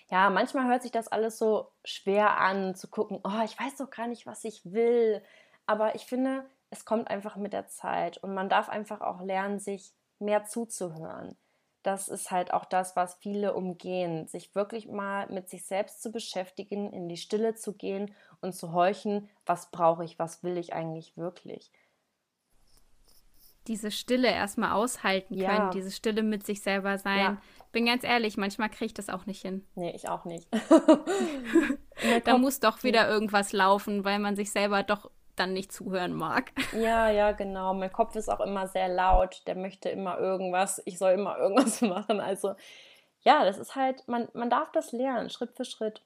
Ja, 0.10 0.30
manchmal 0.30 0.68
hört 0.68 0.82
sich 0.82 0.92
das 0.92 1.08
alles 1.08 1.38
so 1.38 1.72
schwer 1.84 2.38
an, 2.38 2.74
zu 2.74 2.88
gucken, 2.88 3.20
oh, 3.24 3.44
ich 3.44 3.60
weiß 3.60 3.76
doch 3.78 3.90
gar 3.90 4.08
nicht, 4.08 4.26
was 4.26 4.44
ich 4.44 4.62
will. 4.72 5.22
Aber 5.70 5.96
ich 5.96 6.06
finde, 6.06 6.46
es 6.70 6.86
kommt 6.86 7.10
einfach 7.10 7.36
mit 7.36 7.54
der 7.54 7.68
Zeit 7.68 8.18
und 8.18 8.34
man 8.34 8.50
darf 8.50 8.70
einfach 8.70 9.02
auch 9.02 9.22
lernen, 9.22 9.60
sich 9.60 9.94
mehr 10.20 10.46
zuzuhören 10.46 11.38
das 11.84 12.10
ist 12.10 12.30
halt 12.32 12.54
auch 12.54 12.66
das, 12.66 12.96
was 12.96 13.16
viele 13.16 13.54
umgehen, 13.54 14.28
sich 14.28 14.54
wirklich 14.54 14.88
mal 14.88 15.28
mit 15.30 15.50
sich 15.50 15.66
selbst 15.66 16.02
zu 16.02 16.12
beschäftigen, 16.12 16.92
in 16.92 17.08
die 17.08 17.18
Stille 17.18 17.56
zu 17.56 17.74
gehen 17.74 18.14
und 18.42 18.54
zu 18.54 18.74
horchen, 18.74 19.30
was 19.46 19.72
brauche 19.72 20.04
ich, 20.04 20.20
was 20.20 20.44
will 20.44 20.58
ich 20.58 20.74
eigentlich 20.74 21.16
wirklich. 21.16 21.72
Diese 23.68 23.92
Stille 23.92 24.28
erstmal 24.28 24.72
aushalten 24.72 25.36
ja. 25.36 25.56
können, 25.56 25.72
diese 25.72 25.92
Stille 25.92 26.24
mit 26.24 26.46
sich 26.46 26.62
selber 26.62 26.98
sein. 26.98 27.20
Ja. 27.20 27.42
Bin 27.72 27.86
ganz 27.86 28.04
ehrlich, 28.04 28.36
manchmal 28.36 28.70
kriege 28.70 28.88
ich 28.88 28.94
das 28.94 29.10
auch 29.10 29.26
nicht 29.26 29.42
hin. 29.42 29.66
Nee, 29.76 29.92
ich 29.92 30.10
auch 30.10 30.26
nicht. 30.26 30.48
da 32.26 32.38
muss 32.38 32.60
doch 32.60 32.84
wieder 32.84 33.08
irgendwas 33.08 33.54
laufen, 33.54 34.04
weil 34.04 34.20
man 34.20 34.36
sich 34.36 34.52
selber 34.52 34.84
doch 34.84 35.12
dann 35.39 35.54
nicht 35.54 35.71
zuhören 35.71 36.13
mag. 36.13 36.52
Ja, 36.73 37.10
ja, 37.10 37.32
genau. 37.32 37.73
Mein 37.73 37.91
Kopf 37.91 38.15
ist 38.15 38.30
auch 38.30 38.39
immer 38.39 38.67
sehr 38.67 38.88
laut. 38.88 39.41
Der 39.47 39.56
möchte 39.56 39.89
immer 39.89 40.17
irgendwas. 40.17 40.82
Ich 40.86 40.97
soll 40.97 41.13
immer 41.13 41.38
irgendwas 41.39 41.82
machen. 41.82 42.19
Also 42.19 42.56
ja, 43.21 43.43
das 43.43 43.58
ist 43.58 43.75
halt, 43.75 44.08
man, 44.08 44.28
man 44.34 44.49
darf 44.49 44.71
das 44.71 44.91
lernen, 44.91 45.30
Schritt 45.30 45.56
für 45.56 45.65
Schritt. 45.65 46.02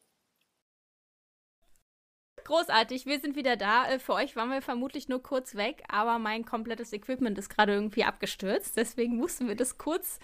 Großartig, 2.45 3.05
wir 3.05 3.19
sind 3.19 3.35
wieder 3.35 3.55
da. 3.55 3.87
Äh, 3.87 3.99
für 3.99 4.13
euch 4.13 4.35
waren 4.35 4.49
wir 4.49 4.61
vermutlich 4.61 5.07
nur 5.07 5.23
kurz 5.23 5.55
weg, 5.55 5.83
aber 5.87 6.19
mein 6.19 6.45
komplettes 6.45 6.91
Equipment 6.91 7.37
ist 7.37 7.49
gerade 7.49 7.73
irgendwie 7.73 8.03
abgestürzt. 8.03 8.75
Deswegen 8.75 9.15
mussten 9.15 9.47
wir 9.47 9.55
das 9.55 9.77
kurz 9.77 10.19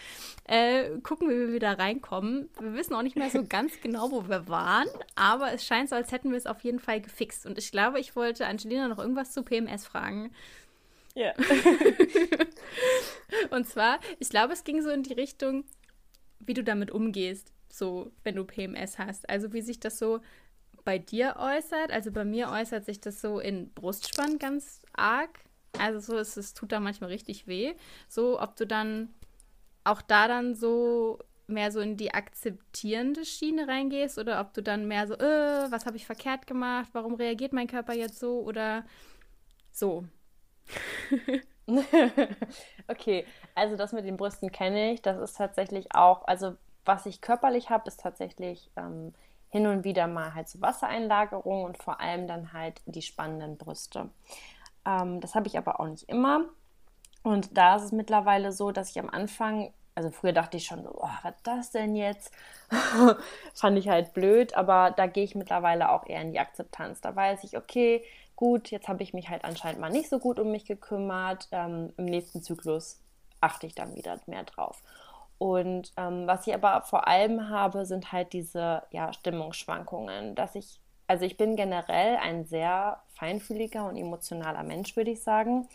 äh, 0.45 0.97
gucken, 1.01 1.29
wie 1.29 1.38
wir 1.38 1.53
wieder 1.53 1.79
reinkommen. 1.79 2.49
Wir 2.60 2.73
wissen 2.73 2.93
auch 2.93 3.03
nicht 3.03 3.15
mehr 3.15 3.29
so 3.29 3.45
ganz 3.45 3.73
genau, 3.82 4.12
wo 4.12 4.27
wir 4.27 4.49
waren, 4.49 4.88
aber 5.15 5.53
es 5.53 5.65
scheint 5.65 5.89
so, 5.89 5.95
als 5.95 6.12
hätten 6.12 6.32
wir 6.32 6.38
es 6.38 6.45
auf 6.45 6.62
jeden 6.62 6.79
Fall 6.79 7.01
gefixt. 7.01 7.45
Und 7.45 7.58
ich 7.58 7.71
glaube, 7.71 7.99
ich 7.99 8.15
wollte 8.15 8.47
Angelina 8.47 8.88
noch 8.88 8.99
irgendwas 8.99 9.32
zu 9.32 9.43
PMS 9.43 9.86
fragen. 9.86 10.32
Ja. 11.15 11.34
Und 13.49 13.67
zwar, 13.67 13.99
ich 14.19 14.29
glaube, 14.29 14.53
es 14.53 14.63
ging 14.63 14.82
so 14.82 14.89
in 14.89 15.03
die 15.03 15.13
Richtung, 15.13 15.63
wie 16.39 16.53
du 16.53 16.63
damit 16.63 16.91
umgehst, 16.91 17.51
so 17.69 18.12
wenn 18.23 18.36
du 18.36 18.43
PMS 18.43 18.97
hast. 18.97 19.29
Also 19.29 19.53
wie 19.53 19.62
sich 19.62 19.79
das 19.79 19.99
so 19.99 20.21
bei 20.83 20.97
dir 20.97 21.35
äußert. 21.37 21.91
Also 21.91 22.11
bei 22.11 22.25
mir 22.25 22.49
äußert 22.49 22.85
sich 22.85 22.99
das 22.99 23.21
so 23.21 23.39
in 23.39 23.73
Brustspann 23.73 24.39
ganz 24.39 24.81
arg. 24.93 25.29
Also 25.77 25.99
so 25.99 26.17
ist 26.17 26.37
es 26.37 26.53
tut 26.53 26.71
da 26.71 26.79
manchmal 26.79 27.09
richtig 27.09 27.47
weh. 27.47 27.73
So, 28.07 28.39
ob 28.41 28.55
du 28.55 28.65
dann 28.65 29.13
auch 29.83 30.01
da 30.01 30.27
dann 30.27 30.55
so 30.55 31.19
mehr 31.47 31.71
so 31.71 31.79
in 31.79 31.97
die 31.97 32.13
akzeptierende 32.13 33.25
Schiene 33.25 33.67
reingehst 33.67 34.17
oder 34.19 34.39
ob 34.39 34.53
du 34.53 34.61
dann 34.61 34.87
mehr 34.87 35.07
so, 35.07 35.15
äh, 35.15 35.71
was 35.71 35.85
habe 35.85 35.97
ich 35.97 36.05
verkehrt 36.05 36.47
gemacht? 36.47 36.89
Warum 36.93 37.15
reagiert 37.15 37.53
mein 37.53 37.67
Körper 37.67 37.93
jetzt 37.93 38.19
so 38.19 38.41
oder 38.41 38.85
so? 39.71 40.05
okay, 42.87 43.25
also 43.55 43.75
das 43.75 43.93
mit 43.93 44.05
den 44.05 44.17
Brüsten 44.17 44.51
kenne 44.51 44.93
ich. 44.93 45.01
Das 45.01 45.19
ist 45.19 45.37
tatsächlich 45.37 45.93
auch, 45.95 46.27
also 46.27 46.55
was 46.85 47.05
ich 47.05 47.21
körperlich 47.21 47.69
habe, 47.69 47.87
ist 47.87 47.99
tatsächlich 47.99 48.71
ähm, 48.75 49.13
hin 49.49 49.67
und 49.67 49.83
wieder 49.83 50.07
mal 50.07 50.33
halt 50.35 50.47
so 50.47 50.62
Wassereinlagerung 50.62 51.63
und 51.63 51.81
vor 51.81 51.99
allem 51.99 52.27
dann 52.27 52.53
halt 52.53 52.81
die 52.85 53.01
spannenden 53.01 53.57
Brüste. 53.57 54.09
Ähm, 54.85 55.19
das 55.21 55.35
habe 55.35 55.47
ich 55.47 55.57
aber 55.57 55.79
auch 55.79 55.88
nicht 55.88 56.07
immer. 56.07 56.45
Und 57.23 57.57
da 57.57 57.75
ist 57.75 57.83
es 57.83 57.91
mittlerweile 57.91 58.51
so, 58.51 58.71
dass 58.71 58.91
ich 58.91 58.99
am 58.99 59.09
Anfang, 59.09 59.73
also 59.95 60.09
früher 60.12 60.31
dachte 60.31 60.57
ich 60.57 60.65
schon 60.65 60.83
so, 60.83 60.91
oh, 60.95 61.09
was 61.23 61.33
das 61.43 61.71
denn 61.71 61.95
jetzt? 61.95 62.31
Fand 63.53 63.77
ich 63.77 63.89
halt 63.89 64.13
blöd, 64.13 64.55
aber 64.55 64.91
da 64.91 65.07
gehe 65.07 65.23
ich 65.23 65.35
mittlerweile 65.35 65.91
auch 65.91 66.07
eher 66.07 66.21
in 66.21 66.31
die 66.31 66.39
Akzeptanz. 66.39 67.01
Da 67.01 67.15
weiß 67.15 67.43
ich, 67.43 67.57
okay, 67.57 68.03
gut, 68.35 68.71
jetzt 68.71 68.88
habe 68.88 69.03
ich 69.03 69.13
mich 69.13 69.29
halt 69.29 69.43
anscheinend 69.43 69.81
mal 69.81 69.89
nicht 69.89 70.09
so 70.09 70.19
gut 70.19 70.39
um 70.39 70.51
mich 70.51 70.65
gekümmert. 70.65 71.50
Ähm, 71.52 71.91
Im 71.97 72.06
nächsten 72.06 72.41
Zyklus 72.41 73.02
achte 73.41 73.67
ich 73.67 73.75
dann 73.75 73.95
wieder 73.95 74.19
mehr 74.27 74.43
drauf. 74.43 74.81
Und 75.40 75.94
ähm, 75.96 76.27
was 76.27 76.46
ich 76.46 76.54
aber 76.54 76.81
vor 76.81 77.08
allem 77.08 77.50
habe, 77.50 77.85
sind 77.85 78.12
halt 78.12 78.33
diese 78.33 78.83
ja, 78.92 79.13
Stimmungsschwankungen, 79.13 80.35
dass 80.35 80.54
ich, 80.54 80.81
also 81.08 81.25
ich 81.25 81.37
bin 81.37 81.56
generell 81.56 82.17
ein 82.17 82.46
sehr 82.46 83.02
feinfühliger 83.15 83.87
und 83.87 83.96
emotionaler 83.96 84.63
Mensch, 84.63 84.96
würde 84.98 85.12
ich 85.12 85.23
sagen. 85.23 85.67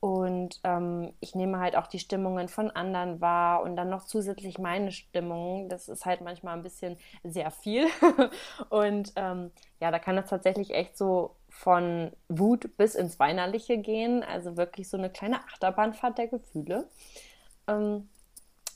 Und 0.00 0.60
ähm, 0.64 1.14
ich 1.20 1.34
nehme 1.34 1.60
halt 1.60 1.76
auch 1.76 1.86
die 1.86 2.00
Stimmungen 2.00 2.48
von 2.48 2.70
anderen 2.72 3.20
wahr 3.20 3.62
und 3.62 3.76
dann 3.76 3.88
noch 3.88 4.04
zusätzlich 4.04 4.58
meine 4.58 4.90
Stimmung. 4.90 5.68
Das 5.68 5.88
ist 5.88 6.04
halt 6.04 6.20
manchmal 6.20 6.56
ein 6.56 6.62
bisschen 6.62 6.98
sehr 7.22 7.50
viel. 7.52 7.86
und 8.68 9.12
ähm, 9.16 9.52
ja, 9.80 9.92
da 9.92 9.98
kann 10.00 10.18
es 10.18 10.28
tatsächlich 10.28 10.74
echt 10.74 10.98
so 10.98 11.36
von 11.48 12.12
Wut 12.28 12.76
bis 12.76 12.96
ins 12.96 13.18
Weinerliche 13.20 13.78
gehen. 13.78 14.24
Also 14.24 14.56
wirklich 14.56 14.90
so 14.90 14.98
eine 14.98 15.08
kleine 15.08 15.36
Achterbahnfahrt 15.36 16.18
der 16.18 16.26
Gefühle. 16.26 16.88
Ähm, 17.66 18.08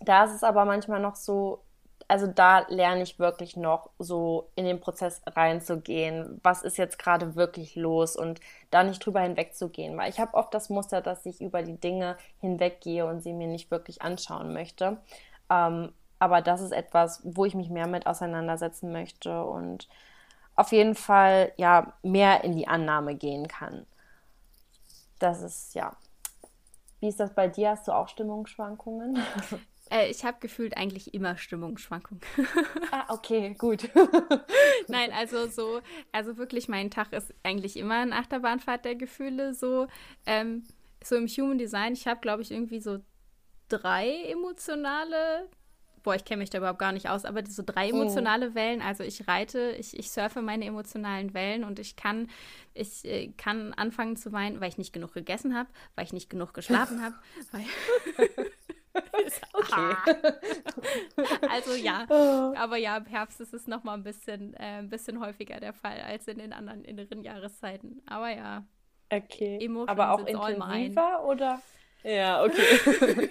da 0.01 0.25
ist 0.25 0.35
es 0.35 0.45
aber 0.45 0.65
manchmal 0.65 1.01
noch 1.01 1.17
so, 1.17 1.63
also 2.09 2.27
da 2.27 2.61
lerne 2.69 3.03
ich 3.03 3.19
wirklich 3.19 3.57
noch 3.57 3.91
so 3.99 4.51
in 4.55 4.65
den 4.65 4.81
Prozess 4.81 5.21
reinzugehen. 5.27 6.41
Was 6.43 6.63
ist 6.63 6.79
jetzt 6.79 6.99
gerade 6.99 7.35
wirklich 7.37 7.77
los 7.77 8.17
und 8.17 8.41
da 8.71 8.83
nicht 8.85 9.05
drüber 9.05 9.21
hinwegzugehen, 9.21 9.97
weil 9.97 10.11
ich 10.11 10.21
habe 10.21 10.35
oft 10.35 10.55
das 10.55 10.71
Muster, 10.71 11.01
dass 11.01 11.27
ich 11.27 11.41
über 11.41 11.63
die 11.63 11.79
Dinge 11.79 12.17
hinweggehe 12.41 13.07
und 13.07 13.21
sie 13.21 13.33
mir 13.33 13.49
nicht 13.49 13.71
wirklich 13.71 14.03
anschauen 14.03 14.53
möchte. 14.53 14.99
Ähm, 15.51 15.93
aber 16.19 16.43
das 16.43 16.61
ist 16.61 16.73
etwas, 16.73 17.21
wo 17.25 17.45
ich 17.45 17.55
mich 17.55 17.71
mehr 17.71 17.87
mit 17.87 18.07
auseinandersetzen 18.07 18.93
möchte 18.93 19.45
und 19.45 19.89
auf 20.57 20.73
jeden 20.73 20.95
Fall 20.97 21.53
ja 21.57 21.93
mehr 22.03 22.43
in 22.43 22.57
die 22.57 22.67
Annahme 22.67 23.15
gehen 23.15 23.47
kann. 23.47 23.87
Das 25.19 25.43
ist 25.43 25.75
ja. 25.75 25.97
Wie 27.01 27.09
ist 27.09 27.21
das 27.21 27.33
bei 27.35 27.47
dir? 27.47 27.71
Hast 27.71 27.87
du 27.87 27.93
auch 27.93 28.09
Stimmungsschwankungen? 28.09 29.19
Äh, 29.91 30.11
ich 30.11 30.25
habe 30.25 30.39
gefühlt 30.41 30.77
eigentlich 30.77 31.15
immer 31.15 31.37
Stimmungsschwankungen. 31.37 32.21
ah, 32.91 33.05
okay, 33.09 33.55
gut. 33.59 33.89
Nein, 34.89 35.13
also 35.13 35.47
so, 35.49 35.81
also 36.13 36.37
wirklich, 36.37 36.69
mein 36.69 36.91
Tag 36.91 37.13
ist 37.13 37.35
eigentlich 37.43 37.77
immer 37.77 37.97
eine 37.97 38.17
Achterbahnfahrt 38.17 38.85
der 38.85 38.95
Gefühle. 38.95 39.55
So, 39.55 39.87
ähm, 40.27 40.65
so 41.03 41.17
im 41.17 41.27
Human 41.27 41.59
Design, 41.59 41.93
ich 41.93 42.07
habe, 42.07 42.21
glaube 42.21 42.43
ich, 42.43 42.51
irgendwie 42.51 42.81
so 42.81 42.99
drei 43.69 44.25
emotionale 44.25 45.49
boah, 46.09 46.15
ich 46.15 46.25
kenne 46.25 46.39
mich 46.39 46.49
da 46.49 46.57
überhaupt 46.57 46.79
gar 46.79 46.93
nicht 46.93 47.11
aus, 47.11 47.27
aber 47.27 47.45
so 47.47 47.63
drei 47.65 47.93
oh. 47.93 47.97
emotionale 47.97 48.51
oh. 48.51 48.55
Wellen, 48.55 48.81
also 48.81 49.05
ich 49.05 49.29
reite, 49.29 49.73
ich, 49.79 49.99
ich 49.99 50.11
surfe 50.11 50.41
meine 50.41 50.65
emotionalen 50.65 51.35
Wellen 51.35 51.65
und 51.65 51.79
ich 51.79 51.97
kann, 51.97 52.31
ich 52.73 53.05
äh, 53.05 53.29
kann 53.37 53.75
anfangen 53.75 54.17
zu 54.17 54.33
weinen, 54.33 54.59
weil 54.61 54.71
ich 54.71 54.79
nicht 54.79 54.95
genug 54.95 55.13
gegessen 55.13 55.55
habe, 55.55 55.69
weil 55.97 56.07
ich 56.07 56.15
nicht 56.15 56.31
genug 56.31 56.55
geschlafen 56.55 57.03
habe, 57.03 57.15
okay. 59.53 59.95
also 61.51 61.75
ja, 61.75 62.07
oh. 62.11 62.55
aber 62.57 62.77
ja, 62.77 62.97
im 62.97 63.07
Herbst 63.07 63.41
ist 63.41 63.55
es 63.55 63.67
noch 63.67 63.85
mal 63.85 63.95
ein 63.95 64.03
bisschen, 64.03 64.55
äh, 64.55 64.79
ein 64.79 64.89
bisschen 64.89 65.21
häufiger 65.21 65.61
der 65.61 65.73
Fall 65.73 66.01
als 66.01 66.29
in 66.29 66.39
den 66.39 66.53
anderen 66.53 66.85
inneren 66.85 67.23
Jahreszeiten. 67.23 68.03
Aber 68.07 68.31
ja. 68.31 68.65
Okay. 69.11 69.59
Emotions 69.61 69.89
aber 69.89 70.13
auch 70.13 70.27
intensiver 70.27 71.25
oder? 71.25 71.63
Ja, 72.03 72.45
okay. 72.45 73.31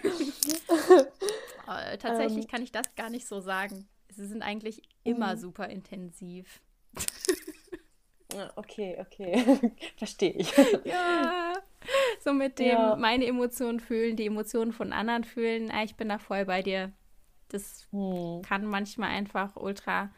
Äh, 1.68 1.98
tatsächlich 1.98 2.46
ähm, 2.46 2.48
kann 2.50 2.62
ich 2.62 2.72
das 2.72 2.96
gar 2.96 3.10
nicht 3.10 3.28
so 3.28 3.42
sagen. 3.42 3.88
Sie 4.10 4.26
sind 4.26 4.42
eigentlich 4.42 4.82
immer 5.04 5.36
mhm. 5.36 5.40
super 5.40 5.68
intensiv. 5.68 6.62
Okay, 8.56 8.98
okay. 9.00 9.72
Verstehe 9.98 10.32
ich. 10.32 10.54
Ja. 10.86 11.54
So 12.24 12.34
mit 12.34 12.60
dem 12.60 12.68
ja. 12.68 12.96
meine 12.96 13.26
Emotionen 13.26 13.80
fühlen, 13.80 14.16
die 14.16 14.26
Emotionen 14.26 14.74
von 14.74 14.92
anderen 14.92 15.24
fühlen. 15.24 15.72
Ah, 15.72 15.84
ich 15.84 15.96
bin 15.96 16.10
da 16.10 16.18
voll 16.18 16.46
bei 16.46 16.62
dir. 16.62 16.92
Das 17.50 17.88
hm. 17.92 18.42
kann 18.42 18.66
manchmal 18.66 19.10
einfach 19.10 19.56
ultra 19.56 20.10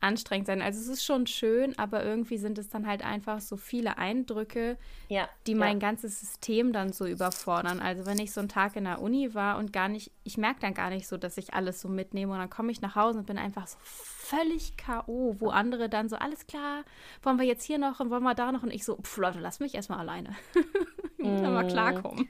anstrengend 0.00 0.46
sein. 0.46 0.62
Also 0.62 0.80
es 0.80 0.88
ist 0.88 1.04
schon 1.04 1.26
schön, 1.26 1.78
aber 1.78 2.04
irgendwie 2.04 2.38
sind 2.38 2.58
es 2.58 2.68
dann 2.68 2.86
halt 2.86 3.04
einfach 3.04 3.40
so 3.40 3.56
viele 3.56 3.98
Eindrücke, 3.98 4.76
ja, 5.08 5.28
die 5.46 5.54
mein 5.54 5.80
ja. 5.80 5.88
ganzes 5.88 6.20
System 6.20 6.72
dann 6.72 6.92
so 6.92 7.06
überfordern. 7.06 7.80
Also 7.80 8.06
wenn 8.06 8.18
ich 8.18 8.32
so 8.32 8.40
einen 8.40 8.48
Tag 8.48 8.76
in 8.76 8.84
der 8.84 9.00
Uni 9.00 9.34
war 9.34 9.58
und 9.58 9.72
gar 9.72 9.88
nicht, 9.88 10.12
ich 10.24 10.38
merke 10.38 10.60
dann 10.60 10.74
gar 10.74 10.90
nicht 10.90 11.08
so, 11.08 11.16
dass 11.16 11.36
ich 11.36 11.54
alles 11.54 11.80
so 11.80 11.88
mitnehme 11.88 12.32
und 12.32 12.38
dann 12.38 12.50
komme 12.50 12.70
ich 12.70 12.80
nach 12.80 12.94
Hause 12.94 13.20
und 13.20 13.26
bin 13.26 13.38
einfach 13.38 13.66
so 13.66 13.78
völlig 13.82 14.76
K.O., 14.76 15.36
wo 15.38 15.48
andere 15.50 15.88
dann 15.88 16.08
so, 16.08 16.16
alles 16.16 16.46
klar, 16.46 16.84
wollen 17.22 17.38
wir 17.38 17.46
jetzt 17.46 17.64
hier 17.64 17.78
noch 17.78 18.00
und 18.00 18.10
wollen 18.10 18.22
wir 18.22 18.34
da 18.34 18.52
noch 18.52 18.62
und 18.62 18.72
ich 18.72 18.84
so, 18.84 18.96
pff, 18.96 19.16
Leute, 19.16 19.40
lass 19.40 19.60
mich 19.60 19.74
erstmal 19.74 20.00
alleine. 20.00 20.36
ich 21.18 21.24
muss 21.24 21.40
mm. 21.40 21.44
mal 21.44 21.66
klarkommen. 21.66 22.28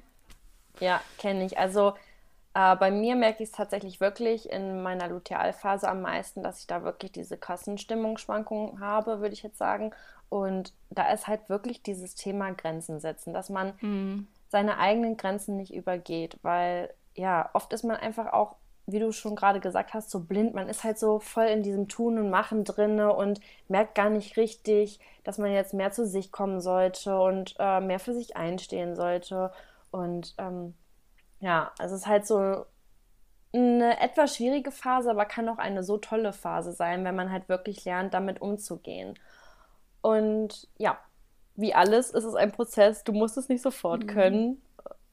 Ja, 0.81 1.01
kenne 1.19 1.45
ich. 1.45 1.59
Also 1.59 1.95
äh, 2.55 2.77
bei 2.77 2.91
mir 2.91 3.15
merke 3.17 3.43
ich 3.43 3.51
es 3.51 3.55
tatsächlich 3.55 4.01
wirklich 4.01 4.51
in 4.51 4.83
meiner 4.83 5.09
Lutealphase 5.09 5.89
am 5.89 6.03
meisten, 6.03 6.43
dass 6.43 6.61
ich 6.61 6.67
da 6.67 6.83
wirklich 6.83 7.13
diese 7.13 7.37
krassen 7.37 7.79
Stimmungsschwankungen 7.79 8.81
habe, 8.81 9.21
würde 9.21 9.35
ich 9.35 9.43
jetzt 9.43 9.59
sagen. 9.59 9.93
Und 10.29 10.73
da 10.91 11.13
ist 11.13 11.27
halt 11.27 11.49
wirklich 11.49 11.83
dieses 11.83 12.15
Thema 12.15 12.51
Grenzen 12.53 13.01
setzen, 13.01 13.33
dass 13.33 13.49
man 13.49 13.73
mhm. 13.81 14.29
seine 14.49 14.79
eigenen 14.79 15.17
Grenzen 15.17 15.57
nicht 15.57 15.75
übergeht, 15.75 16.39
weil 16.43 16.93
ja, 17.15 17.51
oft 17.53 17.73
ist 17.73 17.85
man 17.85 17.97
einfach 17.97 18.33
auch, 18.33 18.57
wie 18.87 19.01
du 19.01 19.13
schon 19.13 19.37
gerade 19.37 19.61
gesagt 19.61 19.93
hast, 19.93 20.11
so 20.11 20.21
blind. 20.21 20.55
Man 20.55 20.69
ist 20.69 20.85
halt 20.85 20.99
so 20.99 21.19
voll 21.19 21.47
in 21.47 21.63
diesem 21.63 21.89
Tun 21.89 22.19
und 22.19 22.31
Machen 22.31 22.65
drinne 22.65 23.13
und 23.13 23.41
merkt 23.69 23.95
gar 23.95 24.09
nicht 24.09 24.37
richtig, 24.37 24.99
dass 25.25 25.37
man 25.37 25.53
jetzt 25.53 25.75
mehr 25.75 25.93
zu 25.93 26.07
sich 26.07 26.33
kommen 26.33 26.61
sollte 26.61 27.21
und 27.21 27.55
äh, 27.59 27.81
mehr 27.81 27.99
für 27.99 28.15
sich 28.15 28.37
einstehen 28.37 28.97
sollte. 28.97 29.53
Und 29.91 30.35
ähm, 30.39 30.75
ja, 31.41 31.73
also 31.79 31.95
es 31.95 32.03
ist 32.03 32.07
halt 32.07 32.27
so 32.27 32.65
eine 33.53 34.01
etwas 34.01 34.37
schwierige 34.37 34.71
Phase, 34.71 35.11
aber 35.11 35.25
kann 35.25 35.49
auch 35.49 35.59
eine 35.59 35.83
so 35.83 35.97
tolle 35.99 36.33
Phase 36.33 36.73
sein, 36.73 37.05
wenn 37.05 37.17
man 37.17 37.33
halt 37.33 37.49
wirklich 37.49 37.85
lernt, 37.85 38.15
damit 38.15 38.43
umzugehen. 38.43 39.19
Und 40.03 40.69
ja, 40.77 40.99
wie 41.57 41.75
alles 41.75 42.11
ist 42.11 42.25
es 42.25 42.35
ein 42.35 42.53
Prozess. 42.53 43.05
Du 43.05 43.13
musst 43.13 43.37
es 43.37 43.49
nicht 43.49 43.63
sofort 43.63 44.05
mhm. 44.05 44.07
können. 44.09 44.63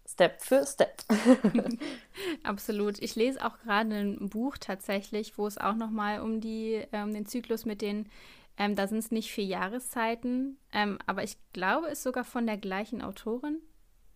Step 0.08 0.42
für 0.42 0.66
Step. 0.66 1.04
Absolut. 2.44 3.02
Ich 3.02 3.16
lese 3.16 3.44
auch 3.44 3.58
gerade 3.60 3.96
ein 3.96 4.30
Buch 4.30 4.58
tatsächlich, 4.60 5.38
wo 5.38 5.48
es 5.48 5.58
auch 5.58 5.74
nochmal 5.74 6.22
um 6.22 6.42
die, 6.42 6.86
ähm, 6.92 7.14
den 7.14 7.26
Zyklus 7.26 7.66
mit 7.66 7.82
den, 7.82 8.08
ähm, 8.58 8.76
da 8.76 8.88
sind 8.88 9.00
es 9.00 9.10
nicht 9.10 9.32
vier 9.32 9.46
Jahreszeiten, 9.46 10.58
ähm, 10.72 11.00
aber 11.08 11.24
ich 11.24 11.38
glaube, 11.54 11.88
es 11.88 11.94
ist 11.94 12.04
sogar 12.04 12.24
von 12.24 12.46
der 12.46 12.58
gleichen 12.58 13.02
Autorin 13.02 13.60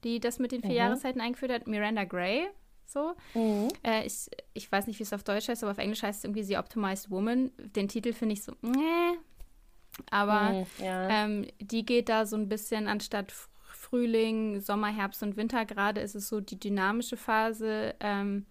die 0.04 0.20
das 0.20 0.40
mit 0.40 0.52
den 0.52 0.62
vier 0.62 0.72
mhm. 0.72 0.78
Jahreszeiten 0.78 1.22
eingeführt 1.22 1.52
hat, 1.52 1.68
Miranda 1.68 2.04
Gray. 2.04 2.48
So. 2.86 3.16
Mhm. 3.34 3.68
Äh, 3.84 4.06
ich, 4.06 4.28
ich 4.54 4.72
weiß 4.72 4.88
nicht, 4.88 5.00
wie 5.00 5.04
es 5.04 5.14
auf 5.14 5.24
Deutsch 5.24 5.48
heißt, 5.48 5.64
aber 5.64 5.72
auf 5.72 5.78
Englisch 5.78 6.02
heißt 6.02 6.20
es 6.20 6.24
irgendwie 6.24 6.44
The 6.44 6.58
Optimized 6.58 7.12
Woman. 7.12 7.52
Den 7.58 7.88
Titel 7.88 8.14
finde 8.14 8.34
ich 8.34 8.44
so, 8.44 8.54
nee. 8.62 9.18
Aber 10.10 10.52
mhm, 10.52 10.66
ja. 10.84 11.10
ähm, 11.10 11.48
die 11.60 11.86
geht 11.86 12.10
da 12.10 12.26
so 12.26 12.36
ein 12.36 12.50
bisschen 12.50 12.88
anstatt 12.88 13.34
Frühling, 13.62 14.60
Sommer, 14.60 14.88
Herbst 14.88 15.24
und 15.24 15.38
Winter 15.38 15.66
gerade 15.66 16.02
ist 16.02 16.16
es 16.16 16.30
so 16.30 16.42
die 16.42 16.60
dynamische 16.60 17.18
Phase. 17.18 17.96
Ähm, 18.00 18.46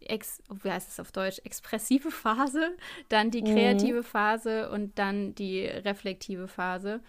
ex, 0.00 0.42
wie 0.62 0.70
heißt 0.70 0.88
es 0.88 1.00
auf 1.00 1.12
Deutsch, 1.12 1.40
expressive 1.44 2.10
Phase, 2.10 2.76
dann 3.08 3.30
die 3.30 3.42
mhm. 3.42 3.46
kreative 3.46 3.98
mhm. 3.98 4.04
Phase 4.04 4.70
und 4.70 4.98
dann 4.98 5.34
die 5.34 5.64
reflektive 5.66 6.48
Phase. 6.48 7.00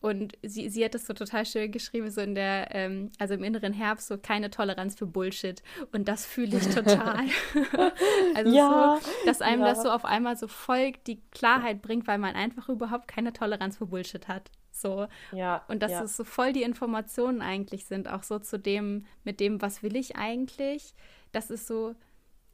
Und 0.00 0.34
sie, 0.42 0.68
sie 0.68 0.84
hat 0.84 0.94
das 0.94 1.06
so 1.06 1.12
total 1.14 1.46
schön 1.46 1.70
geschrieben, 1.72 2.10
so 2.10 2.20
in 2.20 2.34
der, 2.34 2.74
ähm, 2.74 3.10
also 3.18 3.34
im 3.34 3.42
inneren 3.42 3.72
Herbst, 3.72 4.08
so 4.08 4.18
keine 4.18 4.50
Toleranz 4.50 4.96
für 4.96 5.06
Bullshit. 5.06 5.62
Und 5.92 6.08
das 6.08 6.26
fühle 6.26 6.56
ich 6.58 6.74
total. 6.74 7.24
also 8.34 8.54
ja, 8.54 8.98
so, 9.00 9.26
dass 9.26 9.42
einem 9.42 9.62
ja. 9.62 9.68
das 9.68 9.82
so 9.82 9.90
auf 9.90 10.04
einmal 10.04 10.36
so 10.36 10.48
voll 10.48 10.92
die 11.06 11.20
Klarheit 11.30 11.82
bringt, 11.82 12.06
weil 12.06 12.18
man 12.18 12.34
einfach 12.34 12.68
überhaupt 12.68 13.08
keine 13.08 13.32
Toleranz 13.32 13.78
für 13.78 13.86
Bullshit 13.86 14.28
hat. 14.28 14.50
So. 14.70 15.06
Ja, 15.32 15.64
und 15.68 15.82
dass 15.82 15.92
ja. 15.92 16.02
es 16.02 16.16
so 16.16 16.24
voll 16.24 16.52
die 16.52 16.62
Informationen 16.62 17.40
eigentlich 17.40 17.86
sind, 17.86 18.08
auch 18.08 18.22
so 18.22 18.38
zu 18.38 18.58
dem, 18.58 19.06
mit 19.24 19.40
dem, 19.40 19.62
was 19.62 19.82
will 19.82 19.96
ich 19.96 20.16
eigentlich. 20.16 20.94
Das 21.32 21.50
ist 21.50 21.66
so, 21.66 21.94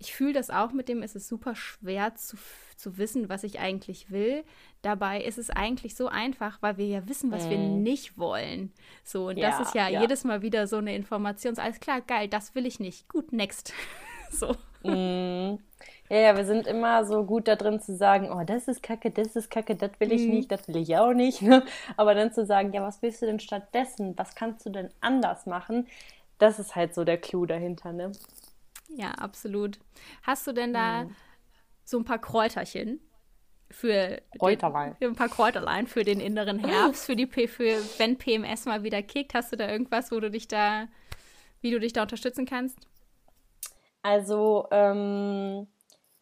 ich 0.03 0.13
fühle 0.13 0.33
das 0.33 0.51
auch 0.51 0.73
mit 0.73 0.89
dem, 0.89 1.03
es 1.03 1.15
ist 1.15 1.29
super 1.29 1.55
schwer 1.55 2.17
zu, 2.17 2.37
zu 2.77 2.99
wissen, 2.99 3.29
was 3.29 3.45
ich 3.45 3.61
eigentlich 3.61 4.11
will. 4.11 4.43
Dabei 4.83 5.23
ist 5.23 5.39
es 5.39 5.49
eigentlich 5.49 5.95
so 5.95 6.09
einfach, 6.09 6.61
weil 6.61 6.77
wir 6.77 6.87
ja 6.87 7.09
wissen, 7.09 7.31
was 7.31 7.47
mm. 7.47 7.51
wir 7.51 7.59
mhm. 7.59 7.83
nicht 7.83 8.19
wollen. 8.19 8.73
So, 9.05 9.29
und 9.29 9.37
ja, 9.37 9.51
das 9.51 9.69
ist 9.69 9.75
ja, 9.77 9.89
ja, 9.89 10.01
jedes 10.01 10.25
Mal 10.25 10.43
wieder 10.43 10.67
so 10.67 10.79
eine 10.79 10.97
Information. 10.97 11.57
Alles 11.57 11.79
klar, 11.79 12.01
geil, 12.01 12.27
das 12.27 12.57
will 12.57 12.67
ich 12.67 12.81
nicht. 12.81 13.09
Gut, 13.09 13.33
next. 13.33 13.73
so. 14.31 14.57
Mm. 14.83 15.59
Ja, 16.09 16.19
ja, 16.19 16.37
wir 16.37 16.45
sind 16.45 16.67
immer 16.67 17.05
so 17.05 17.25
gut 17.25 17.47
da 17.47 17.55
drin 17.55 17.81
zu 17.81 17.97
sagen, 17.97 18.29
oh, 18.33 18.43
das 18.45 18.67
ist 18.67 18.83
kacke, 18.83 19.13
das 19.13 19.37
ist 19.37 19.51
kacke, 19.51 19.77
das 19.77 19.93
will 20.01 20.11
ich 20.13 20.27
mm. 20.27 20.31
nicht, 20.31 20.51
das 20.51 20.67
will 20.67 20.79
ich 20.79 20.97
auch 20.97 21.13
nicht. 21.13 21.43
Ne? 21.43 21.63
Aber 21.97 22.15
dann 22.15 22.33
zu 22.33 22.45
sagen, 22.45 22.73
ja, 22.73 22.83
was 22.83 23.03
willst 23.03 23.23
du 23.23 23.27
denn 23.27 23.39
stattdessen? 23.39 24.19
Was 24.19 24.35
kannst 24.35 24.67
du 24.67 24.71
denn 24.71 24.89
anders 25.01 25.47
machen? 25.47 25.87
Das 26.39 26.59
ist 26.59 26.75
halt 26.75 26.93
so 26.93 27.05
der 27.05 27.19
Clou 27.19 27.47
dahinter, 27.47 27.93
ne? 27.93 28.11
Ja, 28.97 29.13
absolut. 29.13 29.79
Hast 30.23 30.47
du 30.47 30.53
denn 30.53 30.73
da 30.73 31.05
mhm. 31.05 31.17
so 31.85 31.99
ein 31.99 32.05
paar 32.05 32.21
Kräuterchen 32.21 33.01
für 33.71 34.21
Kräuterlein. 34.39 34.97
Den, 35.01 35.11
ein 35.11 35.17
paar 35.17 35.29
Kräuterlein 35.29 35.87
für 35.87 36.05
den 36.05 36.21
inneren 36.21 36.59
Herbst, 36.59 37.07
für 37.07 37.17
die 37.17 37.27
P 37.27 37.49
für 37.49 37.79
wenn 37.99 38.19
PMS 38.19 38.67
mal 38.67 38.83
wieder 38.83 39.03
kickt, 39.03 39.35
hast 39.35 39.53
du 39.53 39.57
da 39.57 39.69
irgendwas, 39.69 40.13
wo 40.13 40.21
du 40.21 40.31
dich 40.31 40.47
da, 40.49 40.89
wie 41.61 41.71
du 41.71 41.81
dich 41.81 41.93
da 41.93 42.03
unterstützen 42.03 42.45
kannst? 42.47 42.79
Also, 44.03 44.69
ähm, 44.71 45.67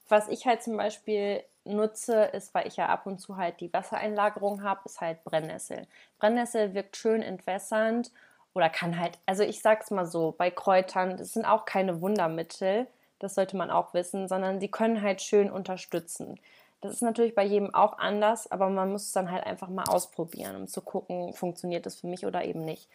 was 0.09 0.29
ich 0.29 0.47
halt 0.47 0.63
zum 0.63 0.77
Beispiel 0.77 1.43
nutze, 1.65 2.25
ist, 2.25 2.55
weil 2.55 2.67
ich 2.67 2.77
ja 2.77 2.87
ab 2.87 3.07
und 3.07 3.21
zu 3.21 3.37
halt 3.37 3.61
die 3.61 3.73
Wassereinlagerung 3.73 4.63
habe, 4.63 4.83
ist 4.85 5.01
halt 5.01 5.25
Brennnessel. 5.25 5.87
Brennnessel 6.19 6.75
wirkt 6.75 6.97
schön 6.97 7.23
entwässernd 7.23 8.13
oder 8.55 8.69
kann 8.69 8.99
halt, 8.99 9.19
also 9.27 9.43
ich 9.43 9.61
sag's 9.61 9.91
mal 9.91 10.07
so, 10.07 10.35
bei 10.37 10.51
Kräutern, 10.51 11.17
das 11.17 11.33
sind 11.33 11.45
auch 11.45 11.65
keine 11.65 12.01
Wundermittel, 12.01 12.87
das 13.19 13.35
sollte 13.35 13.57
man 13.57 13.71
auch 13.71 13.95
wissen, 13.95 14.29
sondern 14.29 14.61
die 14.61 14.71
können 14.71 15.03
halt 15.03 15.21
schön 15.23 15.51
unterstützen. 15.51 16.41
Das 16.81 16.93
ist 16.93 17.03
natürlich 17.03 17.35
bei 17.35 17.45
jedem 17.45 17.75
auch 17.75 17.99
anders, 17.99 18.51
aber 18.51 18.71
man 18.71 18.91
muss 18.91 19.05
es 19.05 19.13
dann 19.13 19.31
halt 19.31 19.45
einfach 19.45 19.69
mal 19.69 19.85
ausprobieren, 19.85 20.57
um 20.57 20.67
zu 20.67 20.81
gucken, 20.81 21.35
funktioniert 21.35 21.85
das 21.85 22.01
für 22.01 22.07
mich 22.07 22.25
oder 22.25 22.45
eben 22.45 22.65
nicht. 22.65 22.89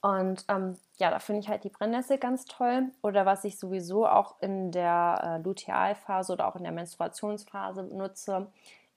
Und 0.00 0.46
ähm, 0.48 0.78
ja, 0.98 1.10
da 1.10 1.18
finde 1.18 1.40
ich 1.40 1.48
halt 1.48 1.64
die 1.64 1.68
Brennnessel 1.68 2.16
ganz 2.16 2.46
toll. 2.46 2.84
Oder 3.02 3.26
was 3.26 3.44
ich 3.44 3.58
sowieso 3.58 4.06
auch 4.06 4.40
in 4.40 4.72
der 4.72 5.20
äh, 5.22 5.42
Lutealphase 5.42 6.32
oder 6.32 6.48
auch 6.48 6.56
in 6.56 6.62
der 6.62 6.72
Menstruationsphase 6.72 7.82
nutze, 7.82 8.46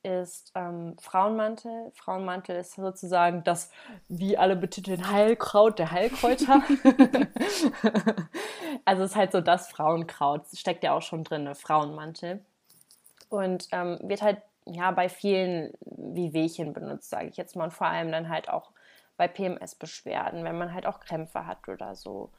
ist 0.04 0.52
ähm, 0.56 0.96
Frauenmantel. 1.00 1.92
Frauenmantel 1.96 2.58
ist 2.58 2.76
sozusagen 2.76 3.44
das, 3.44 3.72
wie 4.10 4.38
alle 4.38 4.56
betiteln, 4.56 5.10
Heilkraut 5.10 5.80
der 5.80 5.92
Heilkräuter. 5.92 6.62
also 8.86 9.04
es 9.04 9.12
ist 9.12 9.16
halt 9.16 9.32
so 9.32 9.42
das 9.42 9.70
Frauenkraut. 9.70 10.46
Steckt 10.54 10.84
ja 10.84 10.94
auch 10.94 11.02
schon 11.02 11.24
drin, 11.24 11.44
ne? 11.44 11.56
Frauenmantel. 11.56 12.44
Und 13.30 13.68
ähm, 13.72 14.00
wird 14.04 14.22
halt 14.22 14.42
ja 14.66 14.92
bei 14.92 15.10
vielen 15.10 15.74
wie 15.82 16.34
Wehchen 16.34 16.74
benutzt, 16.74 17.10
sage 17.10 17.28
ich 17.28 17.38
jetzt 17.38 17.56
mal. 17.56 17.66
Und 17.66 17.74
vor 17.74 17.88
allem 17.88 18.12
dann 18.12 18.30
halt 18.30 18.50
auch 18.50 18.72
bei 19.18 19.28
PMS-Beschwerden, 19.28 20.44
wenn 20.44 20.58
man 20.58 20.74
halt 20.74 20.86
auch 20.86 21.00
Krämpfe 21.00 21.46
hat 21.46 21.68
oder 21.68 21.96
so. 21.96 22.30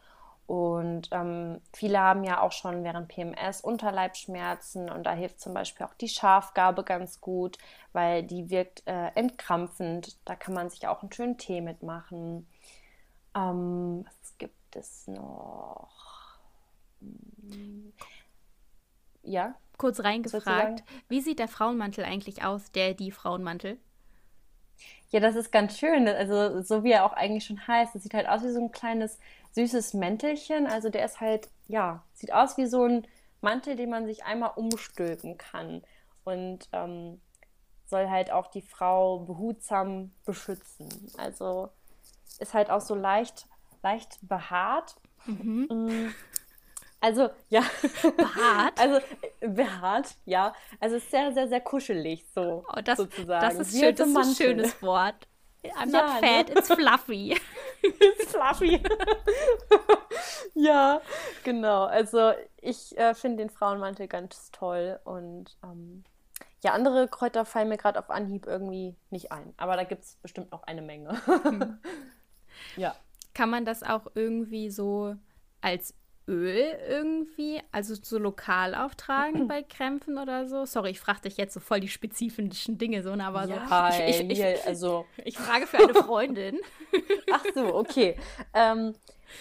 Und 0.47 1.09
ähm, 1.11 1.61
viele 1.73 1.99
haben 2.01 2.23
ja 2.23 2.43
auch 2.43 2.53
schon 2.53 2.85
während 2.85 3.09
PMS 3.09 3.63
Unterleibschmerzen 3.63 4.91
und 4.91 5.05
da 5.05 5.13
hilft 5.13 5.41
zum 5.41 5.55
Beispiel 5.55 5.87
auch 5.87 5.95
die 5.95 6.09
Schafgabe 6.09 6.85
ganz 6.85 7.21
gut, 7.23 7.57
weil 7.93 8.23
die 8.23 8.51
wirkt 8.51 8.87
äh, 8.87 9.09
entkrampfend. 9.15 10.19
Da 10.27 10.37
kann 10.37 10.53
man 10.53 10.69
sich 10.69 10.87
auch 10.87 11.01
einen 11.01 11.13
schönen 11.13 11.39
Tee 11.39 11.63
mitmachen. 11.63 12.47
Ähm, 13.35 14.05
was 14.05 14.37
gibt 14.37 14.77
es 14.77 15.07
noch? 15.07 16.39
Ja. 19.23 19.55
Kurz 19.79 20.01
reingefragt, 20.01 20.85
wie 21.09 21.21
sieht 21.21 21.39
der 21.39 21.49
Frauenmantel 21.49 22.05
eigentlich 22.05 22.45
aus, 22.45 22.71
der 22.71 22.95
die 22.95 23.11
Frauenmantel? 23.11 23.79
Ja, 25.11 25.21
das 25.21 25.37
ist 25.37 25.53
ganz 25.53 25.79
schön. 25.79 26.07
Also, 26.09 26.61
so 26.63 26.85
wie 26.85 26.93
er 26.93 27.05
auch 27.05 27.13
eigentlich 27.13 27.45
schon 27.45 27.67
heißt. 27.67 27.95
Es 27.95 28.03
sieht 28.03 28.15
halt 28.15 28.29
aus 28.29 28.43
wie 28.43 28.51
so 28.51 28.61
ein 28.61 28.73
kleines 28.73 29.19
süßes 29.55 29.95
Mäntelchen. 29.95 30.67
Also 30.67 30.91
der 30.91 31.05
ist 31.05 31.21
halt, 31.21 31.49
ja, 31.69 32.05
sieht 32.13 32.33
aus 32.33 32.57
wie 32.57 32.67
so 32.67 32.85
ein 32.85 33.07
Mantel, 33.41 33.77
den 33.77 33.91
man 33.91 34.07
sich 34.07 34.25
einmal 34.25 34.53
umstülpen 34.57 35.39
kann. 35.39 35.83
Und 36.25 36.69
ähm, 36.73 37.21
soll 37.87 38.09
halt 38.09 38.31
auch 38.31 38.49
die 38.49 38.63
Frau 38.63 39.21
behutsam 39.21 40.13
beschützen. 40.25 40.89
Also 41.17 41.69
ist 42.39 42.55
halt 42.55 42.71
auch 42.71 42.81
so 42.81 42.95
leicht, 42.95 43.47
leicht 43.83 44.19
behaart. 44.23 44.97
Mhm. 45.27 45.69
Mm. 45.71 46.15
Also, 47.01 47.29
ja. 47.51 47.63
Behaart? 48.17 48.81
also, 48.81 48.99
behaart, 49.41 50.17
ja. 50.25 50.55
Also, 50.81 50.97
ist 50.97 51.11
sehr, 51.11 51.33
sehr, 51.35 51.49
sehr 51.49 51.61
kuschelig, 51.61 52.25
so. 52.35 52.65
Oh, 52.67 52.81
das, 52.83 52.97
sozusagen. 52.97 53.59
Das 53.59 53.69
ist, 53.69 53.79
schön, 53.79 53.95
das 53.95 54.09
ist 54.09 54.17
ein 54.17 54.35
schönes 54.35 54.83
Wort. 54.83 55.29
I'm 55.77 55.91
not 55.91 56.03
ja, 56.03 56.19
fat, 56.21 56.49
ne? 56.49 56.59
it's 56.59 56.69
fluffy. 56.69 57.37
it's 57.83 58.33
fluffy. 58.33 58.83
ja, 60.55 61.01
genau. 61.43 61.85
Also 61.85 62.33
ich 62.61 62.97
äh, 62.97 63.15
finde 63.15 63.39
den 63.39 63.51
Frauenmantel 63.51 64.09
ganz 64.09 64.51
toll 64.51 65.01
und 65.05 65.57
ähm, 65.63 66.05
ja, 66.63 66.73
andere 66.73 67.09
Kräuter 67.09 67.45
fallen 67.45 67.69
mir 67.69 67.77
gerade 67.77 67.99
auf 67.99 68.11
Anhieb 68.11 68.47
irgendwie 68.47 68.97
nicht 69.11 69.33
ein. 69.33 69.53
Aber 69.59 69.77
da 69.77 69.85
gibt 69.85 70.05
es 70.05 70.17
bestimmt 70.17 70.51
noch 70.51 70.63
eine 70.63 70.83
Menge. 70.83 71.21
hm. 71.27 71.79
Ja. 72.77 72.95
Kann 73.35 73.51
man 73.51 73.65
das 73.65 73.83
auch 73.83 74.07
irgendwie 74.15 74.71
so 74.71 75.17
als 75.61 75.95
Öl 76.27 76.79
irgendwie, 76.89 77.61
also 77.71 77.95
so 77.95 78.19
lokal 78.19 78.75
auftragen 78.75 79.47
bei 79.49 79.63
Krämpfen 79.63 80.19
oder 80.19 80.49
so? 80.49 80.65
Sorry, 80.65 80.91
ich 80.91 81.01
frage 81.01 81.23
dich 81.23 81.37
jetzt 81.37 81.55
so 81.55 81.61
voll 81.61 81.81
die 81.81 81.89
spezifischen 81.89 82.79
Dinge 82.79 83.03
so, 83.03 83.15
ne, 83.15 83.25
aber 83.25 83.45
ja, 83.45 83.93
so. 83.93 84.03
Ich, 84.05 84.21
ich, 84.21 84.41
ich, 84.41 84.67
also 84.67 85.07
ich 85.25 85.37
frage 85.37 85.67
für 85.67 85.79
eine 85.79 85.95
Freundin. 85.95 86.61
Ach 87.33 87.45
so, 87.55 87.75
okay. 87.75 88.17
Ähm, 88.55 88.95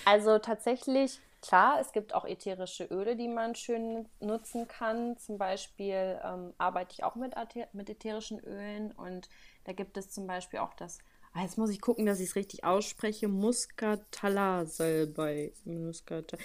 also 0.05 0.39
tatsächlich, 0.39 1.19
klar, 1.41 1.79
es 1.79 1.91
gibt 1.93 2.13
auch 2.13 2.25
ätherische 2.25 2.85
Öle, 2.85 3.15
die 3.15 3.27
man 3.27 3.55
schön 3.55 4.09
nutzen 4.19 4.67
kann. 4.67 5.17
Zum 5.17 5.37
Beispiel 5.37 6.19
ähm, 6.23 6.53
arbeite 6.57 6.93
ich 6.93 7.03
auch 7.03 7.15
mit, 7.15 7.33
mit 7.73 7.89
ätherischen 7.89 8.39
Ölen 8.39 8.91
und 8.91 9.29
da 9.63 9.71
gibt 9.71 9.95
es 9.97 10.09
zum 10.09 10.27
Beispiel 10.27 10.59
auch 10.59 10.73
das 10.73 10.99
jetzt 11.41 11.57
muss 11.57 11.71
ich 11.71 11.81
gucken, 11.81 12.05
dass 12.05 12.19
ich 12.19 12.29
es 12.29 12.35
richtig 12.35 12.63
ausspreche. 12.63 13.27
Muscatala-Salbei. 13.27 15.51
Muscat 15.65 16.37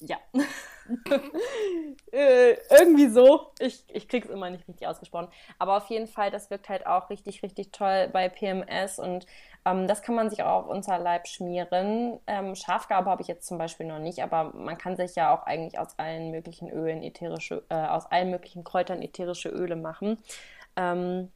ja. 0.00 0.18
äh, 2.12 2.58
irgendwie 2.70 3.08
so. 3.08 3.52
Ich, 3.58 3.84
ich 3.88 4.06
krieg's 4.06 4.28
immer 4.28 4.50
nicht 4.50 4.68
richtig 4.68 4.86
ausgesprochen. 4.86 5.28
Aber 5.58 5.78
auf 5.78 5.88
jeden 5.88 6.06
Fall, 6.06 6.30
das 6.30 6.50
wirkt 6.50 6.68
halt 6.68 6.86
auch 6.86 7.08
richtig, 7.08 7.42
richtig 7.42 7.72
toll 7.72 8.10
bei 8.12 8.28
PMS 8.28 8.98
und 8.98 9.24
ähm, 9.64 9.88
das 9.88 10.02
kann 10.02 10.14
man 10.14 10.28
sich 10.28 10.42
auch 10.42 10.64
auf 10.64 10.68
unser 10.68 10.98
Leib 10.98 11.26
schmieren. 11.26 12.20
Ähm, 12.26 12.54
Schafgabe 12.54 13.08
habe 13.08 13.22
ich 13.22 13.28
jetzt 13.28 13.46
zum 13.46 13.56
Beispiel 13.56 13.86
noch 13.86 13.98
nicht, 13.98 14.22
aber 14.22 14.52
man 14.54 14.76
kann 14.76 14.96
sich 14.96 15.14
ja 15.14 15.34
auch 15.34 15.44
eigentlich 15.44 15.78
aus 15.78 15.98
allen 15.98 16.30
möglichen 16.30 16.68
Ölen 16.68 17.02
ätherische, 17.02 17.62
äh, 17.70 17.74
aus 17.74 18.04
allen 18.10 18.30
möglichen 18.30 18.62
Kräutern 18.62 19.00
ätherische 19.00 19.48
Öle 19.48 19.76
machen. 19.76 20.18
Ähm, 20.76 21.30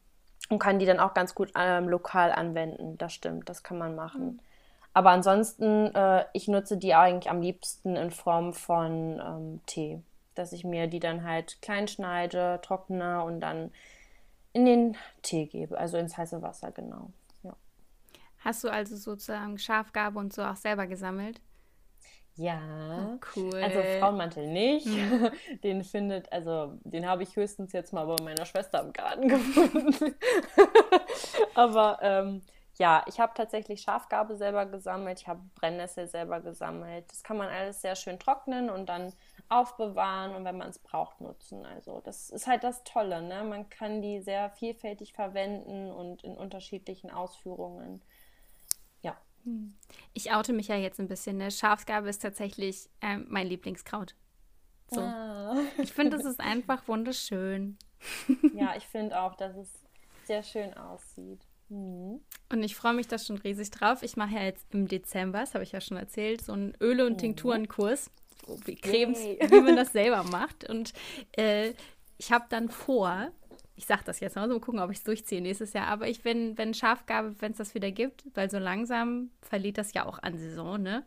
und 0.48 0.58
kann 0.58 0.78
die 0.78 0.86
dann 0.86 1.00
auch 1.00 1.14
ganz 1.14 1.34
gut 1.34 1.52
ähm, 1.54 1.88
lokal 1.88 2.32
anwenden. 2.32 2.96
Das 2.98 3.12
stimmt, 3.12 3.48
das 3.48 3.62
kann 3.62 3.78
man 3.78 3.94
machen. 3.94 4.24
Mhm. 4.24 4.40
Aber 4.94 5.10
ansonsten, 5.10 5.94
äh, 5.94 6.24
ich 6.32 6.48
nutze 6.48 6.76
die 6.76 6.94
eigentlich 6.94 7.30
am 7.30 7.40
liebsten 7.40 7.94
in 7.94 8.10
Form 8.10 8.52
von 8.52 9.20
ähm, 9.24 9.60
Tee, 9.66 10.02
dass 10.34 10.52
ich 10.52 10.64
mir 10.64 10.86
die 10.86 11.00
dann 11.00 11.24
halt 11.24 11.60
klein 11.62 11.86
schneide, 11.86 12.58
trockne 12.62 13.22
und 13.22 13.40
dann 13.40 13.70
in 14.52 14.64
den 14.64 14.96
Tee 15.22 15.46
gebe, 15.46 15.78
also 15.78 15.98
ins 15.98 16.16
heiße 16.16 16.42
Wasser, 16.42 16.72
genau. 16.72 17.10
Ja. 17.42 17.54
Hast 18.40 18.64
du 18.64 18.68
also 18.70 18.96
sozusagen 18.96 19.58
Schafgabe 19.58 20.18
und 20.18 20.32
so 20.32 20.42
auch 20.42 20.56
selber 20.56 20.86
gesammelt? 20.86 21.40
Ja, 22.38 22.60
oh, 23.14 23.18
cool. 23.34 23.60
Also 23.60 23.82
Frauenmantel 23.98 24.46
nicht. 24.46 24.86
Mhm. 24.86 25.30
Den 25.64 25.82
findet, 25.82 26.32
also 26.32 26.78
den 26.84 27.04
habe 27.04 27.24
ich 27.24 27.34
höchstens 27.34 27.72
jetzt 27.72 27.92
mal 27.92 28.06
bei 28.06 28.22
meiner 28.22 28.46
Schwester 28.46 28.80
im 28.80 28.92
Garten 28.92 29.28
gefunden. 29.28 30.14
Aber 31.54 31.98
ähm, 32.00 32.42
ja, 32.78 33.04
ich 33.08 33.18
habe 33.18 33.32
tatsächlich 33.34 33.82
Schafgabe 33.82 34.36
selber 34.36 34.66
gesammelt, 34.66 35.20
ich 35.20 35.26
habe 35.26 35.40
Brennnessel 35.56 36.06
selber 36.06 36.40
gesammelt. 36.40 37.10
Das 37.10 37.24
kann 37.24 37.36
man 37.36 37.48
alles 37.48 37.80
sehr 37.80 37.96
schön 37.96 38.20
trocknen 38.20 38.70
und 38.70 38.88
dann 38.88 39.12
aufbewahren 39.48 40.36
und 40.36 40.44
wenn 40.44 40.58
man 40.58 40.68
es 40.68 40.78
braucht, 40.78 41.20
nutzen. 41.20 41.66
Also 41.66 42.00
das 42.04 42.30
ist 42.30 42.46
halt 42.46 42.62
das 42.62 42.84
Tolle, 42.84 43.20
ne? 43.20 43.42
Man 43.42 43.68
kann 43.68 44.00
die 44.00 44.20
sehr 44.20 44.50
vielfältig 44.50 45.12
verwenden 45.12 45.90
und 45.90 46.22
in 46.22 46.36
unterschiedlichen 46.36 47.10
Ausführungen. 47.10 48.00
Hm. 49.44 49.74
Ich 50.12 50.32
oute 50.32 50.52
mich 50.52 50.68
ja 50.68 50.76
jetzt 50.76 51.00
ein 51.00 51.08
bisschen. 51.08 51.38
Ne? 51.38 51.50
Schafsgabe 51.50 52.08
ist 52.08 52.22
tatsächlich 52.22 52.88
ähm, 53.00 53.26
mein 53.28 53.46
Lieblingskraut. 53.46 54.14
So. 54.90 55.00
Ah. 55.00 55.56
Ich 55.78 55.92
finde, 55.92 56.16
es 56.16 56.24
ist 56.24 56.40
einfach 56.40 56.88
wunderschön. 56.88 57.76
Ja, 58.54 58.74
ich 58.76 58.86
finde 58.86 59.20
auch, 59.20 59.34
dass 59.34 59.56
es 59.56 59.68
sehr 60.24 60.42
schön 60.42 60.74
aussieht. 60.74 61.40
Mhm. 61.68 62.20
Und 62.50 62.62
ich 62.62 62.76
freue 62.76 62.94
mich 62.94 63.08
da 63.08 63.18
schon 63.18 63.38
riesig 63.38 63.70
drauf. 63.70 64.02
Ich 64.02 64.16
mache 64.16 64.36
ja 64.36 64.42
jetzt 64.42 64.66
im 64.72 64.88
Dezember, 64.88 65.40
das 65.40 65.54
habe 65.54 65.64
ich 65.64 65.72
ja 65.72 65.80
schon 65.80 65.96
erzählt, 65.96 66.42
so 66.42 66.52
einen 66.52 66.74
Öle- 66.80 67.06
und 67.06 67.14
mhm. 67.14 67.18
Tinkturenkurs, 67.18 68.10
wie 68.64 68.76
Cremes, 68.76 69.22
Yay. 69.22 69.38
wie 69.50 69.60
man 69.60 69.76
das 69.76 69.92
selber 69.92 70.22
macht. 70.24 70.68
Und 70.68 70.92
äh, 71.36 71.72
ich 72.16 72.32
habe 72.32 72.46
dann 72.48 72.68
vor, 72.68 73.30
ich 73.78 73.86
sage 73.86 74.02
das 74.04 74.18
jetzt 74.18 74.34
mal, 74.34 74.48
so 74.48 74.58
gucken, 74.58 74.80
ob 74.80 74.90
ich 74.90 74.98
es 74.98 75.04
durchziehe 75.04 75.40
nächstes 75.40 75.72
Jahr. 75.72 75.86
Aber 75.86 76.08
ich, 76.08 76.24
wenn, 76.24 76.58
wenn 76.58 76.74
Schafgabe, 76.74 77.36
wenn 77.38 77.52
es 77.52 77.58
das 77.58 77.74
wieder 77.74 77.92
gibt, 77.92 78.24
weil 78.34 78.50
so 78.50 78.58
langsam 78.58 79.30
verliert 79.40 79.78
das 79.78 79.94
ja 79.94 80.04
auch 80.04 80.18
an 80.20 80.36
Saison, 80.36 80.82
ne? 80.82 81.04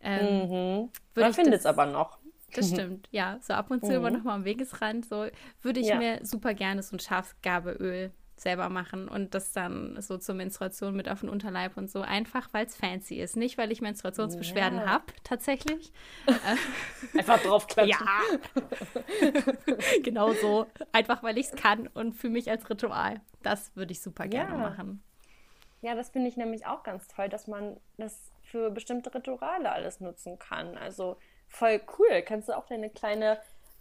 Ähm, 0.00 0.48
mhm. 0.48 0.90
Man 1.14 1.34
findet 1.34 1.60
es 1.60 1.66
aber 1.66 1.84
noch. 1.84 2.18
Das 2.54 2.68
stimmt, 2.70 3.08
ja. 3.10 3.38
So 3.42 3.52
ab 3.52 3.70
und 3.70 3.80
zu 3.80 3.88
mhm. 3.88 3.96
immer 3.96 4.10
noch 4.10 4.24
mal 4.24 4.34
am 4.36 4.46
Wegesrand. 4.46 5.04
So 5.04 5.26
würde 5.60 5.80
ich 5.80 5.88
ja. 5.88 5.98
mir 5.98 6.24
super 6.24 6.54
gerne 6.54 6.82
so 6.82 6.96
ein 6.96 6.98
Schafsgabeöl 6.98 8.10
selber 8.40 8.68
machen 8.68 9.08
und 9.08 9.34
das 9.34 9.52
dann 9.52 10.00
so 10.00 10.18
zur 10.18 10.34
Menstruation 10.34 10.94
mit 10.94 11.08
auf 11.08 11.20
den 11.20 11.28
Unterleib 11.28 11.76
und 11.76 11.90
so. 11.90 12.00
Einfach, 12.00 12.48
weil 12.52 12.66
es 12.66 12.76
fancy 12.76 13.16
ist. 13.16 13.36
Nicht, 13.36 13.58
weil 13.58 13.72
ich 13.72 13.80
Menstruationsbeschwerden 13.80 14.78
ja. 14.80 14.86
habe, 14.86 15.04
tatsächlich. 15.24 15.92
Einfach 17.16 17.40
draufklatschen. 17.42 18.06
Ja. 18.06 19.42
genau 20.02 20.32
so. 20.32 20.66
Einfach, 20.92 21.22
weil 21.22 21.38
ich 21.38 21.46
es 21.46 21.52
kann 21.52 21.88
und 21.88 22.14
für 22.14 22.28
mich 22.28 22.50
als 22.50 22.68
Ritual. 22.68 23.20
Das 23.42 23.74
würde 23.76 23.92
ich 23.92 24.00
super 24.00 24.26
gerne 24.26 24.52
ja. 24.52 24.58
machen. 24.58 25.02
Ja, 25.80 25.94
das 25.94 26.10
finde 26.10 26.28
ich 26.28 26.36
nämlich 26.36 26.66
auch 26.66 26.82
ganz 26.82 27.06
toll, 27.06 27.28
dass 27.28 27.46
man 27.46 27.78
das 27.96 28.32
für 28.42 28.70
bestimmte 28.70 29.14
Rituale 29.14 29.70
alles 29.70 30.00
nutzen 30.00 30.38
kann. 30.38 30.76
Also 30.76 31.18
voll 31.46 31.80
cool. 31.98 32.22
Kannst 32.22 32.48
du 32.48 32.56
auch 32.56 32.66
deine 32.66 32.90
kleine 32.90 33.38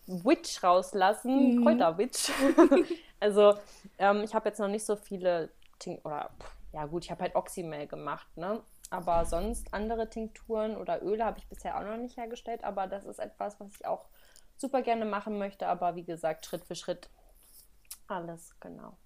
Witch 0.07 0.63
rauslassen, 0.63 1.57
mhm. 1.57 1.63
Kräuterwitch. 1.63 2.31
also 3.19 3.55
ähm, 3.97 4.23
ich 4.23 4.33
habe 4.33 4.49
jetzt 4.49 4.59
noch 4.59 4.67
nicht 4.67 4.85
so 4.85 4.95
viele 4.95 5.49
Tink 5.79 6.03
oder 6.05 6.31
ja 6.73 6.85
gut, 6.85 7.05
ich 7.05 7.11
habe 7.11 7.23
halt 7.23 7.35
Oxymel 7.35 7.87
gemacht, 7.87 8.27
ne? 8.35 8.61
Aber 8.89 9.25
sonst 9.25 9.73
andere 9.73 10.09
Tinkturen 10.09 10.77
oder 10.77 11.03
Öle 11.03 11.25
habe 11.25 11.39
ich 11.39 11.47
bisher 11.47 11.77
auch 11.77 11.83
noch 11.83 11.97
nicht 11.97 12.15
hergestellt, 12.15 12.63
aber 12.63 12.87
das 12.87 13.05
ist 13.05 13.19
etwas, 13.19 13.59
was 13.59 13.73
ich 13.75 13.85
auch 13.85 14.05
super 14.55 14.81
gerne 14.81 15.05
machen 15.05 15.37
möchte, 15.37 15.67
aber 15.67 15.95
wie 15.95 16.05
gesagt, 16.05 16.45
Schritt 16.45 16.63
für 16.63 16.75
Schritt 16.75 17.09
alles, 18.07 18.55
genau. 18.59 18.97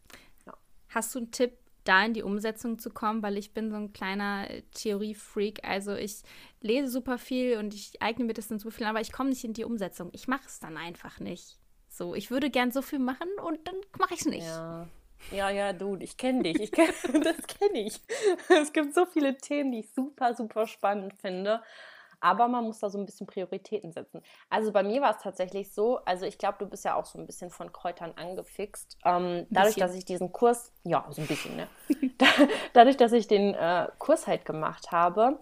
Ja. 0.46 0.54
Hast 0.90 1.16
du 1.16 1.20
einen 1.20 1.32
Tipp 1.32 1.58
da 1.92 2.06
in 2.06 2.14
die 2.14 2.24
Umsetzung 2.24 2.80
zu 2.80 2.90
kommen, 2.90 3.22
weil 3.22 3.38
ich 3.38 3.54
bin 3.54 3.70
so 3.70 3.76
ein 3.76 3.92
kleiner 3.92 4.48
Theorie-Freak. 4.74 5.68
Also 5.68 5.94
ich 5.94 6.22
lese 6.62 6.88
super 6.88 7.18
viel 7.18 7.58
und 7.58 7.74
ich 7.74 8.02
eigne 8.02 8.24
mir 8.24 8.34
das 8.34 8.48
dann 8.48 8.60
so 8.60 8.70
viel, 8.70 8.86
aber 8.86 9.02
ich 9.02 9.12
komme 9.12 9.30
nicht 9.30 9.44
in 9.44 9.52
die 9.52 9.66
Umsetzung. 9.66 10.10
Ich 10.14 10.30
mache 10.30 10.46
es 10.48 10.62
dann 10.62 10.78
einfach 10.78 11.20
nicht. 11.20 11.58
So, 11.90 12.16
ich 12.16 12.32
würde 12.32 12.50
gern 12.50 12.72
so 12.72 12.82
viel 12.82 13.00
machen 13.00 13.28
und 13.46 13.68
dann 13.68 13.76
mache 14.00 14.14
ich 14.14 14.22
es 14.22 14.26
nicht. 14.26 14.46
Ja. 14.46 14.88
Ja, 15.30 15.50
ja, 15.52 15.72
du, 15.72 15.98
ich 15.98 16.18
kenne 16.18 16.44
dich. 16.44 16.60
Ich 16.60 16.72
kenn, 16.72 16.94
das 17.24 17.46
kenne 17.46 17.86
ich. 17.86 18.00
Es 18.50 18.72
gibt 18.72 18.96
so 18.96 19.06
viele 19.06 19.38
Themen, 19.38 19.74
die 19.74 19.80
ich 19.82 19.92
super, 19.92 20.34
super 20.34 20.66
spannend 20.68 21.14
finde. 21.14 21.62
Aber 22.22 22.48
man 22.48 22.64
muss 22.64 22.80
da 22.80 22.90
so 22.90 22.98
ein 22.98 23.06
bisschen 23.06 23.28
Prioritäten 23.28 23.92
setzen. 23.92 24.22
Also 24.50 24.72
bei 24.72 24.84
mir 24.84 25.02
war 25.02 25.16
es 25.16 25.22
tatsächlich 25.22 25.74
so, 25.74 25.98
also 26.06 26.26
ich 26.26 26.38
glaube, 26.38 26.58
du 26.60 26.66
bist 26.68 26.86
ja 26.86 26.96
auch 26.96 27.06
so 27.06 27.20
ein 27.20 27.26
bisschen 27.26 27.50
von 27.50 27.74
Kräutern 27.74 28.14
angefixt. 28.16 28.98
Ähm, 29.04 29.48
dadurch, 29.50 29.76
dass 29.76 29.96
ich 29.96 30.06
diesen 30.06 30.32
Kurs, 30.32 30.72
ja, 30.84 31.06
so 31.10 31.22
ein 31.22 31.28
bisschen, 31.28 31.56
ne? 31.58 31.68
dadurch, 32.74 32.98
dass 32.98 33.12
ich 33.12 33.28
den 33.28 33.54
äh, 33.54 33.88
Kurs 33.98 34.28
halt 34.28 34.46
gemacht 34.46 34.92
habe, 34.92 35.40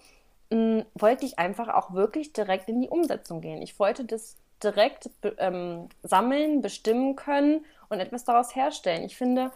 mh, 0.50 0.86
wollte 0.96 1.26
ich 1.26 1.38
einfach 1.38 1.68
auch 1.70 1.94
wirklich 1.94 2.34
direkt 2.34 2.70
in 2.70 2.82
die 2.82 2.90
Umsetzung 2.90 3.42
gehen. 3.42 3.62
Ich 3.62 3.78
wollte 3.80 4.06
das 4.06 4.38
direkt 4.64 5.10
ähm, 5.38 5.90
sammeln, 6.04 6.62
bestimmen 6.62 7.16
können 7.16 7.66
und 7.90 8.00
etwas 8.00 8.26
daraus 8.26 8.56
herstellen. 8.56 9.04
Ich 9.04 9.18
finde, 9.18 9.52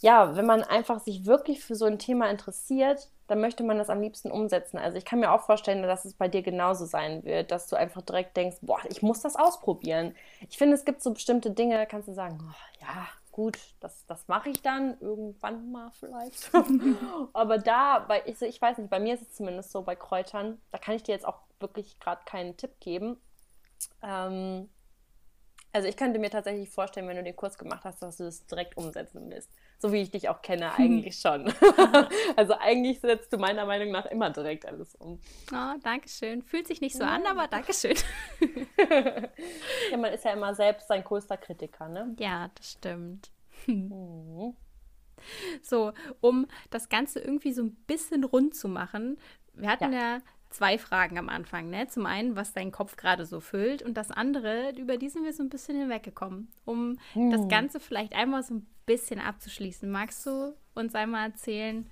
ja, 0.00 0.36
wenn 0.36 0.46
man 0.46 0.62
einfach 0.62 1.00
sich 1.00 1.26
wirklich 1.26 1.62
für 1.62 1.74
so 1.74 1.84
ein 1.84 1.98
Thema 1.98 2.30
interessiert, 2.30 3.08
dann 3.30 3.40
möchte 3.40 3.62
man 3.62 3.78
das 3.78 3.90
am 3.90 4.00
liebsten 4.00 4.32
umsetzen. 4.32 4.76
Also 4.76 4.98
ich 4.98 5.04
kann 5.04 5.20
mir 5.20 5.30
auch 5.30 5.42
vorstellen, 5.42 5.84
dass 5.84 6.04
es 6.04 6.14
bei 6.14 6.26
dir 6.26 6.42
genauso 6.42 6.84
sein 6.84 7.22
wird, 7.22 7.52
dass 7.52 7.68
du 7.68 7.76
einfach 7.76 8.02
direkt 8.02 8.36
denkst, 8.36 8.56
boah, 8.60 8.80
ich 8.88 9.02
muss 9.02 9.20
das 9.20 9.36
ausprobieren. 9.36 10.16
Ich 10.48 10.58
finde, 10.58 10.74
es 10.74 10.84
gibt 10.84 11.00
so 11.00 11.12
bestimmte 11.14 11.52
Dinge, 11.52 11.76
da 11.76 11.86
kannst 11.86 12.08
du 12.08 12.12
sagen, 12.12 12.40
oh, 12.42 12.80
ja, 12.80 13.06
gut, 13.30 13.56
das, 13.78 14.04
das 14.06 14.26
mache 14.26 14.50
ich 14.50 14.62
dann 14.62 14.98
irgendwann 15.00 15.70
mal 15.70 15.92
vielleicht. 15.92 16.50
Aber 17.32 17.58
da, 17.58 18.00
bei, 18.00 18.20
ich, 18.26 18.42
ich 18.42 18.60
weiß 18.60 18.78
nicht, 18.78 18.90
bei 18.90 18.98
mir 18.98 19.14
ist 19.14 19.22
es 19.22 19.34
zumindest 19.34 19.70
so 19.70 19.82
bei 19.82 19.94
Kräutern, 19.94 20.60
da 20.72 20.78
kann 20.78 20.96
ich 20.96 21.04
dir 21.04 21.12
jetzt 21.12 21.26
auch 21.26 21.38
wirklich 21.60 22.00
gerade 22.00 22.22
keinen 22.24 22.56
Tipp 22.56 22.80
geben. 22.80 23.16
Ähm, 24.02 24.68
also 25.72 25.88
ich 25.88 25.96
könnte 25.96 26.18
mir 26.18 26.30
tatsächlich 26.30 26.68
vorstellen, 26.68 27.06
wenn 27.08 27.16
du 27.16 27.22
den 27.22 27.36
Kurs 27.36 27.56
gemacht 27.56 27.84
hast, 27.84 28.02
dass 28.02 28.16
du 28.16 28.24
das 28.24 28.46
direkt 28.46 28.76
umsetzen 28.76 29.30
willst. 29.30 29.50
So 29.78 29.92
wie 29.92 30.02
ich 30.02 30.10
dich 30.10 30.28
auch 30.28 30.42
kenne, 30.42 30.74
eigentlich 30.74 31.18
schon. 31.18 31.52
also 32.36 32.54
eigentlich 32.58 33.00
setzt 33.00 33.32
du 33.32 33.38
meiner 33.38 33.64
Meinung 33.66 33.90
nach 33.90 34.06
immer 34.06 34.30
direkt 34.30 34.66
alles 34.66 34.94
um. 34.96 35.20
Oh, 35.52 35.78
danke 35.82 36.08
schön. 36.08 36.42
Fühlt 36.42 36.66
sich 36.66 36.80
nicht 36.80 36.96
so 36.96 37.04
ja. 37.04 37.10
an, 37.10 37.26
aber 37.26 37.46
danke 37.46 37.72
schön. 37.72 37.96
ja, 39.90 39.96
man 39.96 40.12
ist 40.12 40.24
ja 40.24 40.32
immer 40.32 40.54
selbst 40.54 40.88
sein 40.88 41.04
größter 41.04 41.36
Kritiker, 41.36 41.88
ne? 41.88 42.14
Ja, 42.18 42.50
das 42.54 42.72
stimmt. 42.72 43.30
Mhm. 43.66 44.56
So, 45.62 45.92
um 46.20 46.46
das 46.70 46.88
Ganze 46.88 47.20
irgendwie 47.20 47.52
so 47.52 47.62
ein 47.62 47.74
bisschen 47.86 48.24
rund 48.24 48.54
zu 48.54 48.68
machen, 48.68 49.18
wir 49.52 49.68
hatten 49.68 49.92
ja, 49.92 50.16
ja 50.16 50.20
zwei 50.50 50.78
Fragen 50.78 51.18
am 51.18 51.28
Anfang. 51.28 51.70
Ne? 51.70 51.86
Zum 51.88 52.06
einen, 52.06 52.36
was 52.36 52.52
dein 52.52 52.72
Kopf 52.72 52.96
gerade 52.96 53.24
so 53.24 53.40
füllt 53.40 53.82
und 53.82 53.94
das 53.94 54.10
andere, 54.10 54.72
über 54.76 54.96
die 54.96 55.08
sind 55.08 55.24
wir 55.24 55.32
so 55.32 55.42
ein 55.42 55.48
bisschen 55.48 55.78
hinweggekommen. 55.78 56.52
Um 56.64 56.98
hm. 57.12 57.30
das 57.30 57.48
Ganze 57.48 57.80
vielleicht 57.80 58.14
einmal 58.14 58.42
so 58.42 58.54
ein 58.54 58.66
bisschen 58.86 59.20
abzuschließen, 59.20 59.90
magst 59.90 60.26
du 60.26 60.54
uns 60.74 60.94
einmal 60.94 61.30
erzählen, 61.30 61.88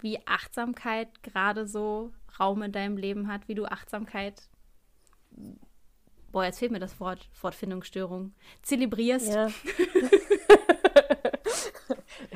wie 0.00 0.26
Achtsamkeit 0.26 1.22
gerade 1.22 1.66
so 1.66 2.12
Raum 2.40 2.62
in 2.62 2.72
deinem 2.72 2.96
Leben 2.96 3.28
hat, 3.28 3.48
wie 3.48 3.54
du 3.54 3.66
Achtsamkeit, 3.66 4.42
boah, 6.30 6.44
jetzt 6.44 6.60
fehlt 6.60 6.72
mir 6.72 6.78
das 6.78 7.00
Wort, 7.00 7.28
Wortfindungsstörung, 7.40 8.32
zelebrierst? 8.62 9.34
Ja. 9.34 9.48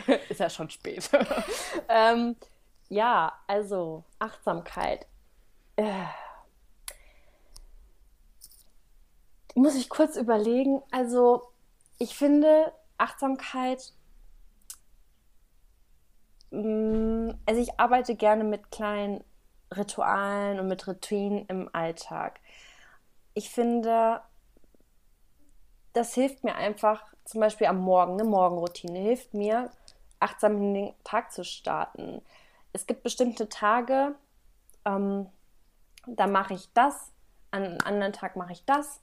Ist 0.28 0.40
ja 0.40 0.50
schon 0.50 0.70
spät. 0.70 1.08
ähm, 1.88 2.36
ja, 2.88 3.32
also 3.46 4.04
Achtsamkeit 4.18 5.06
äh, 5.82 6.06
muss 9.54 9.74
ich 9.74 9.88
kurz 9.88 10.16
überlegen. 10.16 10.82
Also, 10.90 11.42
ich 11.98 12.16
finde 12.16 12.72
Achtsamkeit. 12.98 13.92
Mm, 16.50 17.30
also, 17.46 17.60
ich 17.60 17.78
arbeite 17.78 18.14
gerne 18.14 18.44
mit 18.44 18.70
kleinen 18.70 19.24
Ritualen 19.76 20.60
und 20.60 20.68
mit 20.68 20.86
Routinen 20.86 21.46
im 21.46 21.68
Alltag. 21.74 22.40
Ich 23.34 23.50
finde, 23.50 24.20
das 25.92 26.14
hilft 26.14 26.44
mir 26.44 26.54
einfach, 26.54 27.02
zum 27.24 27.40
Beispiel 27.40 27.66
am 27.66 27.78
Morgen, 27.78 28.14
eine 28.14 28.24
Morgenroutine 28.24 28.98
hilft 28.98 29.34
mir, 29.34 29.70
achtsam 30.20 30.56
in 30.58 30.74
den 30.74 30.94
Tag 31.04 31.32
zu 31.32 31.44
starten. 31.44 32.22
Es 32.72 32.86
gibt 32.86 33.02
bestimmte 33.02 33.48
Tage, 33.48 34.14
ähm, 34.84 35.28
da 36.06 36.26
mache 36.26 36.54
ich 36.54 36.72
das, 36.72 37.12
an 37.50 37.64
einem 37.64 37.78
anderen 37.84 38.12
Tag 38.12 38.36
mache 38.36 38.52
ich 38.52 38.64
das. 38.64 39.00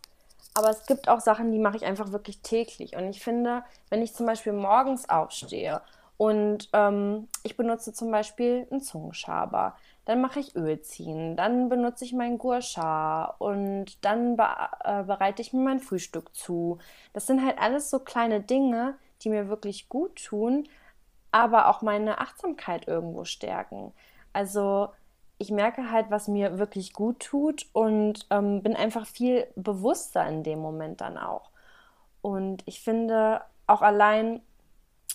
Aber 0.54 0.70
es 0.70 0.86
gibt 0.86 1.08
auch 1.08 1.20
Sachen, 1.20 1.52
die 1.52 1.60
mache 1.60 1.78
ich 1.78 1.86
einfach 1.86 2.12
wirklich 2.12 2.42
täglich. 2.42 2.96
Und 2.96 3.10
ich 3.10 3.24
finde, 3.24 3.64
wenn 3.90 4.02
ich 4.02 4.14
zum 4.14 4.26
Beispiel 4.26 4.54
morgens 4.54 5.10
aufstehe 5.10 5.82
und 6.18 6.70
ähm, 6.74 7.28
ich 7.44 7.56
benutze 7.56 7.94
zum 7.94 8.12
Beispiel 8.12 8.68
einen 8.72 8.82
Zungenschaber, 8.82 9.76
dann 10.06 10.22
mache 10.22 10.40
ich 10.40 10.56
Öl 10.56 10.82
ziehen, 10.82 11.36
dann 11.36 11.70
benutze 11.70 12.04
ich 12.04 12.14
meinen 12.14 12.40
Gurcha 12.40 13.36
und 13.38 14.04
dann 14.04 14.36
be 14.38 14.48
äh, 14.84 15.04
bereite 15.04 15.42
ich 15.42 15.54
mir 15.54 15.62
mein 15.62 15.80
Frühstück 15.80 16.36
zu. 16.36 16.80
Das 17.14 17.28
sind 17.28 17.46
halt 17.46 17.60
alles 17.60 17.90
so 17.92 18.00
kleine 18.00 18.42
Dinge, 18.42 18.98
die 19.22 19.30
mir 19.30 19.50
wirklich 19.50 19.88
gut 19.88 20.24
tun, 20.26 20.68
aber 21.32 21.68
auch 21.68 21.82
meine 21.84 22.20
Achtsamkeit 22.20 22.88
irgendwo 22.88 23.24
stärken. 23.24 23.94
Also 24.34 24.90
ich 25.40 25.52
merke 25.52 25.90
halt, 25.90 26.12
was 26.12 26.28
mir 26.28 26.60
wirklich 26.60 26.94
gut 26.94 27.22
tut 27.22 27.68
und 27.72 28.28
ähm, 28.30 28.62
bin 28.62 28.76
einfach 28.76 29.08
viel 29.08 29.48
bewusster 29.56 30.28
in 30.28 30.44
dem 30.44 30.60
Moment 30.60 31.02
dann 31.02 31.18
auch. 31.18 31.50
Und 32.22 32.62
ich 32.66 32.82
finde 32.82 33.42
auch 33.66 33.82
allein, 33.82 34.42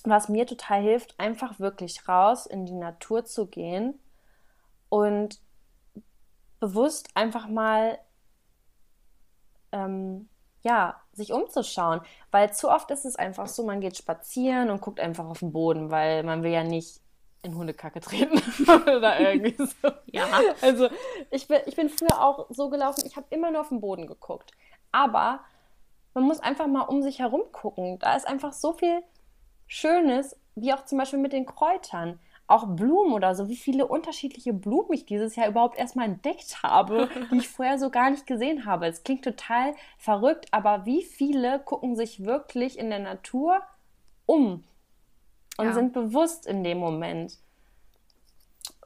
was 0.02 0.30
mir 0.30 0.46
total 0.46 0.80
hilft, 0.80 1.20
einfach 1.20 1.60
wirklich 1.60 2.08
raus 2.08 2.46
in 2.46 2.64
die 2.64 2.72
Natur 2.72 3.26
zu 3.26 3.46
gehen 3.46 4.00
und 4.88 5.40
bewusst 6.58 7.10
einfach 7.14 7.46
mal 7.46 7.98
ähm, 9.72 10.30
ja, 10.62 10.98
sich 11.12 11.32
umzuschauen. 11.34 12.00
Weil 12.30 12.52
zu 12.54 12.70
oft 12.70 12.90
ist 12.90 13.04
es 13.04 13.16
einfach 13.16 13.46
so, 13.46 13.62
man 13.64 13.82
geht 13.82 13.98
spazieren 13.98 14.70
und 14.70 14.80
guckt 14.80 15.00
einfach 15.00 15.26
auf 15.26 15.40
den 15.40 15.52
Boden, 15.52 15.90
weil 15.90 16.22
man 16.22 16.42
will 16.42 16.52
ja 16.52 16.64
nicht 16.64 17.03
in 17.44 17.56
Hundekacke 17.56 18.00
treten 18.00 18.40
oder 18.68 19.20
irgendwie 19.20 19.54
so. 19.56 19.90
Ja. 20.06 20.26
Also 20.60 20.88
ich 21.30 21.46
bin, 21.46 21.60
ich 21.66 21.76
bin 21.76 21.88
früher 21.88 22.22
auch 22.22 22.46
so 22.50 22.70
gelaufen, 22.70 23.02
ich 23.06 23.16
habe 23.16 23.26
immer 23.30 23.50
nur 23.50 23.60
auf 23.60 23.68
den 23.68 23.80
Boden 23.80 24.06
geguckt. 24.06 24.52
Aber 24.92 25.40
man 26.14 26.24
muss 26.24 26.40
einfach 26.40 26.66
mal 26.66 26.82
um 26.82 27.02
sich 27.02 27.18
herum 27.18 27.42
gucken. 27.52 27.98
Da 27.98 28.16
ist 28.16 28.26
einfach 28.26 28.52
so 28.52 28.72
viel 28.72 29.02
Schönes, 29.66 30.38
wie 30.54 30.72
auch 30.72 30.84
zum 30.84 30.98
Beispiel 30.98 31.18
mit 31.18 31.32
den 31.32 31.46
Kräutern. 31.46 32.20
Auch 32.46 32.66
Blumen 32.66 33.14
oder 33.14 33.34
so, 33.34 33.48
wie 33.48 33.56
viele 33.56 33.86
unterschiedliche 33.86 34.52
Blumen 34.52 34.92
ich 34.92 35.06
dieses 35.06 35.34
Jahr 35.34 35.48
überhaupt 35.48 35.78
erstmal 35.78 36.06
entdeckt 36.06 36.62
habe, 36.62 37.08
die 37.30 37.38
ich 37.38 37.48
vorher 37.48 37.78
so 37.78 37.90
gar 37.90 38.10
nicht 38.10 38.26
gesehen 38.26 38.66
habe. 38.66 38.86
Es 38.86 39.02
klingt 39.02 39.24
total 39.24 39.74
verrückt, 39.98 40.46
aber 40.50 40.84
wie 40.84 41.02
viele 41.02 41.58
gucken 41.60 41.96
sich 41.96 42.24
wirklich 42.24 42.78
in 42.78 42.90
der 42.90 42.98
Natur 42.98 43.62
um? 44.26 44.64
Und 45.58 45.66
ja. 45.66 45.72
sind 45.72 45.92
bewusst 45.92 46.46
in 46.46 46.64
dem 46.64 46.78
Moment. 46.78 47.38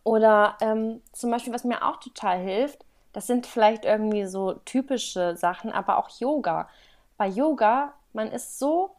Oder 0.05 0.57
ähm, 0.61 1.03
zum 1.13 1.31
Beispiel, 1.31 1.53
was 1.53 1.65
mir 1.65 1.87
auch 1.87 1.99
total 1.99 2.39
hilft, 2.39 2.85
das 3.13 3.27
sind 3.27 3.47
vielleicht 3.47 3.85
irgendwie 3.85 4.27
so 4.27 4.55
typische 4.65 5.37
Sachen, 5.37 5.73
aber 5.73 5.99
auch 5.99 6.09
Yoga. 6.21 6.69
Bei 7.17 7.27
Yoga, 7.27 7.95
man 8.13 8.29
ist 8.29 8.59
so 8.59 8.91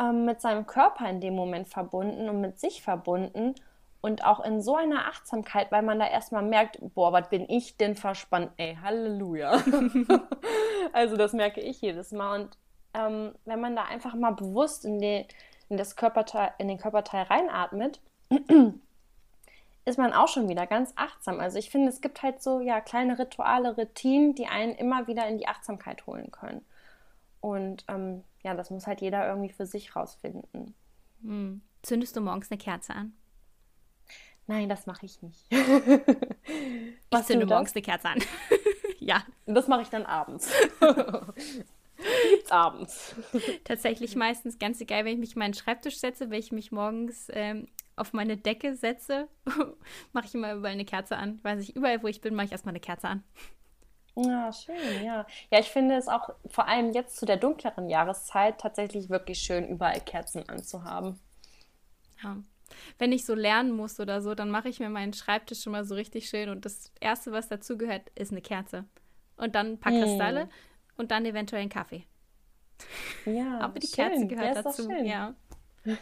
ähm, 0.00 0.24
mit 0.24 0.40
seinem 0.40 0.66
Körper 0.66 1.08
in 1.08 1.20
dem 1.20 1.34
Moment 1.34 1.68
verbunden 1.68 2.28
und 2.28 2.40
mit 2.40 2.58
sich 2.58 2.82
verbunden 2.82 3.54
und 4.00 4.24
auch 4.24 4.40
in 4.44 4.62
so 4.62 4.76
einer 4.76 5.08
Achtsamkeit, 5.08 5.72
weil 5.72 5.82
man 5.82 5.98
da 5.98 6.06
erstmal 6.06 6.42
merkt, 6.42 6.78
boah, 6.94 7.12
was 7.12 7.28
bin 7.28 7.48
ich 7.48 7.76
denn 7.76 7.96
verspannt? 7.96 8.52
Ey, 8.56 8.78
Halleluja. 8.80 9.62
also 10.92 11.16
das 11.16 11.32
merke 11.32 11.60
ich 11.60 11.80
jedes 11.80 12.12
Mal. 12.12 12.40
Und 12.40 12.58
ähm, 12.94 13.34
wenn 13.44 13.60
man 13.60 13.74
da 13.74 13.84
einfach 13.84 14.14
mal 14.14 14.32
bewusst 14.32 14.84
in 14.84 15.00
den 15.00 15.24
in, 15.68 15.76
das 15.76 15.96
Körperteil, 15.96 16.52
in 16.58 16.68
den 16.68 16.78
Körperteil 16.78 17.24
reinatmet, 17.24 18.00
ist 19.84 19.98
man 19.98 20.12
auch 20.12 20.28
schon 20.28 20.48
wieder 20.48 20.66
ganz 20.66 20.92
achtsam. 20.96 21.40
Also 21.40 21.58
ich 21.58 21.70
finde, 21.70 21.88
es 21.88 22.00
gibt 22.00 22.22
halt 22.22 22.42
so 22.42 22.60
ja 22.60 22.80
kleine 22.80 23.18
Rituale, 23.18 23.76
Routinen, 23.76 24.34
die 24.34 24.46
einen 24.46 24.74
immer 24.74 25.06
wieder 25.06 25.26
in 25.28 25.38
die 25.38 25.48
Achtsamkeit 25.48 26.06
holen 26.06 26.30
können. 26.30 26.64
Und 27.40 27.84
ähm, 27.88 28.24
ja, 28.42 28.54
das 28.54 28.70
muss 28.70 28.86
halt 28.86 29.00
jeder 29.00 29.26
irgendwie 29.28 29.52
für 29.52 29.66
sich 29.66 29.94
rausfinden. 29.94 30.74
Hm. 31.22 31.60
Zündest 31.82 32.16
du 32.16 32.20
morgens 32.20 32.50
eine 32.50 32.58
Kerze 32.58 32.94
an? 32.94 33.12
Nein, 34.48 34.68
das 34.68 34.86
mache 34.86 35.06
ich 35.06 35.22
nicht. 35.22 35.46
ich 35.50 37.22
zünde 37.24 37.46
morgens 37.46 37.74
eine 37.74 37.82
Kerze 37.82 38.08
an. 38.08 38.18
ja. 38.98 39.22
Das 39.46 39.68
mache 39.68 39.82
ich 39.82 39.88
dann 39.88 40.06
abends. 40.06 40.50
Gibt's 42.30 42.50
abends. 42.50 43.14
Tatsächlich 43.64 44.16
meistens 44.16 44.58
ganz 44.58 44.80
egal, 44.80 45.04
wenn 45.04 45.14
ich 45.14 45.18
mich 45.18 45.36
meinen 45.36 45.54
Schreibtisch 45.54 45.98
setze, 45.98 46.30
wenn 46.30 46.38
ich 46.38 46.52
mich 46.52 46.72
morgens 46.72 47.28
ähm, 47.32 47.68
auf 47.96 48.12
meine 48.12 48.36
Decke 48.36 48.74
setze, 48.74 49.28
mache 50.12 50.26
ich 50.26 50.34
immer 50.34 50.54
überall 50.54 50.74
eine 50.74 50.84
Kerze 50.84 51.16
an. 51.16 51.40
Weiß 51.42 51.62
ich, 51.62 51.74
überall, 51.74 52.02
wo 52.02 52.06
ich 52.06 52.20
bin, 52.20 52.34
mache 52.34 52.46
ich 52.46 52.52
erstmal 52.52 52.72
eine 52.72 52.80
Kerze 52.80 53.08
an. 53.08 53.24
Ja, 54.16 54.50
schön, 54.50 55.04
ja. 55.04 55.26
Ja, 55.50 55.58
ich 55.58 55.68
finde 55.68 55.96
es 55.96 56.08
auch 56.08 56.30
vor 56.48 56.66
allem 56.66 56.92
jetzt 56.92 57.16
zu 57.16 57.26
der 57.26 57.36
dunkleren 57.36 57.88
Jahreszeit 57.88 58.58
tatsächlich 58.58 59.10
wirklich 59.10 59.38
schön, 59.38 59.68
überall 59.68 60.00
Kerzen 60.00 60.48
anzuhaben. 60.48 61.20
Ja. 62.22 62.38
Wenn 62.98 63.12
ich 63.12 63.26
so 63.26 63.34
lernen 63.34 63.72
muss 63.72 64.00
oder 64.00 64.22
so, 64.22 64.34
dann 64.34 64.50
mache 64.50 64.68
ich 64.68 64.80
mir 64.80 64.88
meinen 64.88 65.12
Schreibtisch 65.12 65.62
schon 65.62 65.72
mal 65.72 65.84
so 65.84 65.94
richtig 65.94 66.28
schön 66.28 66.48
und 66.48 66.64
das 66.64 66.92
Erste, 66.98 67.30
was 67.32 67.48
dazu 67.48 67.76
gehört, 67.76 68.10
ist 68.14 68.32
eine 68.32 68.40
Kerze. 68.40 68.84
Und 69.36 69.54
dann 69.54 69.72
ein 69.72 69.80
paar 69.80 69.92
Kristalle 69.92 70.46
mm. 70.46 70.50
Und 70.96 71.10
dann 71.10 71.24
eventuell 71.24 71.62
ein 71.62 71.68
Kaffee. 71.68 72.04
Ja, 73.24 73.58
aber 73.62 73.78
die 73.78 73.86
schön. 73.86 73.96
Kerze 73.96 74.26
gehört 74.26 74.56
dazu, 74.56 74.90
ja. 74.90 75.34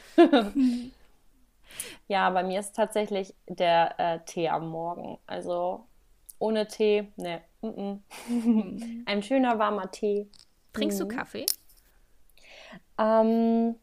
ja, 2.08 2.30
bei 2.30 2.42
mir 2.42 2.60
ist 2.60 2.74
tatsächlich 2.74 3.34
der 3.48 3.98
äh, 3.98 4.20
Tee 4.24 4.48
am 4.48 4.68
Morgen. 4.68 5.18
Also 5.26 5.86
ohne 6.38 6.66
Tee, 6.66 7.12
ne. 7.16 7.42
Mm 7.60 7.66
-mm. 7.66 9.02
Ein 9.06 9.22
schöner 9.22 9.58
warmer 9.58 9.90
Tee. 9.90 10.28
Trinkst 10.72 11.00
du 11.00 11.04
mhm. 11.04 11.08
Kaffee? 11.08 11.46
Ähm, 12.98 13.76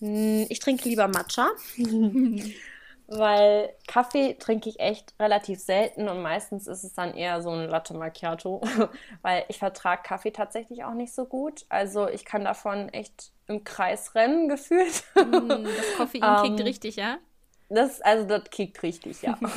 ich 0.00 0.58
trinke 0.58 0.88
lieber 0.88 1.08
Matcha, 1.08 1.48
weil 3.06 3.74
Kaffee 3.86 4.34
trinke 4.34 4.68
ich 4.68 4.80
echt 4.80 5.14
relativ 5.18 5.60
selten 5.60 6.08
und 6.08 6.22
meistens 6.22 6.66
ist 6.66 6.84
es 6.84 6.94
dann 6.94 7.14
eher 7.14 7.42
so 7.42 7.50
ein 7.50 7.68
Latte 7.68 7.94
Macchiato, 7.94 8.62
weil 9.22 9.44
ich 9.48 9.58
vertrage 9.58 10.02
Kaffee 10.02 10.30
tatsächlich 10.30 10.84
auch 10.84 10.94
nicht 10.94 11.14
so 11.14 11.26
gut. 11.26 11.66
Also 11.68 12.08
ich 12.08 12.24
kann 12.24 12.44
davon 12.44 12.88
echt 12.90 13.32
im 13.46 13.64
Kreis 13.64 14.14
rennen 14.14 14.48
gefühlt. 14.48 15.04
Mm, 15.16 15.64
das 15.64 15.96
Koffein 15.96 16.36
kickt 16.42 16.60
ähm, 16.60 16.66
richtig, 16.66 16.96
ja? 16.96 17.18
Das, 17.68 18.00
also 18.00 18.26
das 18.26 18.44
kickt 18.50 18.82
richtig, 18.82 19.22
ja. 19.22 19.38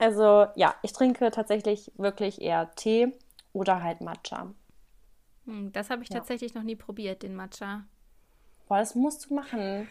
Also 0.00 0.46
ja, 0.54 0.76
ich 0.82 0.92
trinke 0.92 1.30
tatsächlich 1.32 1.90
wirklich 1.96 2.40
eher 2.40 2.72
Tee 2.76 3.12
oder 3.52 3.82
halt 3.82 4.00
Matcha. 4.00 4.54
Hm, 5.44 5.72
das 5.72 5.90
habe 5.90 6.04
ich 6.04 6.08
ja. 6.08 6.18
tatsächlich 6.18 6.54
noch 6.54 6.62
nie 6.62 6.76
probiert, 6.76 7.24
den 7.24 7.34
Matcha. 7.34 7.84
Boah, 8.68 8.78
das 8.78 8.94
musst 8.94 9.28
du 9.28 9.34
machen. 9.34 9.88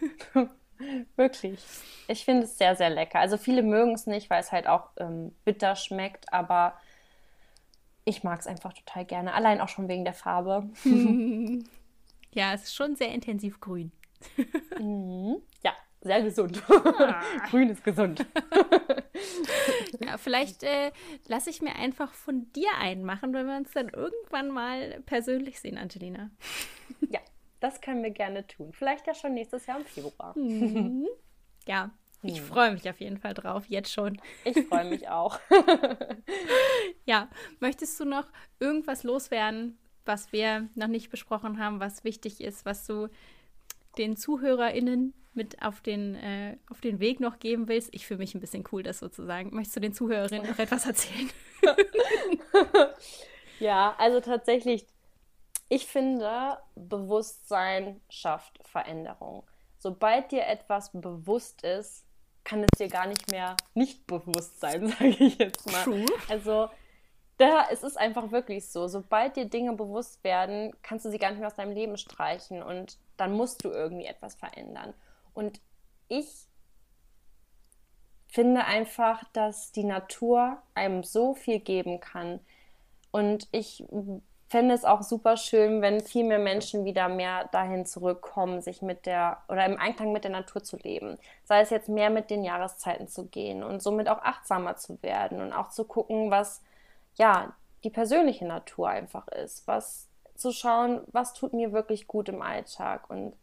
wirklich. 1.16 1.60
Ich 2.08 2.24
finde 2.24 2.44
es 2.44 2.58
sehr, 2.58 2.76
sehr 2.76 2.90
lecker. 2.90 3.18
Also 3.20 3.36
viele 3.36 3.62
mögen 3.62 3.92
es 3.94 4.06
nicht, 4.06 4.30
weil 4.30 4.40
es 4.40 4.52
halt 4.52 4.66
auch 4.66 4.90
ähm, 4.98 5.34
bitter 5.44 5.76
schmeckt, 5.76 6.32
aber 6.32 6.74
ich 8.04 8.24
mag 8.24 8.40
es 8.40 8.46
einfach 8.46 8.72
total 8.72 9.04
gerne. 9.04 9.34
Allein 9.34 9.60
auch 9.60 9.68
schon 9.68 9.88
wegen 9.88 10.04
der 10.04 10.14
Farbe. 10.14 10.68
ja, 12.32 12.54
es 12.54 12.64
ist 12.64 12.74
schon 12.74 12.96
sehr 12.96 13.12
intensiv 13.12 13.60
grün. 13.60 13.92
mhm. 14.78 15.36
Ja, 15.62 15.72
sehr 16.00 16.22
gesund. 16.22 16.62
Ah. 16.70 17.22
Grün 17.50 17.68
ist 17.68 17.84
gesund. 17.84 18.24
ja, 20.00 20.16
vielleicht 20.16 20.62
äh, 20.62 20.92
lasse 21.26 21.50
ich 21.50 21.60
mir 21.60 21.76
einfach 21.76 22.12
von 22.12 22.50
dir 22.52 22.70
einmachen, 22.78 23.34
wenn 23.34 23.46
wir 23.46 23.56
uns 23.56 23.72
dann 23.72 23.88
irgendwann 23.88 24.48
mal 24.48 25.02
persönlich 25.06 25.60
sehen, 25.60 25.76
Angelina. 25.76 26.30
ja, 27.10 27.20
das 27.60 27.80
können 27.80 28.02
wir 28.02 28.10
gerne 28.10 28.46
tun. 28.46 28.72
Vielleicht 28.72 29.06
ja 29.06 29.14
schon 29.14 29.34
nächstes 29.34 29.66
Jahr 29.66 29.78
im 29.78 29.86
Februar. 29.86 30.36
Mhm. 30.36 31.06
Ja, 31.66 31.90
ich 32.22 32.38
hm. 32.38 32.46
freue 32.46 32.72
mich 32.72 32.88
auf 32.88 32.98
jeden 32.98 33.18
Fall 33.18 33.34
drauf, 33.34 33.64
jetzt 33.68 33.92
schon. 33.92 34.18
Ich 34.44 34.66
freue 34.66 34.86
mich 34.86 35.08
auch. 35.08 35.38
ja, 37.04 37.28
möchtest 37.60 38.00
du 38.00 38.06
noch 38.06 38.24
irgendwas 38.58 39.02
loswerden, 39.04 39.78
was 40.04 40.32
wir 40.32 40.68
noch 40.74 40.88
nicht 40.88 41.10
besprochen 41.10 41.58
haben, 41.62 41.78
was 41.78 42.04
wichtig 42.04 42.40
ist, 42.40 42.64
was 42.64 42.86
du 42.86 43.08
den 43.98 44.16
ZuhörerInnen 44.16 45.12
mit 45.34 45.62
auf 45.62 45.80
den, 45.80 46.16
äh, 46.16 46.56
auf 46.70 46.80
den 46.80 46.98
Weg 46.98 47.20
noch 47.20 47.38
geben 47.38 47.68
willst? 47.68 47.90
Ich 47.94 48.06
fühle 48.06 48.18
mich 48.18 48.34
ein 48.34 48.40
bisschen 48.40 48.64
cool, 48.72 48.82
das 48.82 48.98
sozusagen. 48.98 49.54
Möchtest 49.54 49.76
du 49.76 49.80
den 49.80 49.92
Zuhörerinnen 49.92 50.48
noch 50.50 50.58
etwas 50.58 50.86
erzählen? 50.86 51.30
ja, 53.60 53.94
also 53.98 54.20
tatsächlich, 54.20 54.86
ich 55.68 55.86
finde, 55.86 56.58
Bewusstsein 56.74 58.00
schafft 58.08 58.58
Veränderung. 58.66 59.44
Sobald 59.78 60.32
dir 60.32 60.46
etwas 60.46 60.90
bewusst 60.92 61.62
ist, 61.62 62.04
kann 62.44 62.64
es 62.64 62.78
dir 62.78 62.88
gar 62.88 63.06
nicht 63.06 63.30
mehr 63.30 63.56
nicht 63.74 64.06
bewusst 64.06 64.60
sein, 64.60 64.88
sage 64.98 65.08
ich 65.08 65.38
jetzt 65.38 65.70
mal. 65.70 65.84
True. 65.84 66.06
Also 66.28 66.68
da, 67.36 67.68
es 67.70 67.82
ist 67.82 67.96
einfach 67.96 68.32
wirklich 68.32 68.68
so. 68.68 68.88
Sobald 68.88 69.36
dir 69.36 69.44
Dinge 69.44 69.74
bewusst 69.74 70.24
werden, 70.24 70.72
kannst 70.82 71.04
du 71.04 71.10
sie 71.10 71.18
gar 71.18 71.30
nicht 71.30 71.38
mehr 71.38 71.46
aus 71.46 71.54
deinem 71.54 71.72
Leben 71.72 71.96
streichen 71.96 72.62
und 72.62 72.98
dann 73.16 73.32
musst 73.32 73.64
du 73.64 73.70
irgendwie 73.70 74.06
etwas 74.06 74.34
verändern. 74.34 74.94
Und 75.34 75.60
ich 76.08 76.48
finde 78.26 78.64
einfach, 78.64 79.24
dass 79.32 79.72
die 79.72 79.84
Natur 79.84 80.60
einem 80.74 81.04
so 81.04 81.34
viel 81.34 81.60
geben 81.60 82.00
kann. 82.00 82.40
Und 83.10 83.48
ich 83.52 83.84
fände 84.48 84.74
es 84.74 84.84
auch 84.84 85.02
super 85.02 85.36
schön, 85.36 85.82
wenn 85.82 86.00
viel 86.00 86.24
mehr 86.24 86.38
Menschen 86.38 86.84
wieder 86.84 87.08
mehr 87.08 87.48
dahin 87.52 87.84
zurückkommen, 87.84 88.62
sich 88.62 88.82
mit 88.82 89.06
der 89.06 89.42
oder 89.48 89.66
im 89.66 89.78
Einklang 89.78 90.12
mit 90.12 90.24
der 90.24 90.30
Natur 90.30 90.62
zu 90.64 90.76
leben. 90.78 91.18
Sei 91.44 91.60
es 91.60 91.70
jetzt 91.70 91.88
mehr 91.88 92.10
mit 92.10 92.30
den 92.30 92.44
Jahreszeiten 92.44 93.08
zu 93.08 93.26
gehen 93.26 93.62
und 93.62 93.82
somit 93.82 94.08
auch 94.08 94.22
achtsamer 94.22 94.76
zu 94.76 95.02
werden 95.02 95.40
und 95.40 95.52
auch 95.52 95.68
zu 95.68 95.84
gucken, 95.84 96.30
was 96.30 96.62
ja 97.14 97.52
die 97.84 97.90
persönliche 97.90 98.46
Natur 98.46 98.88
einfach 98.88 99.28
ist, 99.28 99.66
was 99.66 100.08
zu 100.34 100.52
schauen, 100.52 101.02
was 101.08 101.34
tut 101.34 101.52
mir 101.52 101.72
wirklich 101.72 102.06
gut 102.06 102.28
im 102.28 102.42
Alltag 102.42 103.10
und 103.10 103.34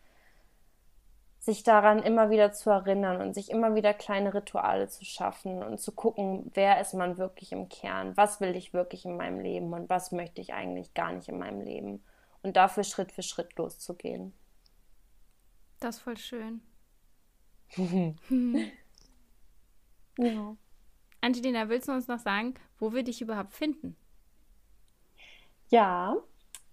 sich 1.45 1.61
daran 1.61 1.99
immer 1.99 2.31
wieder 2.31 2.51
zu 2.53 2.71
erinnern 2.71 3.21
und 3.21 3.35
sich 3.35 3.51
immer 3.51 3.75
wieder 3.75 3.93
kleine 3.93 4.33
Rituale 4.33 4.87
zu 4.87 5.05
schaffen 5.05 5.61
und 5.61 5.79
zu 5.79 5.91
gucken, 5.91 6.49
wer 6.55 6.81
ist 6.81 6.95
man 6.95 7.19
wirklich 7.19 7.51
im 7.51 7.69
Kern, 7.69 8.17
was 8.17 8.41
will 8.41 8.55
ich 8.55 8.73
wirklich 8.73 9.05
in 9.05 9.15
meinem 9.15 9.39
Leben 9.39 9.71
und 9.71 9.87
was 9.87 10.11
möchte 10.11 10.41
ich 10.41 10.53
eigentlich 10.53 10.95
gar 10.95 11.11
nicht 11.11 11.29
in 11.29 11.37
meinem 11.37 11.61
Leben 11.61 12.03
und 12.41 12.57
dafür 12.57 12.83
Schritt 12.83 13.11
für 13.11 13.21
Schritt 13.21 13.55
loszugehen. 13.57 14.33
Das 15.79 15.97
ist 15.97 16.01
voll 16.01 16.17
schön. 16.17 16.61
Ja. 20.17 20.55
Angelina, 21.21 21.67
willst 21.69 21.87
du 21.87 21.91
uns 21.91 22.07
noch 22.07 22.19
sagen, 22.19 22.53
wo 22.79 22.93
wir 22.93 23.03
dich 23.03 23.21
überhaupt 23.21 23.53
finden? 23.53 23.95
Ja, 25.69 26.15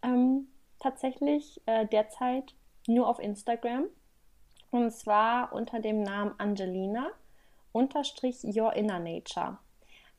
ähm, 0.02 0.48
tatsächlich 0.78 1.60
äh, 1.66 1.86
derzeit 1.86 2.54
nur 2.86 3.08
auf 3.08 3.18
Instagram. 3.18 3.86
Und 4.72 4.90
zwar 4.90 5.52
unter 5.52 5.80
dem 5.80 6.02
Namen 6.02 6.34
Angelina 6.38 7.10
unterstrich 7.72 8.42
Your 8.42 8.72
Inner 8.72 8.98
Nature. 8.98 9.58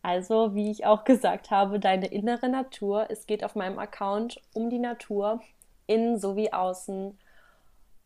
Also, 0.03 0.53
wie 0.53 0.69
ich 0.69 0.85
auch 0.85 1.03
gesagt 1.05 1.49
habe, 1.49 1.79
deine 1.79 2.05
innere 2.05 2.47
Natur. 2.47 3.07
Es 3.09 3.25
geht 3.25 3.43
auf 3.43 3.55
meinem 3.55 3.79
Account 3.79 4.39
um 4.53 4.69
die 4.69 4.79
Natur, 4.79 5.41
innen 5.87 6.19
sowie 6.19 6.53
außen. 6.53 7.17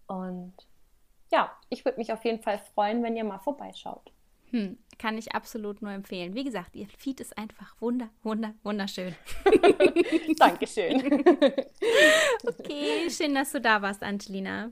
Und 0.07 0.53
ja, 1.31 1.51
ich 1.69 1.83
würde 1.83 1.97
mich 1.97 2.13
auf 2.13 2.23
jeden 2.23 2.41
Fall 2.41 2.59
freuen, 2.73 3.03
wenn 3.03 3.17
ihr 3.17 3.25
mal 3.25 3.39
vorbeischaut. 3.39 4.13
Hm, 4.51 4.77
kann 4.97 5.17
ich 5.17 5.35
absolut 5.35 5.81
nur 5.81 5.91
empfehlen. 5.91 6.33
Wie 6.33 6.45
gesagt, 6.45 6.77
ihr 6.77 6.87
Feed 6.87 7.19
ist 7.19 7.37
einfach 7.37 7.75
wunder, 7.81 8.07
wunder, 8.23 8.53
wunderschön. 8.63 9.13
Dankeschön. 10.37 11.03
okay, 12.47 13.09
schön, 13.09 13.35
dass 13.35 13.51
du 13.51 13.59
da 13.59 13.81
warst, 13.81 14.01
Angelina. 14.01 14.71